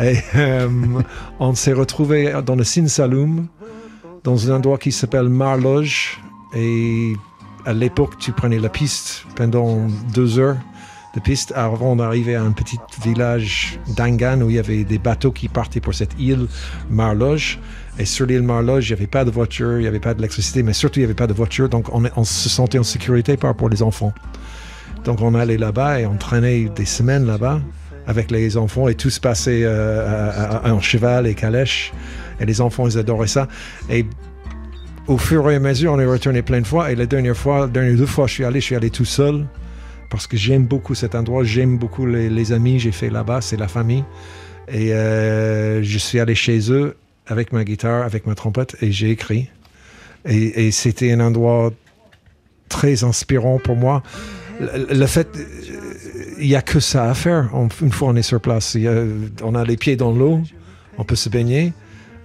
Et 0.00 0.18
euh, 0.34 0.68
on 1.40 1.54
s'est 1.54 1.72
retrouvé 1.72 2.32
dans 2.44 2.56
le 2.56 2.64
Sin 2.64 2.88
Saloum, 2.88 3.46
dans 4.24 4.50
un 4.50 4.56
endroit 4.56 4.78
qui 4.78 4.92
s'appelle 4.92 5.28
Marloge. 5.28 6.20
Et 6.54 7.12
à 7.64 7.72
l'époque, 7.72 8.18
tu 8.18 8.32
prenais 8.32 8.58
la 8.58 8.68
piste 8.68 9.24
pendant 9.36 9.86
deux 10.14 10.38
heures 10.38 10.56
de 11.14 11.20
piste 11.20 11.52
avant 11.56 11.96
d'arriver 11.96 12.36
à 12.36 12.42
un 12.42 12.52
petit 12.52 12.78
village 13.02 13.80
d'Angan 13.96 14.42
où 14.42 14.50
il 14.50 14.56
y 14.56 14.58
avait 14.60 14.84
des 14.84 14.98
bateaux 14.98 15.32
qui 15.32 15.48
partaient 15.48 15.80
pour 15.80 15.94
cette 15.94 16.14
île 16.20 16.46
Marloge. 16.88 17.58
Et 17.98 18.04
sur 18.04 18.26
l'île 18.26 18.42
Marloge, 18.42 18.88
il 18.88 18.92
n'y 18.92 18.98
avait 18.98 19.08
pas 19.08 19.24
de 19.24 19.30
voiture, 19.30 19.78
il 19.78 19.82
n'y 19.82 19.88
avait 19.88 19.98
pas 20.00 20.14
d'électricité, 20.14 20.62
mais 20.62 20.72
surtout 20.72 21.00
il 21.00 21.02
n'y 21.02 21.06
avait 21.06 21.14
pas 21.14 21.26
de 21.26 21.34
voiture. 21.34 21.68
Donc 21.68 21.92
on, 21.92 22.04
on 22.16 22.24
se 22.24 22.48
sentait 22.48 22.78
en 22.78 22.84
sécurité 22.84 23.36
par 23.36 23.50
rapport 23.50 23.68
aux 23.72 23.82
enfants. 23.82 24.12
Donc 25.04 25.20
on 25.22 25.34
allait 25.34 25.56
là-bas 25.56 26.00
et 26.00 26.06
on 26.06 26.16
traînait 26.16 26.68
des 26.74 26.84
semaines 26.84 27.26
là-bas 27.26 27.60
avec 28.06 28.30
les 28.30 28.56
enfants 28.56 28.88
et 28.88 28.94
tout 28.94 29.10
se 29.10 29.20
passait 29.20 29.62
euh, 29.62 30.58
en 30.64 30.80
cheval 30.80 31.26
et 31.26 31.34
calèche. 31.34 31.92
Et 32.40 32.46
les 32.46 32.60
enfants, 32.60 32.88
ils 32.88 32.98
adoraient 32.98 33.26
ça. 33.26 33.46
Et 33.88 34.06
au 35.06 35.18
fur 35.18 35.50
et 35.50 35.56
à 35.56 35.60
mesure, 35.60 35.92
on 35.92 36.00
est 36.00 36.06
retourné 36.06 36.42
plein 36.42 36.60
de 36.60 36.66
fois. 36.66 36.90
Et 36.90 36.96
la 36.96 37.06
dernière 37.06 37.36
fois, 37.36 37.66
les 37.66 37.72
dernières 37.72 37.96
deux 37.96 38.06
fois, 38.06 38.26
je 38.26 38.34
suis 38.34 38.44
allé, 38.44 38.60
je 38.60 38.66
suis 38.66 38.76
allé 38.76 38.90
tout 38.90 39.04
seul 39.04 39.46
parce 40.10 40.26
que 40.26 40.36
j'aime 40.36 40.64
beaucoup 40.64 40.94
cet 40.94 41.14
endroit, 41.14 41.44
j'aime 41.44 41.78
beaucoup 41.78 42.04
les, 42.04 42.28
les 42.28 42.52
amis 42.52 42.80
j'ai 42.80 42.90
fait 42.90 43.10
là-bas, 43.10 43.40
c'est 43.40 43.56
la 43.56 43.68
famille. 43.68 44.04
Et 44.68 44.92
euh, 44.92 45.82
je 45.82 45.98
suis 45.98 46.18
allé 46.18 46.34
chez 46.34 46.72
eux 46.72 46.96
avec 47.26 47.52
ma 47.52 47.64
guitare, 47.64 48.04
avec 48.04 48.26
ma 48.26 48.34
trompette, 48.34 48.76
et 48.82 48.90
j'ai 48.90 49.10
écrit. 49.10 49.48
Et 50.26 50.70
c'était 50.70 51.12
un 51.12 51.20
endroit 51.20 51.70
très 52.68 53.04
inspirant 53.04 53.58
pour 53.58 53.76
moi. 53.76 54.02
Le, 54.60 55.06
fait, 55.06 55.28
euh, 55.36 56.34
il 56.38 56.48
n'y 56.48 56.54
a 56.54 56.62
que 56.62 56.80
ça 56.80 57.08
à 57.10 57.14
faire 57.14 57.50
on- 57.54 57.68
une 57.82 57.90
fois 57.92 58.08
on 58.08 58.16
est 58.16 58.22
sur 58.22 58.40
place. 58.40 58.74
Il 58.74 58.82
y 58.82 58.88
a- 58.88 59.04
on 59.42 59.54
a 59.54 59.64
les 59.64 59.76
pieds 59.76 59.96
dans 59.96 60.12
l'eau, 60.12 60.40
on 60.98 61.04
peut 61.04 61.16
se 61.16 61.28
baigner. 61.28 61.72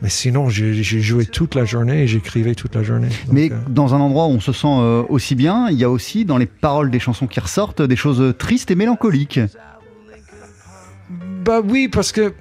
Mais 0.02 0.10
sinon, 0.10 0.50
j'ai 0.50 0.74
joué 0.84 1.26
toute 1.26 1.56
la 1.56 1.64
journée 1.64 2.04
et 2.04 2.08
j'écrivais 2.08 2.54
toute 2.54 2.76
la 2.76 2.84
journée. 2.84 3.08
Donc, 3.08 3.32
Mais 3.32 3.50
euh, 3.52 3.56
dans 3.70 3.96
un 3.96 4.00
endroit 4.02 4.26
où 4.28 4.32
on 4.32 4.40
se 4.42 4.52
sent 4.52 4.68
euh, 4.68 5.04
aussi 5.08 5.36
bien, 5.36 5.70
il 5.70 5.78
y 5.78 5.86
a 5.86 5.90
aussi 5.90 6.26
dans 6.26 6.38
les 6.38 6.46
paroles 6.46 6.92
des 6.92 7.00
chansons 7.00 7.28
qui 7.28 7.40
ressortent 7.40 7.82
des 7.82 7.96
choses 7.96 8.22
euh, 8.22 8.34
tristes 8.34 8.70
et 8.70 8.76
mélancoliques. 8.76 9.40
Bah 11.46 11.62
oui, 11.64 11.88
parce 11.88 12.12
que 12.12 12.34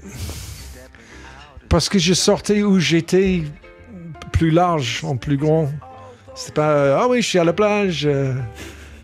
parce 1.69 1.89
que 1.89 1.99
je 1.99 2.13
sortais 2.15 2.63
où 2.63 2.79
j'étais 2.81 3.43
plus 4.33 4.51
large, 4.51 5.03
en 5.05 5.17
plus 5.17 5.37
grand. 5.37 5.71
C'est 6.35 6.55
pas 6.55 6.71
euh, 6.71 6.99
ah 7.01 7.07
oui, 7.09 7.23
je 7.23 7.29
suis 7.29 7.39
à 7.39 7.45
la 7.45 7.53
plage. 7.53 8.05
euh, 8.05 8.35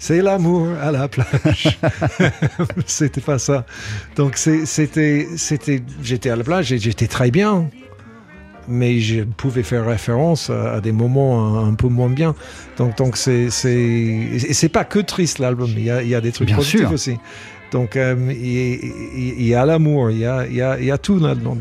c'est 0.01 0.23
l'amour 0.23 0.67
à 0.83 0.91
la 0.91 1.07
plage. 1.09 1.79
c'était 2.87 3.21
pas 3.21 3.39
ça. 3.39 3.67
Donc 4.17 4.37
c'était 4.37 5.29
c'était 5.37 5.83
j'étais 6.03 6.31
à 6.31 6.37
la 6.37 6.43
plage 6.43 6.73
et 6.73 6.79
j'étais 6.79 7.07
très 7.07 7.31
bien. 7.31 7.69
Mais 8.67 9.01
je 9.01 9.23
pouvais 9.25 9.63
faire 9.63 9.85
référence 9.87 10.49
à, 10.49 10.75
à 10.75 10.81
des 10.81 10.93
moments 10.93 11.59
un, 11.59 11.69
un 11.71 11.75
peu 11.75 11.89
moins 11.89 12.09
bien. 12.09 12.35
Donc 12.79 12.97
donc 12.97 13.17
c'est 13.17 13.51
c'est 13.51 13.75
et 13.75 14.55
c'est 14.55 14.69
pas 14.69 14.85
que 14.85 15.01
triste 15.01 15.39
l'album. 15.39 15.71
Il 15.77 15.85
y 15.85 15.91
a, 15.91 16.03
il 16.03 16.09
y 16.09 16.15
a 16.15 16.21
des 16.21 16.33
trucs 16.33 16.47
Bien 16.49 16.57
positifs 16.57 16.81
sûr. 16.81 16.93
aussi. 16.93 17.17
Donc, 17.73 17.97
euh, 17.97 18.17
il 18.33 19.47
y 19.47 19.55
a 19.55 19.65
l'amour, 19.65 20.11
il 20.11 20.19
y 20.19 20.27
a, 20.27 20.47
il 20.47 20.55
y 20.57 20.63
a- 20.63 20.79
il 20.79 20.87
y 20.87 20.91
a 20.91 20.99
tout 20.99 21.19
là-dedans. 21.19 21.57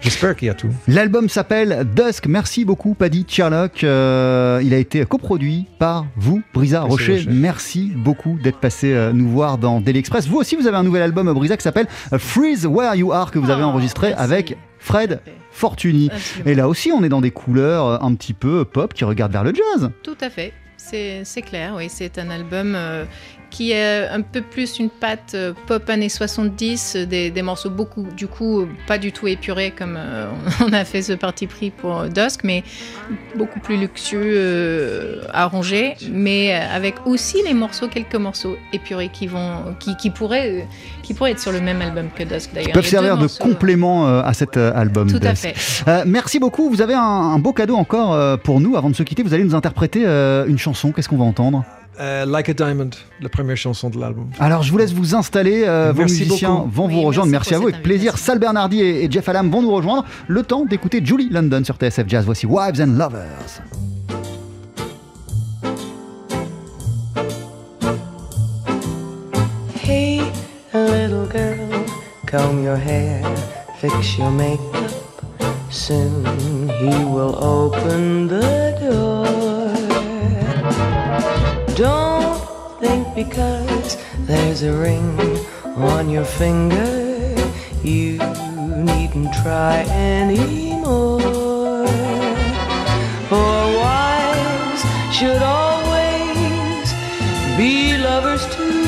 J'espère 0.00 0.36
qu'il 0.36 0.48
y 0.48 0.50
a 0.50 0.54
tout. 0.54 0.68
L'album 0.86 1.28
s'appelle 1.28 1.86
Dusk. 1.94 2.26
Merci 2.26 2.64
beaucoup, 2.64 2.94
Paddy 2.94 3.24
Sherlock. 3.26 3.82
Euh, 3.84 4.60
il 4.62 4.74
a 4.74 4.78
été 4.78 5.04
coproduit 5.06 5.66
par 5.78 6.06
vous, 6.16 6.42
Brisa 6.52 6.80
Merci, 6.80 6.90
Rocher. 6.92 7.12
Rocher. 7.16 7.28
Merci 7.30 7.92
beaucoup 7.96 8.38
d'être 8.42 8.58
passé 8.58 8.92
euh, 8.92 9.12
nous 9.12 9.28
voir 9.28 9.58
dans 9.58 9.80
Daily 9.80 9.98
Express. 10.00 10.26
Vous 10.28 10.36
aussi, 10.36 10.56
vous 10.56 10.66
avez 10.66 10.76
un 10.76 10.82
nouvel 10.82 11.02
album, 11.02 11.32
Brisa, 11.32 11.56
qui 11.56 11.62
s'appelle 11.62 11.86
Freeze 12.18 12.66
Where 12.66 12.94
You 12.94 13.12
Are, 13.12 13.30
que 13.30 13.38
vous 13.38 13.50
avez 13.50 13.62
Oh, 13.62 13.66
enregistré 13.68 14.12
avec 14.12 14.56
Fred 14.78 15.20
Fortuny. 15.50 16.10
Absolument. 16.12 16.50
Et 16.50 16.54
là 16.54 16.68
aussi, 16.68 16.92
on 16.92 17.02
est 17.02 17.08
dans 17.08 17.20
des 17.22 17.30
couleurs 17.30 18.04
un 18.04 18.14
petit 18.14 18.34
peu 18.34 18.64
pop 18.64 18.92
qui 18.92 19.04
regardent 19.04 19.32
vers 19.32 19.44
le 19.44 19.52
jazz. 19.54 19.90
Tout 20.02 20.16
à 20.20 20.28
fait, 20.28 20.52
c'est 20.76 21.22
c'est 21.24 21.40
clair, 21.42 21.72
oui. 21.76 21.86
C'est 21.88 22.18
un 22.18 22.28
album 22.30 22.74
euh, 22.76 23.04
qui 23.56 23.72
est 23.72 24.06
un 24.08 24.20
peu 24.20 24.42
plus 24.42 24.78
une 24.78 24.90
patte 24.90 25.32
euh, 25.34 25.54
pop 25.66 25.88
années 25.88 26.10
70, 26.10 26.94
euh, 26.94 27.06
des, 27.06 27.30
des 27.30 27.40
morceaux 27.40 27.70
beaucoup, 27.70 28.06
du 28.14 28.26
coup, 28.26 28.60
euh, 28.60 28.68
pas 28.86 28.98
du 28.98 29.12
tout 29.12 29.26
épurés 29.28 29.70
comme 29.70 29.96
euh, 29.98 30.28
on 30.60 30.74
a 30.74 30.84
fait 30.84 31.00
ce 31.00 31.14
parti 31.14 31.46
pris 31.46 31.70
pour 31.70 32.02
Dusk, 32.02 32.44
mais 32.44 32.64
beaucoup 33.34 33.58
plus 33.58 33.78
luxueux, 33.78 34.34
euh, 34.36 35.22
arrangés, 35.32 35.94
mais 36.12 36.52
avec 36.52 36.96
aussi 37.06 37.38
les 37.46 37.54
morceaux, 37.54 37.88
quelques 37.88 38.16
morceaux 38.16 38.58
épurés 38.74 39.08
qui, 39.10 39.26
vont, 39.26 39.74
qui, 39.80 39.96
qui, 39.96 40.10
pourraient, 40.10 40.68
qui 41.02 41.14
pourraient 41.14 41.30
être 41.30 41.40
sur 41.40 41.52
le 41.52 41.62
même 41.62 41.80
album 41.80 42.08
que 42.14 42.24
Dusk 42.24 42.50
d'ailleurs. 42.52 42.68
Qui 42.68 42.74
peuvent 42.74 42.86
servir 42.86 43.16
de 43.16 43.26
complément 43.26 44.06
euh, 44.06 44.20
à 44.22 44.34
cet 44.34 44.58
album. 44.58 45.10
Tout 45.10 45.26
à 45.26 45.34
fait. 45.34 45.54
Merci 46.04 46.38
beaucoup. 46.38 46.68
Vous 46.68 46.82
avez 46.82 46.94
un, 46.94 47.00
un 47.00 47.38
beau 47.38 47.54
cadeau 47.54 47.76
encore 47.76 48.38
pour 48.40 48.60
nous. 48.60 48.76
Avant 48.76 48.90
de 48.90 48.96
se 48.96 49.02
quitter, 49.02 49.22
vous 49.22 49.32
allez 49.32 49.44
nous 49.44 49.54
interpréter 49.54 50.04
une 50.04 50.58
chanson. 50.58 50.92
Qu'est-ce 50.92 51.08
qu'on 51.08 51.16
va 51.16 51.24
entendre? 51.24 51.64
Euh, 51.98 52.26
like 52.26 52.48
a 52.50 52.52
Diamond, 52.54 52.90
la 53.22 53.28
première 53.30 53.56
chanson 53.56 53.88
de 53.88 53.98
l'album. 53.98 54.28
Alors, 54.38 54.62
je 54.62 54.70
vous 54.70 54.76
laisse 54.78 54.92
vous 54.92 55.14
installer. 55.14 55.64
euh, 55.66 55.92
vos 55.94 56.02
musiciens 56.02 56.54
beaucoup. 56.56 56.70
vont 56.70 56.88
vous 56.88 57.00
rejoindre. 57.02 57.30
merci 57.30 57.50
Merci 57.50 57.54
à 57.54 57.58
vous. 57.58 57.68
Avec 57.68 57.82
plaisir. 57.82 58.18
Sal 58.18 58.38
Bernardi 58.38 58.80
et, 58.82 59.04
et 59.04 59.10
Jeff 59.10 59.28
Allam 59.28 59.50
vont 59.50 59.62
nous 59.62 59.70
rejoindre. 59.72 60.04
Le 60.28 60.42
temps 60.42 60.64
d'écouter 60.66 61.00
Julie 61.02 61.28
London 61.30 61.62
sur 61.64 61.76
TSF 61.76 62.04
Jazz. 62.06 62.24
Voici 62.26 62.44
Wives 62.46 62.80
and 62.82 62.96
Lovers. 62.98 63.62
Hey, 69.74 70.20
little 70.72 71.26
girl, 71.26 71.84
comb 72.26 72.62
your 72.62 72.76
hair, 72.76 73.22
fix 73.80 74.18
your 74.18 74.30
makeup. 74.30 74.90
Soon 75.70 76.24
he 76.80 77.04
will 77.04 77.36
open 77.42 78.26
the 78.28 78.76
door. 78.80 79.45
Because 83.16 83.96
there's 84.26 84.62
a 84.62 84.72
ring 84.76 85.18
on 85.74 86.10
your 86.10 86.24
finger, 86.24 87.34
you 87.82 88.18
needn't 88.84 89.32
try 89.42 89.84
anymore. 89.88 91.86
For 93.30 93.56
wives 93.82 94.82
should 95.16 95.42
always 95.42 96.92
be 97.56 97.96
lovers 97.96 98.44
too. 98.54 98.84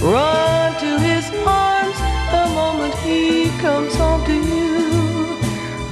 Run 0.00 0.72
to 0.78 0.98
his 1.00 1.28
arms 1.44 1.98
the 2.30 2.46
moment 2.54 2.94
he 3.02 3.50
comes 3.58 3.96
home 3.96 4.24
to 4.26 4.32
you. 4.32 5.36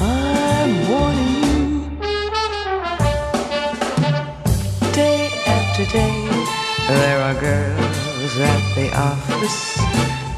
I'm 0.01 0.89
warning 0.89 1.35
you. 1.43 2.21
Day 4.93 5.29
after 5.47 5.87
day, 5.87 6.22
there 6.95 7.21
are 7.23 7.35
girls 7.35 8.39
at 8.39 8.63
the 8.75 8.89
office, 8.95 9.81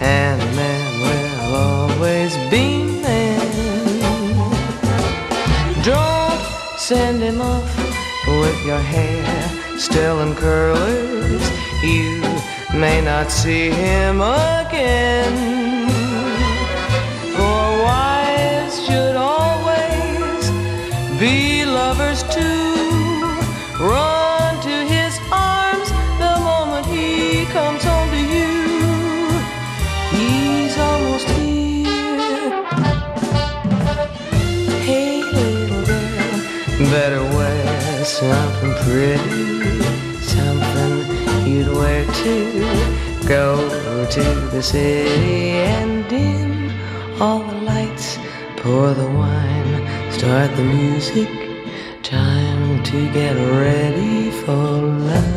and 0.01 0.39
men 0.55 1.01
will 1.05 1.55
always 1.55 2.33
be 2.51 2.85
men. 3.03 3.41
Don't 5.83 6.45
send 6.79 7.23
him 7.23 7.41
off 7.41 7.73
with 8.27 8.59
your 8.65 8.79
hair 8.79 9.79
still 9.79 10.21
in 10.21 10.35
curlers. 10.35 11.45
You 11.83 12.23
may 12.79 13.01
not 13.01 13.31
see 13.31 13.71
him 13.71 14.21
again. 14.21 15.35
For 17.37 17.63
wives 17.89 18.77
should 18.87 19.17
always 19.17 20.45
be 21.19 21.65
lovers 21.65 22.23
too. 22.35 22.63
Run 23.81 24.14
something 38.31 38.75
pretty, 38.85 39.83
something 40.23 40.95
you'd 41.47 41.69
wear 41.69 42.05
to 42.23 42.35
go 43.29 43.45
to 44.11 44.25
the 44.55 44.63
city 44.63 45.51
and 45.73 46.09
dim 46.09 46.71
all 47.21 47.41
the 47.41 47.61
lights, 47.73 48.19
pour 48.57 48.95
the 48.95 49.11
wine, 49.23 50.11
start 50.11 50.51
the 50.57 50.65
music. 50.65 51.29
Time 52.03 52.83
to 52.85 52.99
get 53.13 53.35
ready 53.63 54.31
for 54.31 54.53
love. 55.11 55.34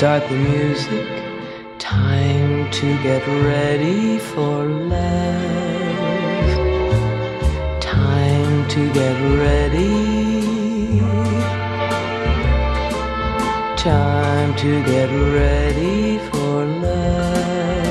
Start 0.00 0.26
the 0.30 0.34
music. 0.34 1.06
Time 1.78 2.70
to 2.70 2.86
get 3.02 3.22
ready 3.44 4.18
for 4.18 4.64
love. 4.64 5.02
Time 7.82 8.66
to 8.70 8.90
get 8.94 9.14
ready. 9.44 11.00
Time 13.76 14.54
to 14.56 14.82
get 14.84 15.10
ready 15.38 16.16
for 16.30 16.64
love. 16.64 17.86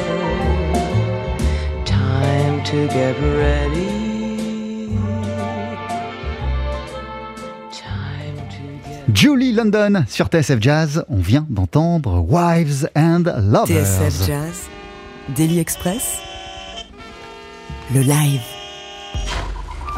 Time 1.86 2.64
to 2.64 2.88
get 2.88 3.16
ready. 3.22 3.99
Julie 9.20 9.52
London 9.52 10.06
sur 10.08 10.28
TSF 10.28 10.62
Jazz. 10.62 11.04
On 11.10 11.18
vient 11.18 11.46
d'entendre 11.50 12.26
Wives 12.26 12.90
and 12.96 13.24
Lovers. 13.52 13.86
TSF 13.86 14.26
Jazz, 14.26 14.70
Daily 15.36 15.60
Express, 15.60 16.20
le 17.94 18.00
live. 18.00 18.40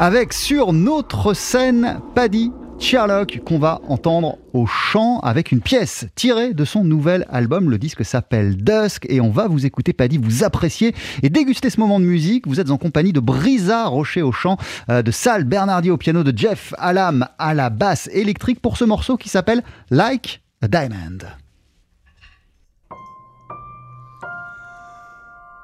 avec 0.00 0.32
sur 0.32 0.72
notre 0.72 1.34
scène 1.34 2.00
Paddy 2.16 2.50
Sherlock 2.82 3.40
qu'on 3.46 3.60
va 3.60 3.80
entendre 3.86 4.38
au 4.52 4.66
chant 4.66 5.20
avec 5.20 5.52
une 5.52 5.60
pièce 5.60 6.06
tirée 6.16 6.52
de 6.52 6.64
son 6.64 6.82
nouvel 6.82 7.24
album. 7.30 7.70
Le 7.70 7.78
disque 7.78 8.04
s'appelle 8.04 8.56
Dusk 8.56 9.06
et 9.08 9.20
on 9.20 9.30
va 9.30 9.46
vous 9.46 9.64
écouter 9.64 9.92
Paddy, 9.92 10.18
vous 10.18 10.42
apprécier 10.42 10.92
et 11.22 11.30
déguster 11.30 11.70
ce 11.70 11.78
moment 11.78 12.00
de 12.00 12.04
musique. 12.04 12.48
Vous 12.48 12.58
êtes 12.58 12.72
en 12.72 12.78
compagnie 12.78 13.12
de 13.12 13.20
Brisa 13.20 13.86
Rocher 13.86 14.22
au 14.22 14.32
chant, 14.32 14.56
euh, 14.90 15.02
de 15.02 15.12
Sal 15.12 15.44
Bernardi 15.44 15.90
au 15.90 15.96
piano, 15.96 16.24
de 16.24 16.36
Jeff 16.36 16.74
Alam 16.76 17.28
à 17.38 17.54
la 17.54 17.70
basse 17.70 18.10
électrique 18.12 18.60
pour 18.60 18.76
ce 18.76 18.84
morceau 18.84 19.16
qui 19.16 19.28
s'appelle 19.28 19.62
Like 19.90 20.42
a 20.60 20.66
Diamond. 20.66 21.18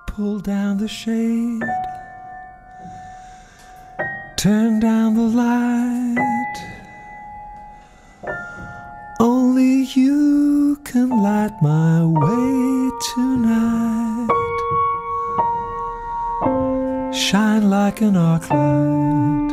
Pull 0.06 0.40
down 0.40 0.78
the 0.78 0.88
shade. 0.88 1.64
Turn 4.36 4.78
down 4.78 5.14
the 5.14 5.34
light. 5.34 6.38
You 9.96 10.76
can 10.84 11.08
light 11.10 11.52
my 11.62 12.04
way 12.04 12.90
tonight. 13.14 14.28
Shine 17.14 17.70
like 17.70 18.00
an 18.00 18.16
arc 18.16 18.50
light. 18.50 19.50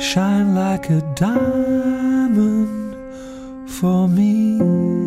Shine 0.00 0.54
like 0.54 0.90
a 0.90 1.00
diamond 1.14 2.96
for 3.70 4.08
me. 4.08 4.97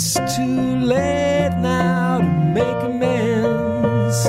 It's 0.00 0.14
too 0.36 0.76
late 0.76 1.56
now 1.58 2.18
to 2.18 2.24
make 2.54 2.82
amends. 2.84 4.24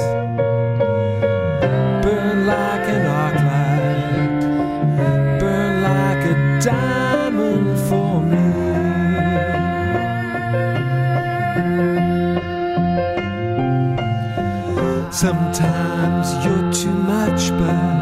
Burn 2.03 2.47
like 2.47 2.85
an 2.95 3.05
arc 3.05 3.35
light, 3.51 4.39
burn 5.39 5.83
like 5.83 6.25
a 6.25 6.59
diamond 6.59 7.79
for 7.87 8.19
me. 8.31 8.47
Sometimes 15.11 16.27
you're 16.43 16.73
too 16.73 16.95
much, 17.13 17.51
but 17.59 17.98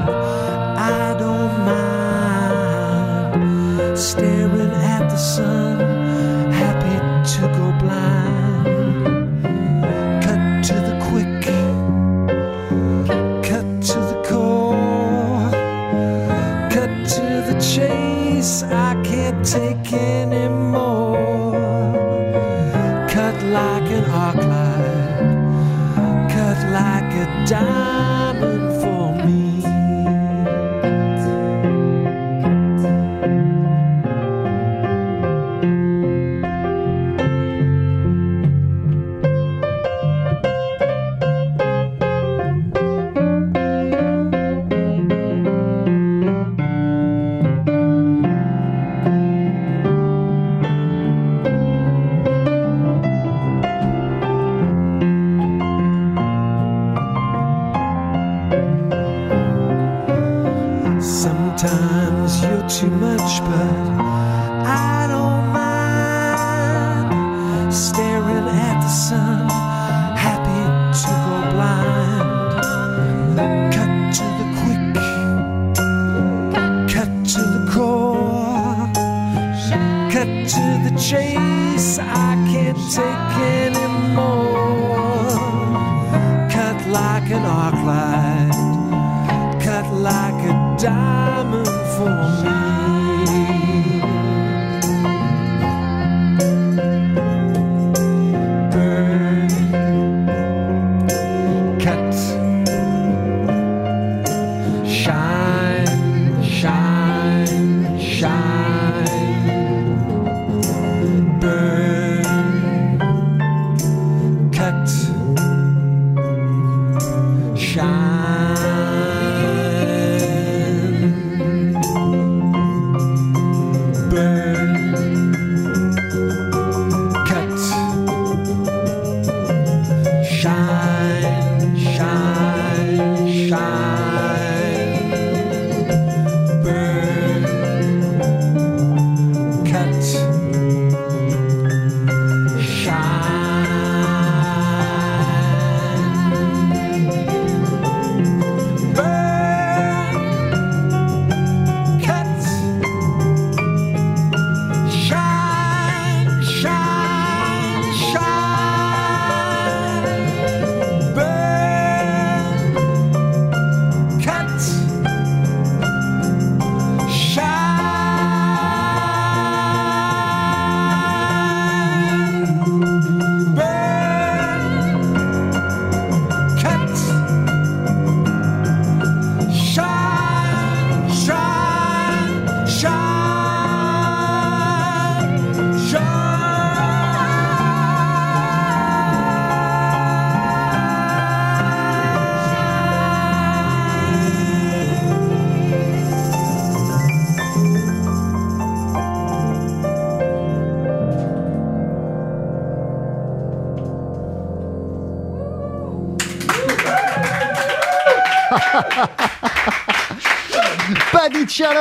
too 62.67 62.89
much, 62.89 63.39
but 63.41 64.06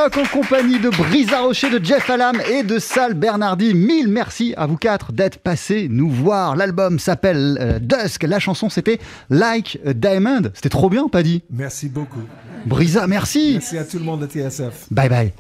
En 0.07 0.25
compagnie 0.33 0.79
de 0.79 0.89
Brisa 0.89 1.41
Rocher, 1.41 1.69
de 1.69 1.85
Jeff 1.85 2.09
Alam 2.09 2.41
et 2.49 2.63
de 2.63 2.79
Sal 2.79 3.15
Bernardi. 3.15 3.75
Mille 3.75 4.07
merci 4.07 4.55
à 4.57 4.67
vous 4.67 4.77
quatre 4.77 5.11
d'être 5.11 5.39
passés 5.39 5.89
nous 5.91 6.09
voir. 6.09 6.55
L'album 6.55 7.01
s'appelle 7.01 7.59
euh, 7.61 7.81
Dusk. 7.81 8.23
La 8.23 8.39
chanson 8.39 8.71
c'était 8.71 9.01
Like 9.31 9.81
a 9.85 9.93
Diamond. 9.95 10.43
C'était 10.55 10.69
trop 10.69 10.89
bien, 10.89 11.09
Paddy. 11.09 11.43
Merci 11.51 11.89
beaucoup. 11.89 12.23
Brisa, 12.67 13.09
merci. 13.09 13.55
Merci 13.55 13.79
à 13.79 13.85
tout 13.85 13.99
le 13.99 14.05
monde 14.05 14.21
de 14.21 14.27
TSF. 14.27 14.87
Bye 14.93 15.09
bye. 15.09 15.33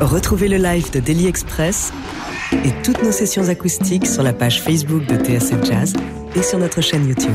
Retrouvez 0.00 0.46
le 0.46 0.58
live 0.58 0.92
de 0.92 1.00
Daily 1.00 1.26
Express 1.26 1.92
et 2.52 2.70
toutes 2.84 3.02
nos 3.02 3.12
sessions 3.12 3.48
acoustiques 3.48 4.06
sur 4.06 4.22
la 4.22 4.32
page 4.32 4.62
Facebook 4.62 5.04
de 5.06 5.16
TSF 5.16 5.64
Jazz 5.64 5.94
et 6.36 6.42
sur 6.44 6.60
notre 6.60 6.80
chaîne 6.80 7.08
YouTube. 7.08 7.34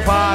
If 0.00 0.08
I 0.08 0.29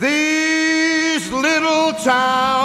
These 0.00 1.32
little 1.32 1.92
town 1.94 2.57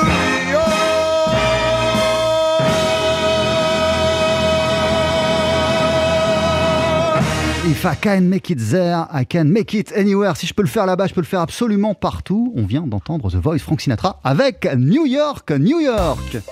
If 7.70 7.86
I 7.86 7.94
can 7.94 8.28
make 8.28 8.50
it 8.50 8.58
there, 8.58 9.06
I 9.10 9.24
can 9.24 9.44
make 9.44 9.72
it 9.72 9.90
anywhere. 9.92 10.36
Si 10.36 10.46
je 10.46 10.52
peux 10.52 10.60
le 10.60 10.68
faire 10.68 10.84
là-bas, 10.84 11.06
je 11.06 11.14
peux 11.14 11.22
le 11.22 11.26
faire 11.26 11.40
absolument 11.40 11.94
partout. 11.94 12.52
On 12.56 12.66
vient 12.66 12.86
d'entendre 12.86 13.30
The 13.30 13.36
Voice 13.36 13.60
Frank 13.60 13.80
Sinatra 13.80 14.20
avec 14.22 14.68
New 14.76 15.06
York, 15.06 15.50
New 15.50 15.80
York. 15.80 16.42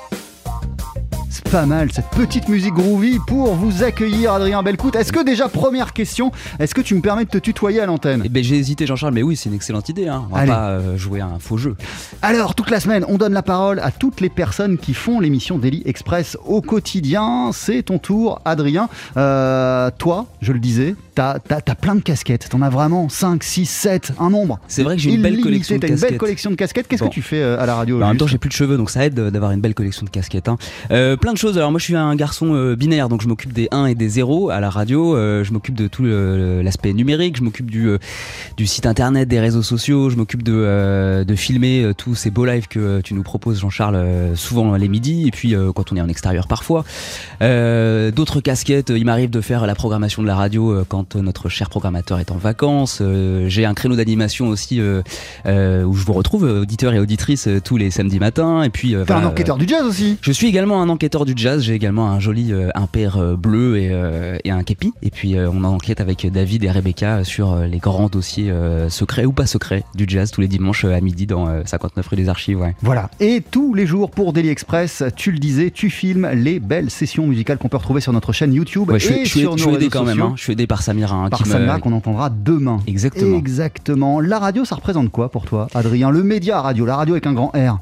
Pas 1.50 1.66
mal 1.66 1.90
cette 1.90 2.08
petite 2.10 2.48
musique 2.48 2.74
groovy 2.74 3.18
pour 3.26 3.56
vous 3.56 3.82
accueillir, 3.82 4.32
Adrien 4.32 4.62
Belcout. 4.62 4.94
Est-ce 4.94 5.12
que 5.12 5.24
déjà, 5.24 5.48
première 5.48 5.92
question, 5.92 6.30
est-ce 6.60 6.76
que 6.76 6.80
tu 6.80 6.94
me 6.94 7.00
permets 7.00 7.24
de 7.24 7.30
te 7.30 7.38
tutoyer 7.38 7.80
à 7.80 7.86
l'antenne? 7.86 8.22
Eh 8.24 8.28
ben, 8.28 8.44
j'ai 8.44 8.56
hésité, 8.56 8.86
Jean-Charles, 8.86 9.14
mais 9.14 9.24
oui, 9.24 9.34
c'est 9.34 9.48
une 9.48 9.56
excellente 9.56 9.88
idée. 9.88 10.06
Hein. 10.06 10.26
On 10.30 10.34
va 10.34 10.42
Allez. 10.42 10.52
pas 10.52 10.68
euh, 10.68 10.96
jouer 10.96 11.20
à 11.20 11.26
un 11.26 11.40
faux 11.40 11.56
jeu. 11.56 11.74
Alors, 12.22 12.54
toute 12.54 12.70
la 12.70 12.78
semaine, 12.78 13.04
on 13.08 13.18
donne 13.18 13.32
la 13.32 13.42
parole 13.42 13.80
à 13.80 13.90
toutes 13.90 14.20
les 14.20 14.28
personnes 14.28 14.78
qui 14.78 14.94
font 14.94 15.18
l'émission 15.18 15.58
Daily 15.58 15.82
Express 15.86 16.38
au 16.46 16.60
quotidien. 16.62 17.50
C'est 17.52 17.82
ton 17.82 17.98
tour, 17.98 18.40
Adrien. 18.44 18.88
Euh, 19.16 19.90
toi, 19.98 20.26
je 20.42 20.52
le 20.52 20.60
disais, 20.60 20.94
t'as 21.48 21.56
as, 21.66 21.74
plein 21.74 21.94
de 21.94 22.00
casquettes. 22.00 22.48
T'en 22.48 22.62
as 22.62 22.70
vraiment 22.70 23.08
5, 23.08 23.42
6, 23.42 23.66
7, 23.68 24.12
un 24.18 24.30
nombre. 24.30 24.58
C'est 24.68 24.82
vrai 24.82 24.96
que 24.96 25.02
j'ai 25.02 25.12
une 25.12 25.22
belle 25.22 25.40
collection 25.40 25.76
de 25.76 25.80
T'as 25.80 25.88
une 25.88 25.94
belle 25.94 26.00
casquettes. 26.02 26.18
collection 26.18 26.50
de 26.50 26.54
casquettes. 26.56 26.88
Qu'est-ce 26.88 27.02
Bon. 27.04 27.08
que 27.08 27.14
tu 27.14 27.22
fais 27.22 27.40
euh, 27.42 27.60
à 27.60 27.66
la 27.66 27.74
radio 27.74 27.98
Bah, 27.98 28.06
en 28.06 28.08
même 28.08 28.16
temps, 28.18 28.26
j'ai 28.26 28.38
plus 28.38 28.48
de 28.48 28.54
cheveux, 28.54 28.76
donc 28.76 28.90
ça 28.90 29.04
aide 29.04 29.14
d'avoir 29.14 29.50
une 29.52 29.60
belle 29.60 29.74
collection 29.74 30.04
de 30.04 30.10
casquettes. 30.10 30.48
hein. 30.48 30.56
Euh, 30.90 31.16
plein 31.16 31.32
de 31.32 31.38
choses. 31.38 31.56
Alors 31.58 31.70
moi, 31.70 31.78
je 31.78 31.84
suis 31.84 31.96
un 31.96 32.14
garçon 32.16 32.54
euh, 32.54 32.76
binaire, 32.76 33.08
donc 33.08 33.22
je 33.22 33.28
m'occupe 33.28 33.52
des 33.52 33.68
1 33.70 33.86
et 33.86 33.94
des 33.94 34.08
0 34.08 34.50
à 34.50 34.60
la 34.60 34.70
radio. 34.70 35.16
Euh, 35.16 35.44
je 35.44 35.52
m'occupe 35.52 35.74
de 35.74 35.88
tout 35.88 36.04
l'aspect 36.04 36.92
numérique. 36.92 37.36
Je 37.36 37.42
m'occupe 37.42 37.70
du, 37.70 37.90
du 38.56 38.66
site 38.66 38.86
internet, 38.86 39.28
des 39.28 39.40
réseaux 39.40 39.62
sociaux. 39.62 40.10
Je 40.10 40.16
m'occupe 40.16 40.42
de, 40.42 41.24
de 41.26 41.34
filmer 41.34 41.92
tous 41.96 42.14
ces 42.14 42.30
beaux 42.30 42.46
lives 42.46 42.68
que 42.68 43.00
tu 43.02 43.14
nous 43.14 43.22
proposes, 43.22 43.60
Jean-Charles, 43.60 44.36
souvent 44.36 44.74
les 44.76 44.88
midis, 44.88 45.26
et 45.28 45.30
puis 45.30 45.54
quand 45.74 45.92
on 45.92 45.96
est 45.96 46.00
en 46.00 46.08
extérieur 46.08 46.46
parfois. 46.48 46.84
D'autres 47.40 48.40
casquettes. 48.40 48.90
Il 48.94 49.04
m'arrive 49.04 49.30
de 49.30 49.40
faire 49.40 49.66
la 49.66 49.74
programmation 49.74 50.22
de 50.22 50.26
la 50.26 50.34
radio 50.36 50.84
quand 50.88 51.09
quand 51.10 51.22
notre 51.22 51.48
cher 51.48 51.68
programmateur 51.70 52.18
est 52.18 52.30
en 52.30 52.36
vacances. 52.36 52.98
Euh, 53.00 53.48
J'ai 53.48 53.64
un 53.64 53.74
créneau 53.74 53.96
d'animation 53.96 54.48
aussi 54.48 54.80
euh, 54.80 55.02
euh, 55.46 55.84
où 55.84 55.94
je 55.94 56.04
vous 56.04 56.12
retrouve, 56.12 56.44
euh, 56.44 56.62
auditeurs 56.62 56.92
et 56.94 56.98
auditrices, 56.98 57.46
euh, 57.48 57.60
tous 57.62 57.76
les 57.76 57.90
samedis 57.90 58.18
matins. 58.18 58.62
Et 58.62 58.70
puis, 58.70 58.94
euh, 58.94 59.04
T'es 59.04 59.12
un 59.12 59.24
enquêteur 59.24 59.58
du 59.58 59.66
jazz 59.68 59.84
aussi 59.84 60.18
je 60.22 60.32
suis 60.32 60.46
également 60.46 60.82
un 60.82 60.88
enquêteur 60.88 61.24
du 61.24 61.32
jazz. 61.36 61.62
J'ai 61.62 61.74
également 61.74 62.08
un 62.10 62.20
joli 62.20 62.52
euh, 62.52 62.68
impair 62.74 63.16
euh, 63.16 63.36
bleu 63.36 63.78
et, 63.78 63.88
euh, 63.90 64.36
et 64.44 64.50
un 64.50 64.62
képi. 64.62 64.92
Et 65.02 65.10
puis 65.10 65.36
euh, 65.36 65.50
on 65.52 65.64
enquête 65.64 66.00
avec 66.00 66.26
David 66.30 66.64
et 66.64 66.70
Rebecca 66.70 67.24
sur 67.24 67.52
euh, 67.52 67.66
les 67.66 67.78
grands 67.78 68.08
dossiers 68.08 68.50
euh, 68.50 68.88
secrets 68.88 69.24
ou 69.24 69.32
pas 69.32 69.46
secrets 69.46 69.84
du 69.94 70.04
jazz 70.08 70.30
tous 70.30 70.40
les 70.40 70.48
dimanches 70.48 70.84
euh, 70.84 70.94
à 70.94 71.00
midi 71.00 71.26
dans 71.26 71.48
euh, 71.48 71.62
59 71.64 72.06
rue 72.06 72.16
des 72.16 72.28
Archives. 72.28 72.58
Ouais. 72.60 72.74
Voilà. 72.82 73.10
Et 73.20 73.42
tous 73.50 73.74
les 73.74 73.86
jours 73.86 74.10
pour 74.10 74.32
Daily 74.32 74.48
Express, 74.48 75.02
tu 75.16 75.32
le 75.32 75.38
disais, 75.38 75.70
tu 75.70 75.90
filmes 75.90 76.28
les 76.34 76.60
belles 76.60 76.90
sessions 76.90 77.26
musicales 77.26 77.58
qu'on 77.58 77.68
peut 77.68 77.76
retrouver 77.76 78.00
sur 78.00 78.12
notre 78.12 78.32
chaîne 78.32 78.52
YouTube 78.52 78.90
Ouais, 78.90 78.98
je, 78.98 79.24
sur 79.24 79.56
je 79.58 79.64
nos 79.64 79.70
suis 79.70 79.74
aidé 79.76 79.88
quand 79.88 80.04
même. 80.04 80.20
hein. 80.20 80.32
Je 80.36 80.42
suis 80.42 80.52
aidé 80.52 80.66
par 80.66 80.82
Samira. 80.90 81.14
hein, 81.16 81.28
Par 81.30 81.40
me- 81.42 81.46
Samira 81.46 81.78
qu'on 81.78 81.92
entendra 81.92 82.30
demain. 82.30 82.78
Exactement. 82.86 83.36
Exactement. 83.38 84.20
La 84.20 84.38
radio, 84.38 84.64
ça 84.64 84.74
représente 84.74 85.10
quoi 85.10 85.30
pour 85.30 85.44
toi, 85.44 85.68
Adrien? 85.74 86.10
Le 86.10 86.22
média 86.22 86.60
radio, 86.60 86.84
la 86.86 86.96
radio 86.96 87.14
avec 87.14 87.26
un 87.26 87.32
grand 87.32 87.48
R. 87.54 87.78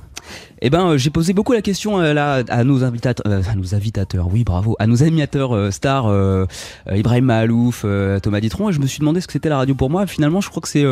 Eh 0.61 0.71
ben, 0.71 0.91
euh, 0.91 0.99
j'ai 0.99 1.11
posé 1.11 1.33
beaucoup 1.33 1.53
la 1.53 1.63
question 1.63 2.01
euh, 2.01 2.13
là 2.13 2.43
à 2.49 2.65
nos 2.65 2.83
invitateurs, 2.85 3.25
euh, 3.31 3.43
à 3.51 3.55
nos 3.55 3.75
invitateurs, 3.75 4.29
oui, 4.33 4.45
bravo, 4.45 4.77
à 4.79 4.87
nos 4.87 5.03
animateurs 5.03 5.55
euh, 5.55 5.71
stars, 5.71 6.07
euh, 6.09 6.47
Ibrahim 6.93 7.27
Mahalouf, 7.27 7.85
Thomas 8.23 8.41
Ditron, 8.41 8.71
et 8.71 8.73
je 8.73 8.81
me 8.81 8.87
suis 8.87 8.99
demandé 9.01 9.21
ce 9.21 9.27
que 9.27 9.33
c'était 9.33 9.49
la 9.49 9.59
radio 9.59 9.75
pour 9.75 9.91
moi. 9.91 10.07
Finalement, 10.07 10.41
je 10.41 10.51
crois 10.51 10.61
que 10.61 10.69
c'est 10.69 10.85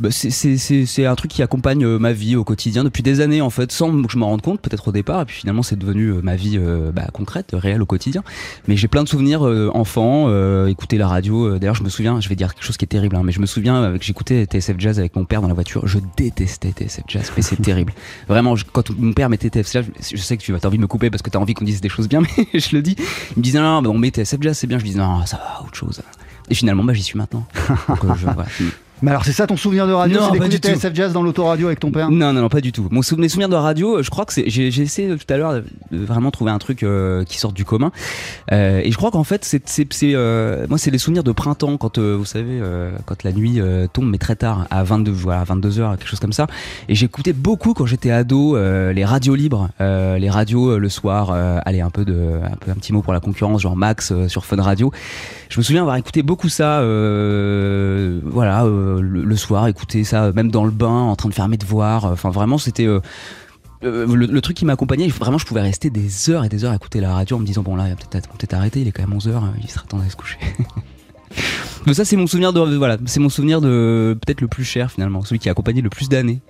bah, 0.00 0.08
c'est- 0.10 1.06
un 1.06 1.14
truc 1.14 1.30
qui 1.30 1.42
accompagne 1.42 1.86
ma 1.98 2.12
vie 2.12 2.36
au 2.36 2.44
quotidien 2.44 2.84
depuis 2.84 3.02
des 3.02 3.20
années 3.20 3.40
en 3.40 3.50
fait, 3.50 3.70
sans 3.72 3.90
que 4.02 4.10
je 4.12 4.18
m'en 4.18 4.26
rende 4.28 4.42
compte, 4.42 4.60
peut-être 4.60 4.88
au 4.88 4.92
départ, 4.92 5.22
et 5.22 5.24
puis 5.24 5.36
finalement 5.36 5.62
c'est 5.62 5.78
devenu 5.78 6.12
ma 6.22 6.36
vie 6.36 6.58
bah, 6.94 7.06
concrète, 7.12 7.50
réelle 7.52 7.82
au 7.82 7.86
quotidien. 7.86 8.22
Mais 8.68 8.76
j'ai 8.76 8.88
plein 8.88 9.02
de 9.04 9.08
souvenirs 9.08 9.42
euh, 9.46 10.66
écouter 10.66 10.98
la 10.98 11.08
radio. 11.08 11.58
D'ailleurs, 11.58 11.74
je 11.74 11.82
me 11.82 11.88
souviens, 11.88 12.20
je 12.20 12.28
vais 12.28 12.34
dire 12.36 12.54
quelque 12.54 12.64
chose 12.64 12.76
qui 12.76 12.84
est 12.84 12.88
terrible, 12.88 13.16
hein, 13.16 13.22
mais 13.24 13.32
je 13.32 13.40
me 13.40 13.46
souviens 13.46 13.96
que 13.96 14.04
j'écoutais 14.04 14.44
TSF 14.44 14.76
Jazz 14.78 14.98
avec 14.98 15.16
mon 15.16 15.24
père 15.24 15.40
dans 15.42 15.48
la 15.48 15.54
voiture. 15.54 15.86
Je 15.86 15.98
détestais 16.16 16.70
TSF 16.72 17.04
Jazz, 17.08 17.32
mais 17.36 17.42
c'est 17.42 17.60
terrible. 17.60 17.92
Vraiment, 18.28 18.54
mon 18.98 19.12
père 19.12 19.28
mettait 19.28 19.50
Jazz, 19.50 19.90
je 20.00 20.16
sais 20.16 20.36
que 20.36 20.42
tu 20.42 20.54
as 20.54 20.66
envie 20.66 20.78
de 20.78 20.82
me 20.82 20.86
couper 20.86 21.10
parce 21.10 21.22
que 21.22 21.30
tu 21.30 21.36
as 21.36 21.40
envie 21.40 21.54
qu'on 21.54 21.64
dise 21.64 21.80
des 21.80 21.88
choses 21.88 22.08
bien, 22.08 22.20
mais 22.36 22.60
je 22.60 22.74
le 22.74 22.82
dis. 22.82 22.96
Il 22.98 23.38
me 23.38 23.42
disait 23.42 23.60
non, 23.60 23.82
bah, 23.82 23.90
on 23.90 23.98
met 23.98 24.10
TSF 24.10 24.40
Jazz, 24.40 24.58
c'est 24.58 24.66
bien. 24.66 24.78
Je 24.78 24.84
disais 24.84 24.98
non, 24.98 25.24
ça 25.26 25.36
va, 25.36 25.62
autre 25.64 25.76
chose. 25.76 26.02
Et 26.50 26.54
finalement, 26.54 26.84
bah, 26.84 26.92
j'y 26.92 27.02
suis 27.02 27.18
maintenant. 27.18 27.46
Euh. 27.90 28.70
Mais 29.02 29.10
alors, 29.10 29.24
c'est 29.24 29.32
ça 29.32 29.46
ton 29.46 29.56
souvenir 29.56 29.86
de 29.86 29.92
radio 29.92 30.18
C'est 30.32 30.38
d'écouter. 30.38 30.74
TSF 30.74 30.94
Jazz 30.94 31.12
dans 31.12 31.22
l'autoradio 31.22 31.66
avec 31.66 31.80
ton 31.80 31.90
père? 31.90 32.10
Non, 32.10 32.32
non, 32.32 32.40
non, 32.42 32.48
pas 32.48 32.60
du 32.60 32.72
tout. 32.72 32.88
Mon 32.90 33.02
souvenir, 33.02 33.30
souvenir 33.30 33.48
de 33.48 33.54
la 33.54 33.60
radio, 33.60 33.98
euh, 33.98 34.02
je 34.02 34.10
crois 34.10 34.24
que 34.24 34.32
c'est. 34.32 34.48
J'ai 34.48 34.66
essayé 34.66 35.08
tout 35.16 35.32
à 35.32 35.36
l'heure 35.36 35.54
de 35.54 35.64
de 35.92 36.04
vraiment 36.04 36.30
trouver 36.30 36.50
un 36.50 36.58
truc 36.58 36.82
euh, 36.82 37.24
qui 37.24 37.38
sorte 37.38 37.54
du 37.54 37.64
commun. 37.64 37.92
Euh, 38.50 38.80
et 38.82 38.90
je 38.90 38.96
crois 38.96 39.10
qu'en 39.10 39.24
fait, 39.24 39.44
c'est, 39.44 39.86
euh, 40.02 40.66
moi, 40.68 40.78
c'est 40.78 40.90
les 40.90 40.98
souvenirs 40.98 41.22
de 41.22 41.32
printemps 41.32 41.76
quand 41.76 41.98
euh, 41.98 42.16
vous 42.16 42.24
savez, 42.24 42.58
euh, 42.60 42.90
quand 43.04 43.22
la 43.22 43.32
nuit 43.32 43.60
tombe, 43.92 44.06
mais 44.06 44.18
très 44.18 44.36
tard, 44.36 44.66
à 44.70 44.82
22, 44.82 45.10
voilà, 45.12 45.44
22 45.44 45.80
heures, 45.80 45.96
quelque 45.98 46.08
chose 46.08 46.20
comme 46.20 46.32
ça. 46.32 46.46
Et 46.88 46.94
j'écoutais 46.94 47.32
beaucoup 47.32 47.74
quand 47.74 47.86
j'étais 47.86 48.10
ado 48.10 48.56
les 48.56 49.04
radios 49.04 49.34
libres, 49.34 49.68
les 49.78 50.30
radios 50.30 50.78
le 50.78 50.88
soir. 50.88 51.32
allez, 51.64 51.80
un 51.80 51.90
peu 51.90 52.04
de, 52.04 52.40
un 52.44 52.56
peu 52.56 52.70
un 52.70 52.74
petit 52.74 52.92
mot 52.92 53.02
pour 53.02 53.12
la 53.12 53.20
concurrence, 53.20 53.62
genre 53.62 53.76
Max 53.76 54.12
sur 54.28 54.44
Fun 54.44 54.60
Radio. 54.60 54.90
Je 55.48 55.58
me 55.58 55.62
souviens 55.62 55.82
avoir 55.82 55.96
écouté 55.96 56.22
beaucoup 56.22 56.48
ça, 56.48 56.80
voilà, 58.24 58.64
le, 59.00 59.36
soir, 59.36 59.68
écouter 59.68 60.04
ça, 60.04 60.32
même 60.32 60.50
dans 60.50 60.64
le 60.64 60.70
bain, 60.70 60.88
en 60.88 61.16
train 61.16 61.28
de 61.28 61.34
faire 61.34 61.48
mes 61.48 61.56
devoirs. 61.56 62.04
Enfin, 62.04 62.30
vraiment, 62.30 62.58
c'était 62.58 62.86
euh, 62.86 63.00
euh, 63.84 64.06
le, 64.06 64.40
truc 64.40 64.56
qui 64.56 64.64
m'accompagnait. 64.64 65.08
Vraiment, 65.08 65.38
je 65.38 65.46
pouvais 65.46 65.60
rester 65.60 65.90
des 65.90 66.30
heures 66.30 66.44
et 66.44 66.48
des 66.48 66.64
heures 66.64 66.72
à 66.72 66.76
écouter 66.76 67.00
la 67.00 67.14
radio 67.14 67.36
en 67.36 67.40
me 67.40 67.46
disant 67.46 67.62
bon 67.62 67.76
là, 67.76 67.88
il 67.88 67.96
peut-être 67.96 68.28
peut. 68.28 68.38
Il 68.76 68.88
est 68.88 68.92
quand 68.92 69.02
même 69.02 69.12
11 69.12 69.28
heures, 69.28 69.44
il 69.60 69.68
serait 69.70 69.86
temps 69.86 69.98
d'aller 69.98 70.10
se 70.10 70.16
coucher. 70.16 70.38
Mais 71.86 71.94
ça, 71.94 72.04
c'est 72.04 72.16
mon 72.16 72.26
souvenir 72.26 72.52
de- 72.52 72.76
voilà, 72.76 72.98
c'est 73.06 73.20
mon 73.20 73.28
souvenir 73.28 73.60
de 73.60 74.16
peut-être 74.24 74.40
le 74.40 74.48
plus 74.48 74.64
cher 74.64 74.90
finalement, 74.90 75.22
celui 75.24 75.38
qui 75.38 75.48
a 75.48 75.52
accompagné 75.52 75.80
le 75.82 75.90
plus 75.90 76.08
d'années. 76.08 76.40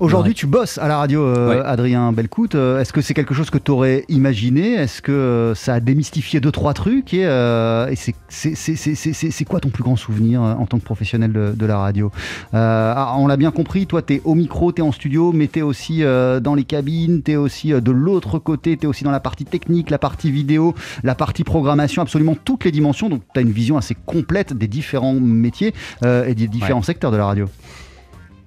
Aujourd'hui, 0.00 0.30
Ouais. 0.30 0.34
tu 0.34 0.46
bosses 0.46 0.78
à 0.78 0.88
la 0.88 0.96
radio, 0.98 1.22
euh, 1.22 1.50
Ouais. 1.50 1.62
Adrien 1.64 2.10
Belcout. 2.12 2.54
Euh, 2.54 2.80
Est-ce 2.80 2.92
que 2.92 3.00
c'est 3.00 3.14
quelque 3.14 3.32
chose 3.34 3.50
que 3.50 3.58
tu 3.58 3.70
aurais 3.70 4.04
imaginé? 4.08 4.74
Est-ce 4.74 5.00
que 5.00 5.12
euh, 5.12 5.54
ça 5.54 5.74
a 5.74 5.80
démystifié 5.80 6.40
deux, 6.40 6.50
trois 6.50 6.74
trucs? 6.74 7.14
Et, 7.14 7.24
euh, 7.24 7.86
et 7.88 7.96
c'est- 7.96 9.44
quoi 9.44 9.60
ton 9.60 9.68
plus 9.68 9.82
grand 9.84 9.96
souvenir 9.96 10.40
en 10.42 10.66
tant 10.66 10.78
que 10.78 10.84
professionnel 10.84 11.32
de, 11.32 11.52
de 11.56 11.66
la 11.66 11.78
radio? 11.78 12.10
Euh, 12.54 12.92
ah, 12.96 13.14
On 13.18 13.26
l'a 13.28 13.36
bien 13.36 13.50
compris, 13.52 13.86
toi, 13.86 14.02
tu 14.02 14.14
es 14.14 14.22
au 14.24 14.34
micro, 14.34 14.72
tu 14.72 14.82
es 14.82 14.84
en 14.84 14.90
studio, 14.92 15.32
mais 15.32 15.46
tu 15.48 15.60
es 15.60 15.62
aussi 15.62 16.02
dans 16.02 16.54
les 16.56 16.64
cabines, 16.64 17.22
tu 17.22 17.32
es 17.32 17.36
aussi 17.36 17.68
de 17.72 17.90
l'autre 17.92 18.38
côté, 18.38 18.76
tu 18.76 18.84
es 18.84 18.88
aussi 18.88 19.04
dans 19.04 19.10
la 19.12 19.20
partie 19.20 19.44
technique, 19.44 19.90
la 19.90 19.98
partie 19.98 20.30
vidéo, 20.30 20.74
la 21.04 21.14
partie 21.14 21.44
programmation, 21.44 22.02
absolument 22.02 22.36
toutes 22.44 22.64
les 22.64 22.72
dimensions. 22.72 23.08
Donc, 23.08 23.22
tu 23.32 23.38
as 23.38 23.42
une 23.42 23.52
vision 23.52 23.76
assez 23.76 23.94
complète 24.06 24.52
des 24.52 24.66
différents 24.66 25.14
métiers 25.14 25.72
et 26.04 26.34
des 26.34 26.48
différents 26.48 26.82
secteurs 26.82 27.12
de 27.12 27.16
la 27.16 27.26
radio. 27.26 27.46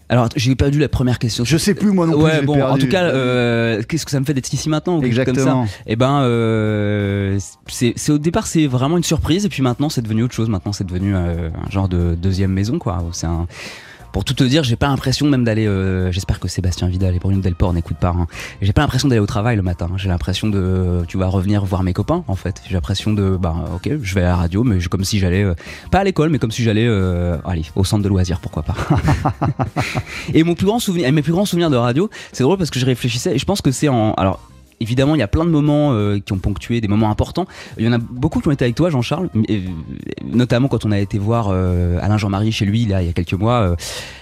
Alors, 0.10 0.30
j'ai 0.38 0.55
perdu 0.55 0.80
la 0.80 0.88
première 0.88 1.20
question. 1.20 1.43
Je 1.43 1.58
sais 1.58 1.74
plus, 1.74 1.91
moi 1.91 2.05
non 2.08 2.14
plus. 2.14 2.22
Ouais, 2.24 2.41
bon, 2.41 2.53
perdu. 2.55 2.72
en 2.74 2.78
tout 2.78 2.88
cas, 2.88 3.03
euh, 3.03 3.84
qu'est-ce 3.88 4.05
que 4.05 4.12
ça 4.12 4.20
me 4.22 4.26
fait 4.26 4.34
d'être 4.34 4.51
ici 4.53 4.70
maintenant 4.70 4.93
ou 4.97 5.01
chose 5.01 5.10
comme 5.16 5.20
Exactement. 5.34 5.66
ça 5.66 5.74
Eh 5.86 5.95
ben, 5.97 6.22
euh, 6.22 7.38
c'est 7.68 7.93
c'est- 7.97 8.12
au 8.14 8.18
départ, 8.18 8.47
c'est 8.47 8.68
vraiment 8.68 8.95
une 8.97 9.03
surprise, 9.03 9.45
et 9.45 9.49
puis 9.49 9.62
maintenant, 9.62 9.89
c'est 9.89 10.01
devenu 10.01 10.24
autre 10.24 10.34
chose. 10.34 10.47
Maintenant, 10.49 10.72
c'est 10.72 10.86
devenu 10.88 11.14
euh, 11.16 11.49
un 11.66 11.70
genre 11.70 11.89
de 11.89 12.16
deuxième 12.16 12.51
maison, 12.51 12.80
quoi. 12.80 13.03
C'est 13.12 13.28
un. 13.28 13.47
Pour 14.14 14.24
tout 14.26 14.34
te 14.34 14.43
dire, 14.43 14.64
j'ai 14.64 14.76
pas 14.76 14.88
l'impression 14.88 15.28
même 15.28 15.43
d'aller. 15.43 15.68
euh, 15.68 16.12
J'espère 16.12 16.39
que 16.39 16.47
Sébastien 16.47 16.88
Vidal 16.88 17.16
et 17.16 17.20
Bruno 17.20 17.39
Delport 17.39 17.72
n'écoutent 17.74 17.97
pas. 17.97 18.10
hein. 18.18 18.26
J'ai 18.62 18.74
pas 18.74 18.82
l'impression 18.82 19.08
d'aller 19.08 19.20
au 19.20 19.26
travail 19.28 19.55
le 19.55 19.62
matin. 19.62 19.89
J'ai 19.97 20.10
l'impression 20.10 20.47
de, 20.47 21.03
tu 21.08 21.18
vas 21.18 21.28
revenir 21.28 21.64
voir 21.66 21.84
mes 21.84 21.93
copains 21.93 22.24
en 22.28 22.36
fait. 22.36 22.62
J'ai 22.68 22.74
l'impression 22.74 23.14
de, 23.14 23.38
bah 23.39 23.53
ok, 23.76 23.91
je 24.01 24.16
vais 24.16 24.22
à 24.22 24.30
la 24.30 24.36
radio, 24.36 24.64
mais 24.64 24.80
comme 24.86 25.03
si 25.03 25.20
j'allais 25.20 25.43
euh, 25.43 25.53
pas 25.91 25.99
à 25.99 26.03
l'école, 26.03 26.30
mais 26.30 26.39
comme 26.39 26.51
si 26.51 26.64
j'allais, 26.64 26.88
euh, 26.88 27.38
allez, 27.45 27.66
au 27.76 27.84
centre 27.84 28.03
de 28.03 28.10
loisirs, 28.10 28.39
pourquoi 28.39 28.64
pas. 28.64 28.76
Et 30.34 30.43
mon 30.43 30.55
plus 30.55 30.66
grand 30.66 30.80
souvenir, 30.80 31.08
et 31.08 31.12
mes 31.12 31.22
plus 31.22 31.32
grands 31.34 31.45
souvenirs 31.45 31.70
de 31.70 31.76
radio, 31.78 32.10
c'est 32.32 32.43
drôle 32.43 32.58
parce 32.58 32.70
que 32.70 32.80
je 32.80 32.86
réfléchissais 32.86 33.36
et 33.36 33.38
je 33.38 33.45
pense 33.45 33.62
que 33.62 33.72
c'est 33.72 33.88
en, 33.88 34.14
alors. 34.14 34.39
Évidemment, 34.80 35.15
il 35.15 35.19
y 35.19 35.23
a 35.23 35.28
plein 35.28 35.45
de 35.45 35.49
moments 35.49 35.93
euh, 35.93 36.19
qui 36.19 36.34
ont 36.34 36.38
ponctué, 36.38 36.82
des 36.82 36.88
moments 36.88 37.09
importants. 37.09 37.47
Il 37.78 37.86
y 37.86 37.89
en 37.89 37.93
a 37.93 37.97
beaucoup 37.97 38.41
qui 38.41 38.47
ont 38.47 38.51
été 38.51 38.65
avec 38.65 38.75
toi, 38.75 38.89
Jean-Charles, 38.89 39.30
euh, 39.49 39.59
notamment 40.23 40.67
quand 40.67 40.86
on 40.86 40.91
a 40.91 40.99
été 40.99 41.17
voir 41.17 41.47
euh, 41.49 41.97
Alain 42.01 42.17
Jean-Marie 42.17 42.51
chez 42.51 42.65
lui, 42.65 42.86
là, 42.86 43.01
il 43.01 43.07
y 43.07 43.09
a 43.09 43.13
quelques 43.13 43.34
mois, 43.34 43.75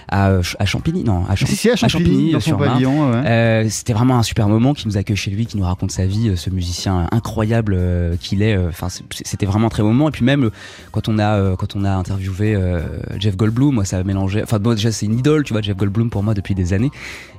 à, 0.08 0.32
à 0.58 0.64
Champigny, 0.66 1.04
non, 1.04 1.24
à, 1.28 1.34
Champ- 1.36 1.46
Si, 1.46 1.56
si, 1.56 1.70
à 1.70 1.76
Champigny, 1.76 2.32
dans 2.32 2.40
son 2.40 2.50
sur 2.50 2.58
pavillon, 2.58 3.10
ouais. 3.10 3.22
Euh, 3.26 3.66
C'était 3.68 3.92
vraiment 3.92 4.18
un 4.18 4.22
super 4.22 4.48
moment 4.48 4.72
qui 4.74 4.86
nous 4.88 4.96
accueille 4.96 5.16
chez 5.16 5.30
lui, 5.30 5.46
qui 5.46 5.56
nous 5.56 5.64
raconte 5.64 5.90
sa 5.90 6.06
vie, 6.06 6.28
euh, 6.28 6.36
ce 6.36 6.50
musicien 6.50 7.08
incroyable 7.12 7.74
euh, 7.76 8.16
qu'il 8.20 8.42
est. 8.42 8.56
euh, 8.56 8.68
Enfin, 8.68 8.88
c'était 9.24 9.46
vraiment 9.46 9.66
un 9.66 9.70
très 9.70 9.82
bon 9.82 9.88
moment. 9.92 10.08
Et 10.08 10.12
puis 10.12 10.24
même 10.24 10.50
quand 10.92 11.08
on 11.08 11.18
a 11.18 11.36
euh, 11.36 11.56
quand 11.56 11.76
on 11.76 11.84
a 11.84 11.90
interviewé 11.90 12.54
euh, 12.54 12.80
Jeff 13.18 13.36
Goldblum, 13.36 13.74
moi 13.74 13.84
ça 13.84 13.98
a 13.98 14.02
mélangé. 14.04 14.42
Enfin, 14.42 14.58
moi 14.58 14.74
déjà 14.74 14.92
c'est 14.92 15.06
une 15.06 15.18
idole, 15.18 15.44
tu 15.44 15.52
vois, 15.52 15.62
Jeff 15.62 15.76
Goldblum 15.76 16.10
pour 16.10 16.22
moi 16.22 16.34
depuis 16.34 16.54
des 16.54 16.72
années. 16.72 16.90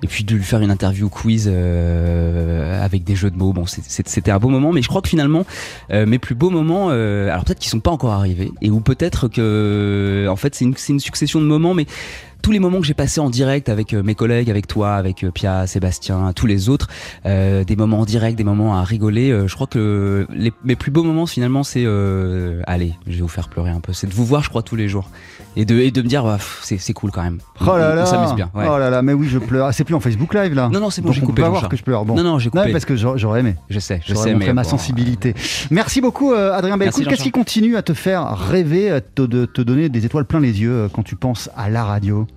Et 0.03 0.07
puis 0.07 0.23
de 0.23 0.35
lui 0.35 0.43
faire 0.43 0.61
une 0.61 0.71
interview 0.71 1.09
quiz 1.09 1.49
euh, 1.51 2.83
avec 2.83 3.03
des 3.03 3.15
jeux 3.15 3.31
de 3.31 3.37
mots, 3.37 3.53
bon, 3.53 3.65
c'était 3.65 4.31
un 4.31 4.39
beau 4.39 4.49
moment. 4.49 4.71
Mais 4.73 4.81
je 4.81 4.87
crois 4.87 5.01
que 5.01 5.09
finalement, 5.09 5.45
euh, 5.91 6.05
mes 6.05 6.19
plus 6.19 6.35
beaux 6.35 6.49
moments, 6.49 6.87
euh, 6.91 7.29
alors 7.31 7.43
peut-être 7.45 7.59
qu'ils 7.59 7.69
sont 7.71 7.79
pas 7.79 7.91
encore 7.91 8.11
arrivés, 8.11 8.51
et 8.61 8.69
ou 8.69 8.79
peut-être 8.79 9.27
que, 9.27 10.27
en 10.29 10.35
fait, 10.35 10.55
c'est 10.55 10.65
une, 10.65 10.75
c'est 10.77 10.93
une 10.93 10.99
succession 10.99 11.39
de 11.41 11.45
moments, 11.45 11.73
mais 11.73 11.85
tous 12.41 12.51
les 12.51 12.59
moments 12.59 12.79
que 12.79 12.85
j'ai 12.85 12.93
passés 12.93 13.19
en 13.19 13.29
direct 13.29 13.69
avec 13.69 13.93
euh, 13.93 14.03
mes 14.03 14.15
collègues, 14.15 14.49
avec 14.49 14.67
toi, 14.67 14.95
avec 14.95 15.23
euh, 15.23 15.31
Pia, 15.31 15.67
Sébastien, 15.67 16.31
tous 16.33 16.47
les 16.47 16.69
autres, 16.69 16.87
euh, 17.25 17.63
des 17.63 17.75
moments 17.75 18.01
en 18.01 18.05
direct, 18.05 18.37
des 18.37 18.43
moments 18.43 18.77
à 18.77 18.83
rigoler. 18.83 19.31
euh, 19.31 19.47
je 19.47 19.55
crois 19.55 19.67
que 19.67 20.27
mes 20.63 20.75
plus 20.75 20.91
beaux 20.91 21.03
moments 21.03 21.25
finalement, 21.25 21.63
c'est 21.63 21.85
allez, 22.65 22.93
je 23.07 23.13
vais 23.13 23.21
vous 23.21 23.27
faire 23.27 23.49
pleurer 23.49 23.71
un 23.71 23.79
peu, 23.79 23.93
c'est 23.93 24.07
de 24.07 24.13
vous 24.13 24.25
voir, 24.25 24.43
je 24.43 24.49
crois, 24.49 24.61
tous 24.63 24.75
les 24.75 24.87
jours 24.87 25.09
et 25.59 25.65
de 25.65 25.75
et 25.79 25.91
de 25.91 26.01
me 26.01 26.07
dire, 26.07 26.23
bah, 26.23 26.35
pff, 26.37 26.59
c'est 26.63 26.77
c'est 26.77 26.93
cool 26.93 27.11
quand 27.11 27.23
même. 27.23 27.39
Oh 27.61 27.77
là 27.77 27.95
là 27.95 28.03
on 28.03 28.05
s'amuse 28.05 28.33
bien. 28.35 28.49
ouais. 28.53 28.65
Oh 28.69 28.77
là 28.77 28.89
là, 28.89 29.01
mais 29.01 29.11
oui, 29.13 29.27
je 29.27 29.39
pleure. 29.39 29.65
Ah, 29.67 29.71
c'est 29.73 29.83
plus 29.83 29.95
en 29.95 29.99
Facebook 29.99 30.33
Live 30.33 30.53
là 30.53 30.69
Non, 30.71 30.79
non, 30.79 30.89
c'est 30.89 31.01
bon, 31.01 31.07
Donc 31.07 31.15
j'ai 31.15 31.21
on 31.21 31.25
peut 31.25 31.27
coupé, 31.31 31.41
pas 31.41 31.49
voir 31.49 31.55
Jean-Charles. 31.61 31.71
que 31.71 31.77
je 31.77 31.83
pleure. 31.83 32.05
Bon. 32.05 32.15
Non, 32.15 32.23
non, 32.23 32.39
j'ai 32.39 32.49
coupé. 32.49 32.71
parce 32.71 32.85
que 32.85 32.95
j'aurais 32.95 33.17
j'aurais 33.17 33.39
aimé. 33.41 33.55
Je 33.69 33.79
sais, 33.79 33.99
je 34.05 34.13
J'aurais 34.13 34.27
sais, 34.29 34.33
montré 34.33 34.47
mais 34.49 34.53
ma 34.53 34.63
bon, 34.63 34.69
sensibilité. 34.69 35.33
Merci 35.71 35.99
beaucoup, 35.99 36.31
euh, 36.33 36.53
Adrien 36.53 36.77
Merci, 36.77 36.99
Belcout. 36.99 37.09
Qu'est-ce 37.09 37.23
qui 37.23 37.29
Jean-Charles. 37.29 37.43
continue 37.45 37.75
à 37.75 37.81
te 37.81 37.93
faire 37.93 38.37
rêver, 38.37 38.91
à 38.91 39.01
te, 39.01 39.23
de 39.23 39.45
te 39.45 39.61
donner 39.61 39.89
des 39.89 40.05
étoiles 40.05 40.25
plein 40.25 40.39
les 40.39 40.61
yeux 40.61 40.71
euh, 40.71 40.87
quand 40.93 41.03
tu 41.03 41.15
penses 41.15 41.49
à 41.57 41.69
la 41.69 41.83
radio? 41.83 42.27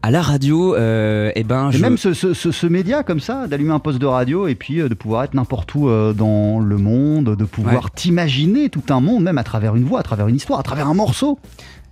À 0.00 0.12
la 0.12 0.22
radio, 0.22 0.76
euh, 0.76 1.32
eh 1.34 1.42
ben, 1.42 1.70
Et 1.70 1.72
je... 1.72 1.82
même 1.82 1.96
ce, 1.96 2.14
ce- 2.14 2.32
ce- 2.32 2.52
ce 2.52 2.66
média 2.68 3.02
comme 3.02 3.18
ça, 3.18 3.48
d'allumer 3.48 3.72
un 3.72 3.80
poste 3.80 3.98
de 3.98 4.06
radio 4.06 4.46
et 4.46 4.54
puis 4.54 4.80
euh, 4.80 4.88
de 4.88 4.94
pouvoir 4.94 5.24
être 5.24 5.34
n'importe 5.34 5.74
où 5.74 5.88
euh, 5.88 6.12
dans 6.12 6.60
le 6.60 6.76
monde, 6.78 7.34
de 7.34 7.44
pouvoir 7.44 7.74
Ouais. 7.84 7.90
t'imaginer 7.96 8.68
tout 8.68 8.84
un 8.90 9.00
monde, 9.00 9.24
même 9.24 9.38
à 9.38 9.42
travers 9.42 9.74
une 9.74 9.82
voix, 9.82 9.98
à 9.98 10.02
travers 10.04 10.28
une 10.28 10.36
histoire, 10.36 10.60
à 10.60 10.62
travers 10.62 10.86
un 10.86 10.94
morceau. 10.94 11.40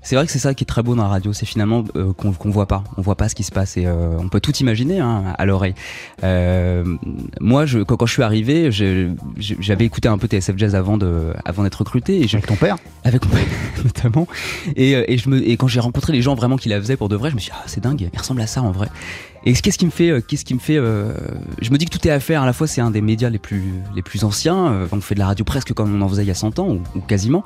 C'est 0.06 0.14
vrai 0.14 0.24
que 0.24 0.30
c'est 0.30 0.38
ça 0.38 0.54
qui 0.54 0.62
est 0.62 0.66
très 0.66 0.84
beau 0.84 0.94
dans 0.94 1.02
la 1.02 1.08
radio, 1.08 1.32
c'est 1.32 1.46
finalement 1.46 1.82
euh, 1.96 2.12
qu'on 2.12 2.30
qu'on 2.30 2.50
voit 2.50 2.66
pas, 2.66 2.84
on 2.96 3.02
voit 3.02 3.16
pas 3.16 3.28
ce 3.28 3.34
qui 3.34 3.42
se 3.42 3.50
passe 3.50 3.76
et 3.76 3.86
euh, 3.86 4.16
on 4.20 4.28
peut 4.28 4.38
tout 4.38 4.54
imaginer 4.58 5.00
hein, 5.00 5.34
à 5.36 5.44
l'oreille. 5.46 5.74
Euh, 6.22 6.84
moi, 7.40 7.66
je, 7.66 7.80
quand, 7.80 7.96
quand 7.96 8.06
je 8.06 8.12
suis 8.12 8.22
arrivé, 8.22 8.70
j'avais 8.70 9.84
écouté 9.84 10.06
un 10.06 10.16
peu 10.16 10.28
TSF 10.28 10.56
Jazz 10.58 10.76
avant 10.76 10.96
de, 10.96 11.32
avant 11.44 11.64
d'être 11.64 11.74
recruté 11.74 12.20
et 12.20 12.28
Avec 12.32 12.46
ton 12.46 12.54
père? 12.54 12.76
Avec 13.02 13.24
mon 13.24 13.32
père 13.32 13.46
notamment. 13.84 14.28
Et, 14.76 14.94
euh, 14.94 15.02
et 15.08 15.18
je 15.18 15.28
me, 15.28 15.44
et 15.44 15.56
quand 15.56 15.66
j'ai 15.66 15.80
rencontré 15.80 16.12
les 16.12 16.22
gens 16.22 16.36
vraiment 16.36 16.56
qui 16.56 16.68
la 16.68 16.80
faisaient 16.80 16.96
pour 16.96 17.08
de 17.08 17.16
vrai, 17.16 17.30
je 17.30 17.34
me 17.34 17.40
suis 17.40 17.50
dit 17.50 17.56
ah 17.60 17.64
c'est 17.66 17.82
dingue, 17.82 18.08
il 18.12 18.16
ressemble 18.16 18.42
à 18.42 18.46
ça 18.46 18.62
en 18.62 18.70
vrai. 18.70 18.86
Et 19.46 19.52
qu'est-ce 19.52 19.78
qui 19.78 19.86
me 19.86 19.92
fait, 19.92 20.10
euh, 20.10 20.20
qu'est-ce 20.20 20.44
qui 20.44 20.54
me 20.54 20.58
fait, 20.58 20.76
euh, 20.76 21.14
je 21.62 21.70
me 21.70 21.78
dis 21.78 21.84
que 21.84 21.96
tout 21.96 22.06
est 22.06 22.10
à 22.10 22.18
faire. 22.18 22.42
À 22.42 22.46
la 22.46 22.52
fois, 22.52 22.66
c'est 22.66 22.80
un 22.80 22.90
des 22.90 23.00
médias 23.00 23.30
les 23.30 23.38
plus, 23.38 23.74
les 23.94 24.02
plus 24.02 24.24
anciens. 24.24 24.72
euh, 24.72 24.86
on 24.90 25.00
fait 25.00 25.14
de 25.14 25.20
la 25.20 25.26
radio 25.26 25.44
presque 25.44 25.72
comme 25.72 25.94
on 25.94 26.02
en 26.04 26.08
faisait 26.08 26.22
il 26.24 26.28
y 26.28 26.32
a 26.32 26.34
100 26.34 26.58
ans 26.58 26.68
ou, 26.68 26.80
ou 26.96 27.00
quasiment. 27.00 27.44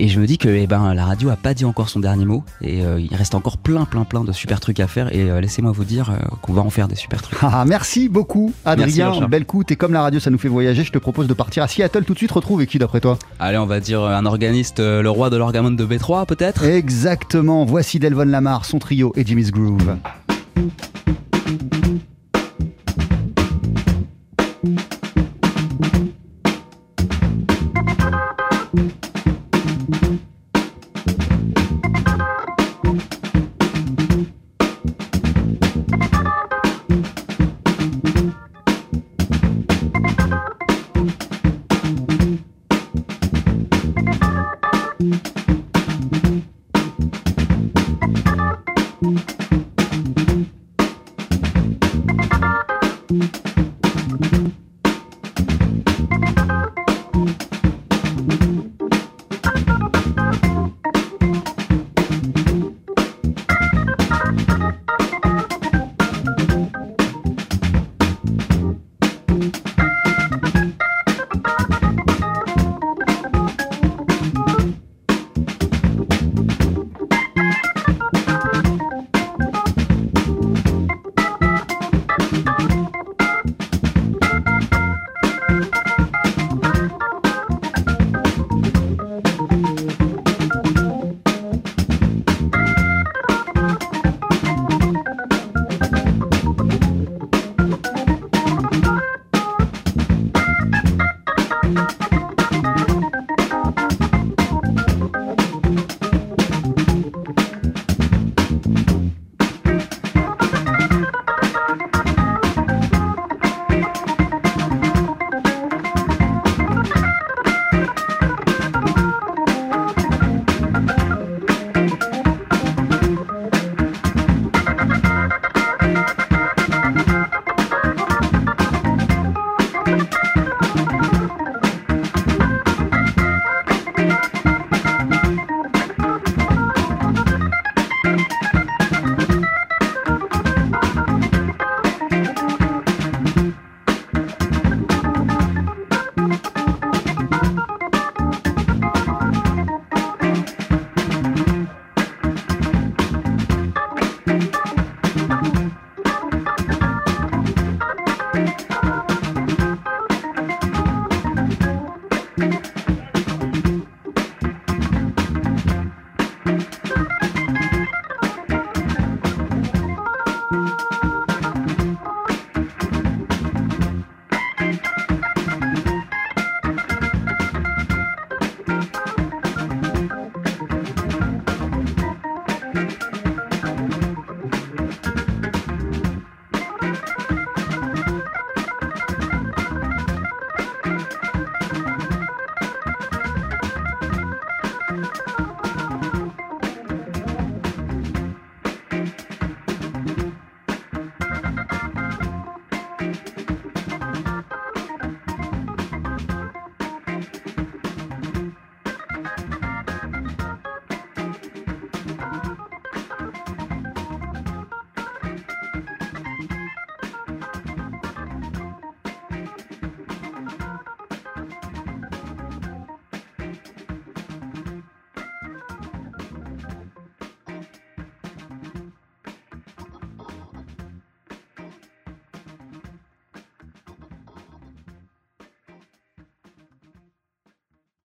Et 0.00 0.06
je 0.08 0.20
me 0.20 0.26
dis 0.26 0.38
que 0.38 0.48
eh 0.48 0.68
ben, 0.68 0.94
la 0.94 1.04
radio 1.04 1.28
a 1.30 1.36
pas 1.36 1.54
dit 1.54 1.64
encore 1.64 1.88
son 1.88 1.98
dernier 1.98 2.24
mot 2.24 2.44
et 2.62 2.84
euh, 2.84 3.00
il 3.00 3.14
reste 3.16 3.34
encore 3.34 3.58
plein, 3.58 3.84
plein, 3.84 4.04
plein 4.04 4.22
de 4.22 4.30
super 4.30 4.60
trucs 4.60 4.78
à 4.78 4.86
faire. 4.86 5.12
Et 5.14 5.28
euh, 5.28 5.40
laissez-moi 5.40 5.72
vous 5.72 5.84
dire 5.84 6.10
euh, 6.10 6.16
qu'on 6.40 6.52
va 6.52 6.62
en 6.62 6.70
faire 6.70 6.86
des 6.86 6.94
super 6.94 7.20
trucs. 7.20 7.38
Ah, 7.42 7.64
merci 7.66 8.08
beaucoup, 8.08 8.52
Merci, 8.64 8.82
Adrien. 8.82 9.10
Richard. 9.10 9.28
Belle 9.28 9.44
coute. 9.44 9.72
Et 9.72 9.76
comme 9.76 9.92
la 9.92 10.02
radio, 10.02 10.20
ça 10.20 10.30
nous 10.30 10.38
fait 10.38 10.48
voyager, 10.48 10.84
je 10.84 10.92
te 10.92 10.98
propose 10.98 11.26
de 11.26 11.34
partir 11.34 11.62
à 11.64 11.68
Seattle 11.68 12.04
tout 12.04 12.12
de 12.12 12.18
suite. 12.18 12.30
Retrouver 12.30 12.66
qui 12.66 12.78
d'après 12.78 13.00
toi? 13.00 13.18
Allez, 13.40 13.58
on 13.58 13.66
va 13.66 13.80
dire 13.80 14.02
un 14.02 14.24
organiste, 14.26 14.78
le 14.78 15.08
roi 15.10 15.30
de 15.30 15.36
l'orgamon 15.36 15.72
de 15.72 15.84
B3 15.84 16.26
peut-être? 16.26 16.64
Exactement. 16.64 17.64
Voici 17.64 17.98
Delvon 17.98 18.24
Lamar, 18.24 18.64
son 18.64 18.78
trio 18.78 19.12
et 19.16 19.26
Jimmy's 19.26 19.50
Groove. 19.50 19.96